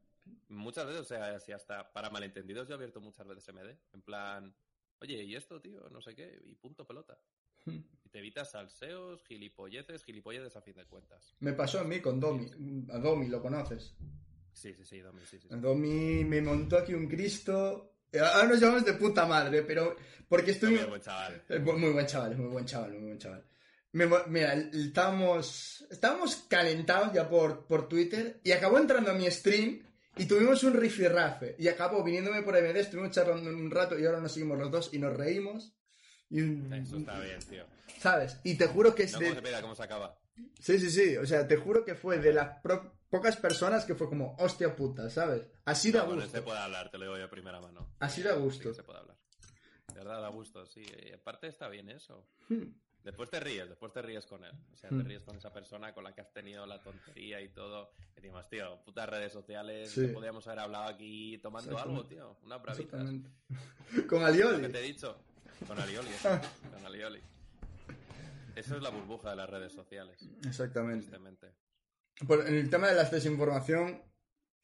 [0.50, 3.76] muchas veces, o sea, si hasta para malentendidos yo he abierto muchas veces MD.
[3.94, 4.54] En plan,
[5.00, 5.90] oye, ¿y esto, tío?
[5.90, 7.18] No sé qué, y punto pelota.
[7.66, 11.36] Y te evitas salseos, gilipolleces, gilipolleces a fin de cuentas.
[11.40, 12.50] Me pasó a mí con Domi.
[12.92, 13.94] A Domi, ¿lo conoces?
[14.54, 15.48] Sí, sí, sí, Domi, sí, sí.
[15.52, 17.96] Domi me montó aquí un Cristo.
[18.14, 19.96] Ahora nos llamamos de puta madre, pero
[20.28, 20.72] porque estoy...
[20.72, 21.44] Domi es buen chaval.
[21.48, 23.46] Eh, Muy buen chaval, muy buen chaval, muy buen chaval.
[23.92, 29.82] Me mira, estábamos, estábamos calentados ya por, por Twitter y acabó entrando a mi stream
[30.16, 31.56] y tuvimos un rifirrafe.
[31.58, 34.94] Y acabó viniéndome por MD, estuvimos charlando un rato y ahora nos seguimos los dos
[34.94, 35.74] y nos reímos.
[36.30, 37.66] Y, un- Eso está bien, tío.
[38.00, 38.38] ¿Sabes?
[38.44, 39.30] Y te juro que es No de...
[39.34, 40.20] cómo se cómo se acaba.
[40.60, 41.18] Sí, sí, sí.
[41.18, 44.76] O sea, te juro que fue de las pro- pocas personas que fue como, hostia
[44.76, 45.48] puta, ¿sabes?
[45.66, 46.26] Así da No, gusto.
[46.26, 47.96] este puede hablar, te lo digo yo de primera mano.
[48.00, 48.70] Así da Sí gusto.
[48.70, 49.18] que se puede hablar.
[49.92, 50.84] De verdad, da gusto, sí.
[51.08, 52.28] Y aparte está bien eso.
[52.50, 52.68] Hmm.
[53.04, 54.52] Después te ríes, después te ríes con él.
[54.74, 54.98] O sea, Hmm.
[55.02, 57.94] te ríes con esa persona con la que has tenido la tontería y todo.
[58.12, 60.08] Y decimos, tío, putas redes sociales, Sí.
[60.08, 62.38] podíamos haber hablado aquí tomando algo, tío.
[62.44, 63.10] Unas bravitas.
[64.10, 64.62] Con Alioli.
[64.62, 65.18] que te he dicho.
[65.68, 66.08] Con Alioli,
[66.74, 67.20] con Alioli.
[68.56, 71.18] Eso es la burbuja de las redes sociales, Exactamente.
[72.28, 74.04] Por- en el tema de la desinformación,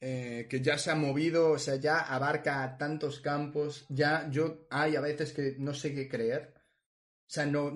[0.00, 4.96] eh, que ya se ha movido, o sea, ya abarca tantos campos, ya yo hay
[4.96, 6.52] a veces que no sé qué creer.
[6.56, 7.72] O sea, no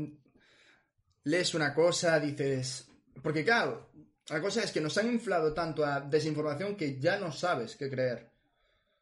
[1.24, 2.90] lees una cosa, dices.
[3.22, 3.90] Porque claro,
[4.28, 7.90] la cosa es que nos han inflado tanto a desinformación que ya no sabes qué
[7.90, 8.30] creer.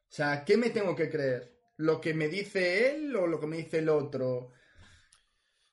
[0.09, 1.59] O sea, ¿qué me tengo que creer?
[1.77, 4.51] ¿Lo que me dice él o lo que me dice el otro?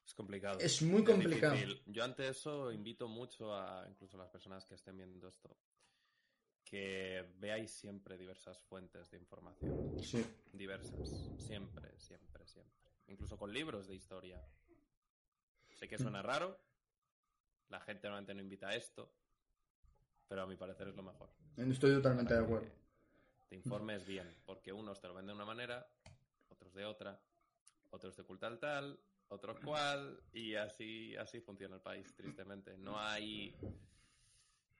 [0.06, 0.58] Es complicado.
[0.60, 1.54] Es muy complicado.
[1.54, 1.82] difícil.
[1.86, 5.56] Yo ante eso invito mucho a incluso a las personas que estén viendo esto
[6.66, 9.96] que veáis siempre diversas fuentes de información.
[10.02, 10.24] Sí.
[10.52, 11.08] Diversas.
[11.38, 12.90] Siempre, siempre, siempre.
[13.06, 14.44] Incluso con libros de historia.
[15.76, 16.58] Sé que suena raro.
[17.68, 19.12] La gente normalmente no invita a esto.
[20.26, 21.28] Pero a mi parecer es lo mejor.
[21.56, 22.68] Estoy totalmente de acuerdo.
[23.48, 24.26] Te informes bien.
[24.46, 25.86] Porque unos te lo venden de una manera,
[26.48, 27.20] otros de otra,
[27.90, 28.98] otros de cultal tal,
[29.28, 30.18] otros cual.
[30.32, 32.76] Y así, así funciona el país, tristemente.
[32.78, 33.54] No hay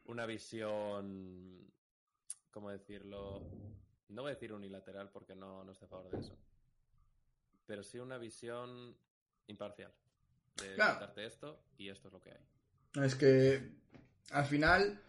[0.07, 1.71] una visión,
[2.51, 3.43] ¿cómo decirlo?
[4.09, 6.37] No voy a decir unilateral porque no, no estoy a favor de eso.
[7.67, 8.97] Pero sí una visión
[9.47, 9.93] imparcial.
[10.57, 10.99] De Claro.
[10.99, 13.05] contarte esto y esto es lo que hay.
[13.05, 13.71] Es que
[14.31, 15.03] al final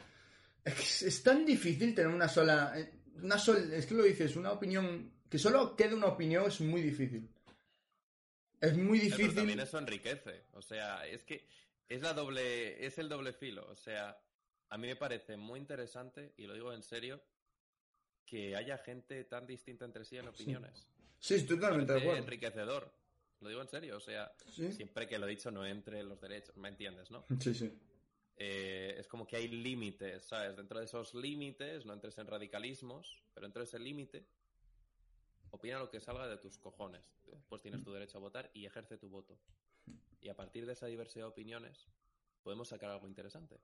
[0.64, 5.14] es, tan difícil tener una sola, eh, una sola, es que lo dices, una opinión,
[5.30, 7.30] que solo quede una opinión es muy difícil.
[8.60, 9.36] Es muy Pero difícil.
[9.36, 10.46] también eso enriquece.
[10.54, 11.48] O sea, es que
[11.88, 13.66] es la doble, es el doble filo.
[13.70, 14.20] O sea,
[14.70, 17.22] a mí me parece muy interesante, y lo digo en serio,
[18.26, 20.88] que haya gente tan distinta entre sí en opiniones.
[21.20, 22.22] Sí, estoy totalmente de acuerdo.
[22.24, 22.94] enriquecedor.
[23.42, 23.98] Lo digo en serio.
[23.98, 26.56] O sea, Sí, siempre que lo he dicho no entre los derechos.
[26.58, 27.26] ¿Me entiendes, no?
[27.40, 27.72] sí, sí.
[28.40, 30.56] Eh, es como que hay límites, ¿sabes?
[30.56, 34.28] Dentro de esos límites, no entres en radicalismos, pero dentro de ese límite,
[35.50, 37.04] opina lo que salga de tus cojones.
[37.26, 39.40] Después tienes tu derecho a votar y ejerce tu voto.
[40.22, 41.88] Y a partir de esa diversidad de opiniones,
[42.44, 43.60] podemos sacar algo interesante.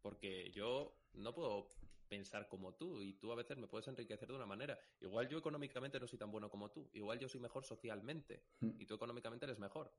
[0.00, 1.70] Porque yo no puedo
[2.08, 4.78] pensar como tú y tú a veces me puedes enriquecer de una manera.
[5.00, 6.88] Igual yo económicamente no soy tan bueno como tú.
[6.92, 8.42] Igual yo soy mejor socialmente
[8.78, 9.92] y tú económicamente eres mejor.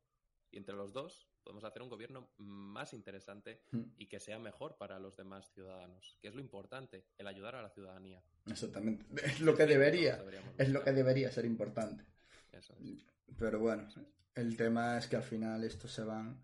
[0.52, 3.61] Y entre los dos podemos hacer un gobierno más interesante
[3.98, 7.61] y que sea mejor para los demás ciudadanos, que es lo importante, el ayudar a
[7.61, 8.23] la ciudadanía.
[8.48, 9.06] Exactamente.
[9.23, 10.23] Es lo que debería.
[10.57, 12.03] Es lo que debería ser importante.
[12.52, 13.06] Eso es.
[13.38, 13.88] Pero bueno,
[14.34, 16.41] el tema es que al final estos se van.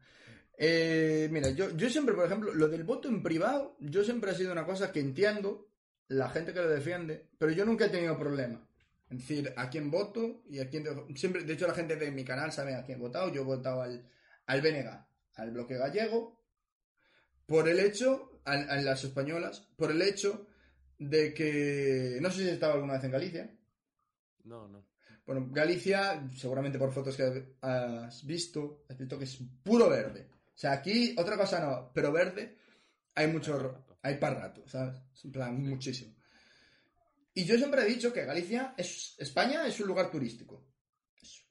[0.58, 4.36] Eh, mira, yo, yo siempre, por ejemplo, lo del voto en privado, yo siempre ha
[4.36, 5.68] sido una cosa que entiendo
[6.08, 8.66] la gente que lo defiende, pero yo nunca he tenido problema.
[9.10, 10.84] Es decir, a quién voto y a quién.
[10.84, 13.32] dejo- Siempre, de hecho, la gente de mi canal sabe a quién he votado.
[13.32, 14.10] Yo he votado al,
[14.48, 14.90] al BNG,
[15.36, 16.44] al bloque gallego,
[17.46, 20.48] por el hecho, a, a las españolas, por el hecho
[20.98, 22.18] de que.
[22.22, 23.56] No sé si he estado alguna vez en Galicia.
[24.46, 24.86] No, no.
[25.26, 30.30] Bueno, Galicia, seguramente por fotos que has visto, has visto que es puro verde.
[30.56, 32.58] O sea, aquí otra cosa no, pero verde
[33.14, 34.98] hay mucho, Hay para rato, ¿sabes?
[35.24, 36.16] En plan, muchísimo.
[37.34, 40.68] Y yo siempre he dicho que Galicia es, España es un lugar turístico.
[41.22, 41.44] Es-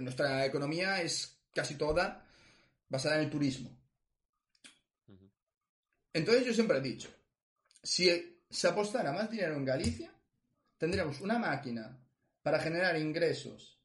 [0.00, 2.26] nuestra economía es casi toda
[2.88, 3.76] basada en el turismo.
[6.12, 7.08] Entonces yo siempre he dicho,
[7.82, 10.12] si se apostara más dinero en Galicia,
[10.76, 11.96] tendríamos una máquina
[12.42, 13.80] para generar ingresos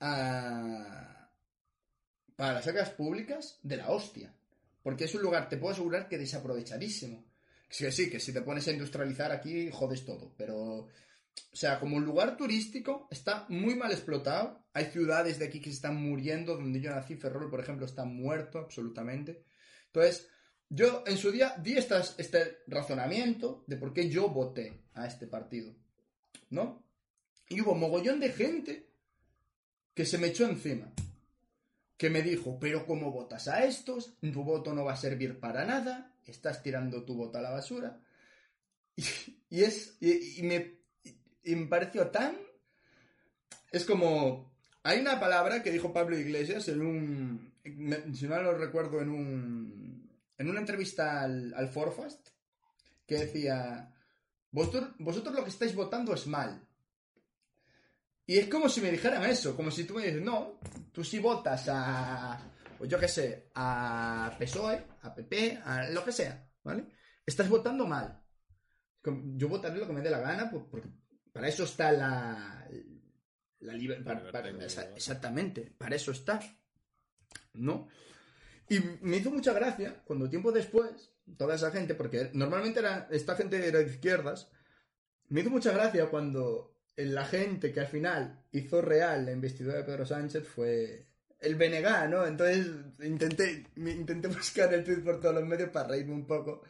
[0.00, 1.19] a-
[2.40, 4.34] para las arcas públicas de la hostia.
[4.82, 7.22] Porque es un lugar, te puedo asegurar que desaprovechadísimo.
[7.68, 10.32] Sí, sí, que si te pones a industrializar aquí, jodes todo.
[10.38, 10.88] Pero, o
[11.52, 14.64] sea, como un lugar turístico, está muy mal explotado.
[14.72, 16.56] Hay ciudades de aquí que se están muriendo.
[16.56, 19.44] Donde yo nací, Ferrol, por ejemplo, está muerto absolutamente.
[19.88, 20.26] Entonces,
[20.70, 25.74] yo en su día di este razonamiento de por qué yo voté a este partido.
[26.48, 26.86] ¿No?
[27.50, 28.88] Y hubo mogollón de gente
[29.92, 30.90] que se me echó encima.
[32.00, 34.14] Que me dijo, pero ¿cómo votas a estos?
[34.22, 36.14] Tu voto no va a servir para nada.
[36.24, 38.00] Estás tirando tu voto a la basura.
[39.50, 39.98] Y, es.
[40.00, 40.78] Y, me,
[41.44, 42.38] me pareció tan.
[43.70, 44.50] Es como.
[44.82, 47.52] Hay una palabra que dijo Pablo Iglesias en un.
[48.14, 50.10] Si no lo recuerdo, en un.
[50.38, 52.28] En una entrevista al, al Forfast.
[53.06, 53.92] Que decía.
[54.52, 56.66] Vosotros, vosotros lo que estáis votando es mal.
[58.30, 60.60] Y es como si me dijeran eso, como si tú me dices, no,
[60.92, 62.38] tú sí votas a,
[62.78, 66.86] pues yo qué sé, a PSOE, a PP, a lo que sea, ¿vale?
[67.26, 68.22] Estás votando mal.
[69.34, 70.80] Yo votaré lo que me dé la gana, porque
[71.32, 72.68] para eso está la,
[73.58, 74.22] la libertad.
[74.94, 76.38] exactamente, para eso está.
[77.54, 77.88] ¿No?
[78.68, 83.34] Y me hizo mucha gracia cuando tiempo después, toda esa gente, porque normalmente era, esta
[83.34, 84.52] gente era de izquierdas,
[85.30, 89.84] me hizo mucha gracia cuando la gente que al final hizo real la investidura de
[89.84, 91.06] Pedro Sánchez fue
[91.38, 92.26] el BNG, ¿no?
[92.26, 92.66] Entonces
[93.02, 96.62] intenté, intenté buscar el tweet por todos los medios para reírme un poco,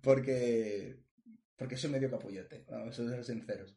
[0.00, 0.96] porque,
[1.56, 3.76] porque soy medio capullote, vamos a ser sinceros.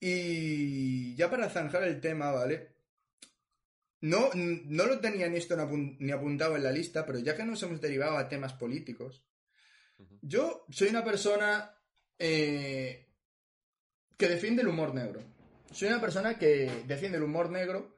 [0.00, 2.74] Y ya para zanjar el tema, ¿vale?
[4.02, 5.56] No, no lo tenía ni esto
[5.98, 9.24] ni apuntado en la lista, pero ya que nos hemos derivado a temas políticos,
[10.20, 11.74] yo soy una persona
[12.18, 13.03] eh,
[14.16, 15.22] que defiende el humor negro.
[15.72, 17.96] Soy una persona que defiende el humor negro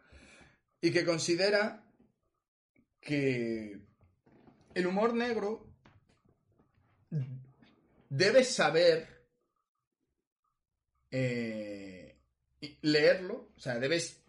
[0.80, 1.84] y que considera
[3.00, 3.80] que
[4.74, 5.66] el humor negro
[8.08, 9.06] debes saber
[11.10, 12.18] eh,
[12.82, 14.22] leerlo, o sea, debes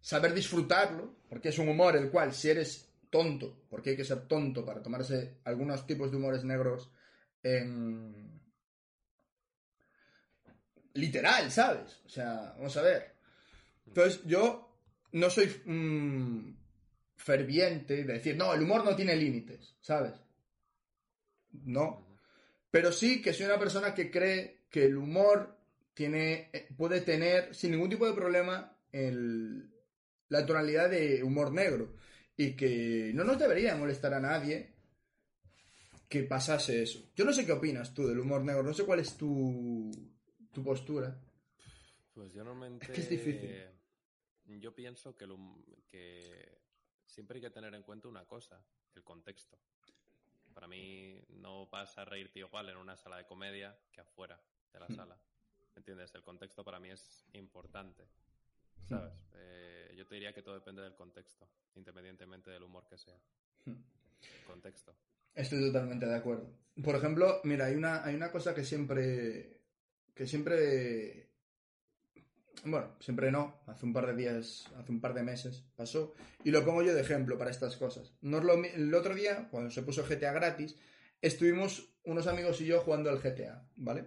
[0.00, 4.26] saber disfrutarlo, porque es un humor el cual si eres tonto, porque hay que ser
[4.26, 6.90] tonto para tomarse algunos tipos de humores negros
[7.42, 8.42] en,
[10.94, 12.00] literal, ¿sabes?
[12.06, 13.14] O sea, vamos a ver.
[13.86, 14.74] Entonces, yo
[15.12, 16.56] no soy mm,
[17.16, 20.14] ferviente de decir, no, el humor no tiene límites, ¿sabes?
[21.52, 22.06] No.
[22.70, 25.56] Pero sí que soy una persona que cree que el humor
[25.94, 29.70] tiene, eh, puede tener sin ningún tipo de problema el,
[30.28, 31.94] la tonalidad de humor negro.
[32.36, 34.74] Y que no nos debería molestar a nadie
[36.08, 37.12] que pasase eso.
[37.14, 39.90] Yo no sé qué opinas tú del humor negro, no sé cuál es tu,
[40.54, 41.14] tu postura?
[42.14, 42.90] Pues yo normalmente...
[42.92, 43.66] Es difícil.
[44.46, 45.26] Yo pienso que,
[45.88, 46.60] que
[47.04, 48.64] siempre hay que tener en cuenta una cosa,
[48.94, 49.58] el contexto.
[50.54, 54.40] Para mí no vas a reírte igual en una sala de comedia que afuera
[54.72, 54.94] de la hmm.
[54.94, 55.18] sala.
[55.74, 56.14] ¿Entiendes?
[56.14, 58.04] El contexto para mí es importante.
[58.04, 58.88] Hmm.
[58.88, 59.12] ¿Sabes?
[59.32, 63.18] Eh, yo te diría que todo depende del contexto, independientemente del humor que sea.
[63.64, 63.82] Hmm.
[64.46, 64.94] contexto.
[65.34, 66.48] Estoy totalmente de acuerdo.
[66.82, 69.63] Por ejemplo, mira, hay una, hay una cosa que siempre,
[70.14, 71.30] que siempre,
[72.64, 76.14] bueno, siempre no, hace un par de días, hace un par de meses pasó,
[76.44, 78.14] y lo pongo yo de ejemplo para estas cosas.
[78.20, 80.76] No el otro día, cuando se puso GTA gratis,
[81.20, 84.06] estuvimos unos amigos y yo jugando al GTA, ¿vale?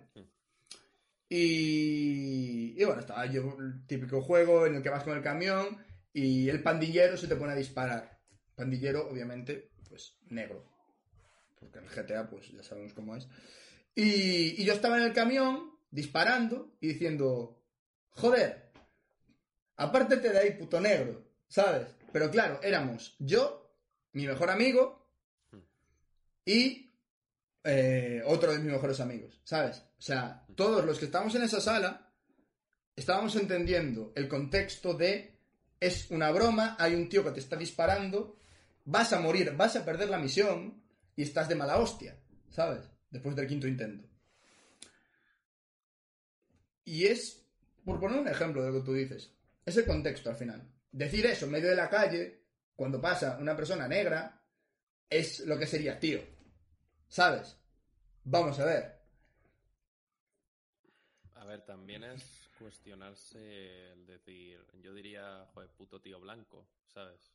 [1.29, 5.77] Y, y bueno, estaba yo, el típico juego en el que vas con el camión
[6.13, 8.17] y el pandillero se te pone a disparar.
[8.55, 10.71] Pandillero, obviamente, pues negro.
[11.59, 13.27] Porque en el GTA, pues ya sabemos cómo es.
[13.93, 17.63] Y, y yo estaba en el camión disparando y diciendo,
[18.09, 18.71] joder,
[19.77, 21.87] apártete de ahí, puto negro, ¿sabes?
[22.11, 23.73] Pero claro, éramos yo,
[24.13, 25.07] mi mejor amigo
[26.45, 26.93] y
[27.63, 29.83] eh, otro de mis mejores amigos, ¿sabes?
[29.97, 32.13] O sea, todos los que estábamos en esa sala
[32.95, 35.37] estábamos entendiendo el contexto de
[35.79, 38.39] es una broma, hay un tío que te está disparando,
[38.85, 40.81] vas a morir, vas a perder la misión
[41.15, 42.17] y estás de mala hostia,
[42.49, 42.89] ¿sabes?
[43.09, 44.07] Después del quinto intento.
[46.87, 47.45] Y es,
[47.83, 49.35] por poner un ejemplo de lo que tú dices,
[49.65, 50.65] es el contexto al final.
[50.89, 52.45] Decir eso en medio de la calle,
[52.77, 54.41] cuando pasa una persona negra,
[55.09, 56.21] es lo que sería tío.
[57.09, 57.57] ¿Sabes?
[58.23, 59.01] Vamos a ver.
[61.33, 62.23] A ver, también es
[62.57, 67.33] cuestionarse el decir, yo diría, joder, puto tío blanco, ¿sabes?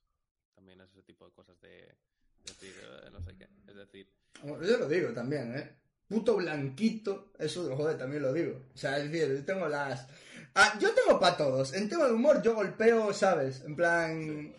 [0.54, 1.94] También es ese tipo de cosas de
[2.42, 3.48] decir, eh, no sé qué.
[3.68, 4.08] Es decir.
[4.42, 5.76] Yo lo digo también, ¿eh?
[6.12, 8.66] Puto blanquito, eso, joder, también lo digo.
[8.74, 10.06] O sea, es decir, yo tengo las...
[10.54, 11.72] Ah, yo tengo para todos.
[11.72, 13.62] En tema de humor yo golpeo, ¿sabes?
[13.66, 14.54] En plan...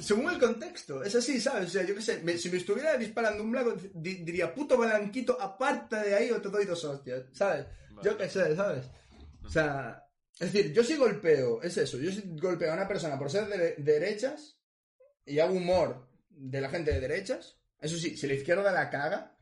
[0.00, 1.02] según el contexto.
[1.02, 1.66] Es así, ¿sabes?
[1.68, 4.76] O sea, yo qué sé, me- si me estuviera disparando un blanco, di- diría, puto
[4.76, 7.66] blanquito, aparte de ahí o te doy dos hostias, ¿sabes?
[8.02, 8.16] Yo Vale.
[8.18, 8.84] qué sé, ¿sabes?
[9.44, 10.06] O sea,
[10.38, 13.46] es decir, yo sí golpeo, es eso, yo sí golpeo a una persona por ser
[13.48, 14.58] de de derechas
[15.26, 17.56] y hago humor de la gente de derechas.
[17.80, 19.33] Eso sí, si la izquierda la caga,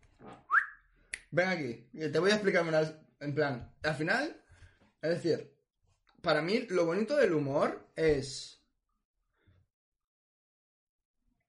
[1.33, 4.41] ven aquí, que te voy a explicar unas, en plan, al final,
[5.01, 5.53] es decir,
[6.21, 8.63] para mí lo bonito del humor es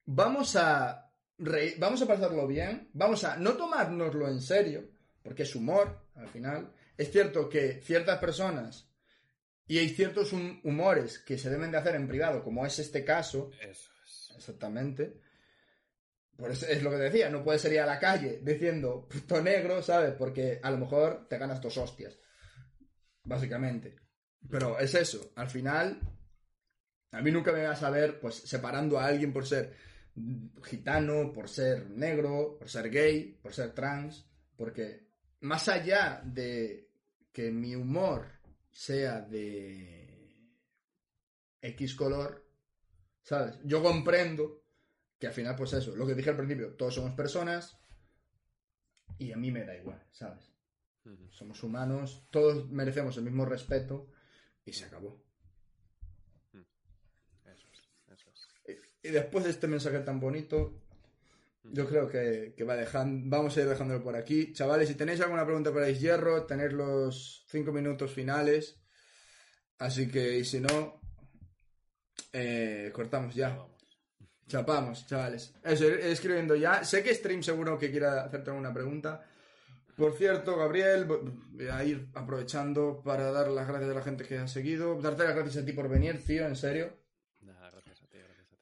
[0.06, 4.90] vamos a reír- vamos a pasarlo bien, vamos a no tomárnoslo en serio,
[5.22, 6.74] porque es humor, al final.
[6.98, 8.90] Es cierto que ciertas personas
[9.68, 13.04] y hay ciertos hum- humores que se deben de hacer en privado, como es este
[13.06, 14.34] caso, Eso es.
[14.36, 15.22] exactamente.
[16.38, 19.82] Por eso es lo que decía, no puedes salir a la calle diciendo puto negro,
[19.82, 20.14] ¿sabes?
[20.14, 22.18] Porque a lo mejor te ganas dos hostias,
[23.24, 23.96] básicamente.
[24.50, 26.00] Pero es eso, al final,
[27.12, 29.76] a mí nunca me vas a ver pues separando a alguien por ser
[30.64, 35.08] gitano, por ser negro, por ser gay, por ser trans, porque
[35.42, 36.90] más allá de
[37.32, 38.28] que mi humor
[38.72, 40.04] sea de
[41.62, 42.46] X color,
[43.22, 43.60] ¿sabes?
[43.64, 44.63] Yo comprendo
[45.24, 47.80] que al final, pues eso, lo que dije al principio, todos somos personas
[49.18, 50.52] y a mí me da igual, ¿sabes?
[51.30, 54.10] Somos humanos, todos merecemos el mismo respeto
[54.66, 55.24] y se acabó.
[57.46, 57.90] Eso es.
[58.12, 58.30] Eso
[58.66, 58.78] es.
[59.02, 60.84] Y después de este mensaje tan bonito,
[61.64, 64.52] yo creo que, que va dejando, vamos a ir dejándolo por aquí.
[64.52, 68.78] Chavales, si tenéis alguna pregunta para Hierro, tenéis los cinco minutos finales.
[69.78, 71.00] Así que, y si no,
[72.34, 73.58] eh, cortamos ya.
[74.48, 75.54] Chapamos, chavales.
[75.64, 76.84] Eso, ir escribiendo ya.
[76.84, 79.24] Sé que Stream seguro que quiera hacerte alguna pregunta.
[79.96, 84.38] Por cierto, Gabriel, voy a ir aprovechando para dar las gracias a la gente que
[84.38, 85.00] ha seguido.
[85.00, 86.92] Darte las gracias a ti por venir, tío, en serio.
[87.42, 88.58] Nada, gracias a ti, gracias a ti.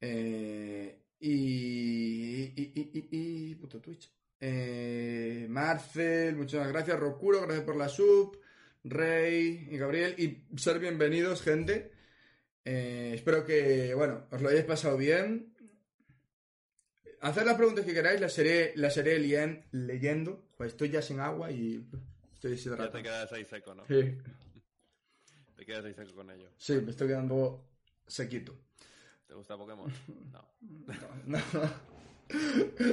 [0.00, 3.08] Eh, y, y, y, y,
[3.50, 4.10] y- puto Twitch.
[4.40, 6.98] Eh, Marcel, muchas gracias.
[7.00, 8.38] Rocuro, gracias por la sub.
[8.84, 10.14] Rey y Gabriel.
[10.18, 11.93] Y ser bienvenidos, gente.
[12.64, 15.54] Eh, espero que, bueno, os lo hayáis pasado bien.
[17.20, 20.46] Haced las preguntas que queráis, las seré, las seré lien- leyendo.
[20.56, 21.76] Joder, estoy ya sin agua y
[22.34, 22.90] estoy Ya deshidratado.
[22.90, 23.86] te quedas ahí seco, ¿no?
[23.86, 24.18] Sí,
[25.56, 26.50] Te quedas ahí seco con ello.
[26.58, 27.64] sí, me estoy quedando
[28.06, 28.54] sequito.
[29.26, 29.90] ¿Te gusta Pokémon?
[30.32, 30.48] No.
[31.26, 31.38] No.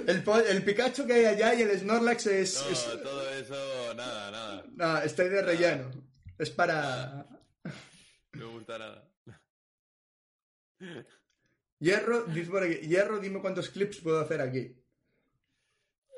[0.08, 2.62] El, po- el Pikachu que hay allá y el Snorlax es.
[2.62, 4.66] No, es- todo eso, nada, nada.
[4.76, 5.90] no, estoy de relleno.
[6.38, 7.26] Es para.
[8.34, 9.11] No me gusta nada.
[11.80, 14.76] Hierro, dice por aquí, Hierro, dime cuántos clips puedo hacer aquí.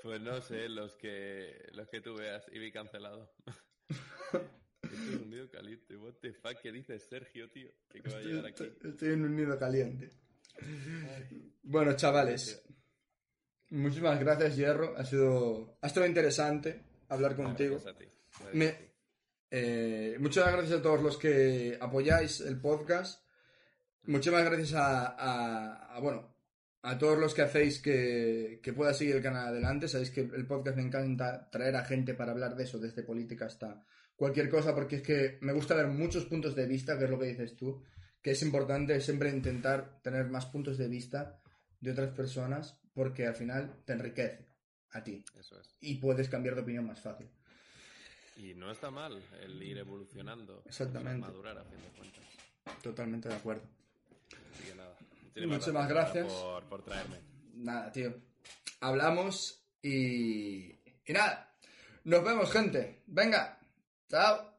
[0.02, 3.34] Pues no sé, los que los que tú veas y vi cancelado.
[4.84, 5.95] Esto es un nido caliente.
[5.95, 7.69] What the fuck, ¿qué dices, Sergio, tío?
[7.90, 8.64] ¿Qué que va a Estoy, llegar aquí?
[8.65, 10.10] estoy- estoy en un nido caliente.
[11.64, 12.61] Bueno, chavales.
[13.69, 14.95] Muchísimas gracias, Hierro.
[14.98, 17.76] Ha sido, ha estado interesante hablar contigo.
[17.81, 18.06] Gracias a ti.
[18.40, 18.85] Gracias Me- a ti.
[19.56, 23.23] Eh, muchas gracias a todos los que apoyáis el podcast.
[24.06, 26.36] Muchísimas gracias a, a- a, bueno,
[26.82, 29.88] a todos los que hacéis que, que pueda seguir el canal adelante.
[29.88, 33.46] Sabéis que el podcast me encanta traer a gente para hablar de eso, desde política
[33.46, 33.86] hasta
[34.16, 37.18] cualquier cosa, porque es que me gusta ver muchos puntos de vista, que es lo
[37.20, 37.82] que dices tú,
[38.22, 41.42] que es importante siempre intentar tener más puntos de vista
[41.80, 44.48] de otras personas, porque al final te enriquece
[44.92, 45.76] a ti Eso es.
[45.80, 47.28] y puedes cambiar de opinión más fácil.
[48.38, 50.64] Y no está mal el ir evolucionando.
[50.66, 51.20] Exactamente.
[51.28, 52.24] Madurar, a fin de cuentas.
[52.82, 53.64] Totalmente de acuerdo.
[55.35, 57.19] Muchísimas gracias por, por traerme.
[57.55, 58.14] Nada, tío.
[58.81, 60.80] Hablamos y.
[61.05, 61.55] Y nada.
[62.03, 63.03] Nos vemos, gente.
[63.07, 63.60] Venga.
[64.10, 64.53] Chao.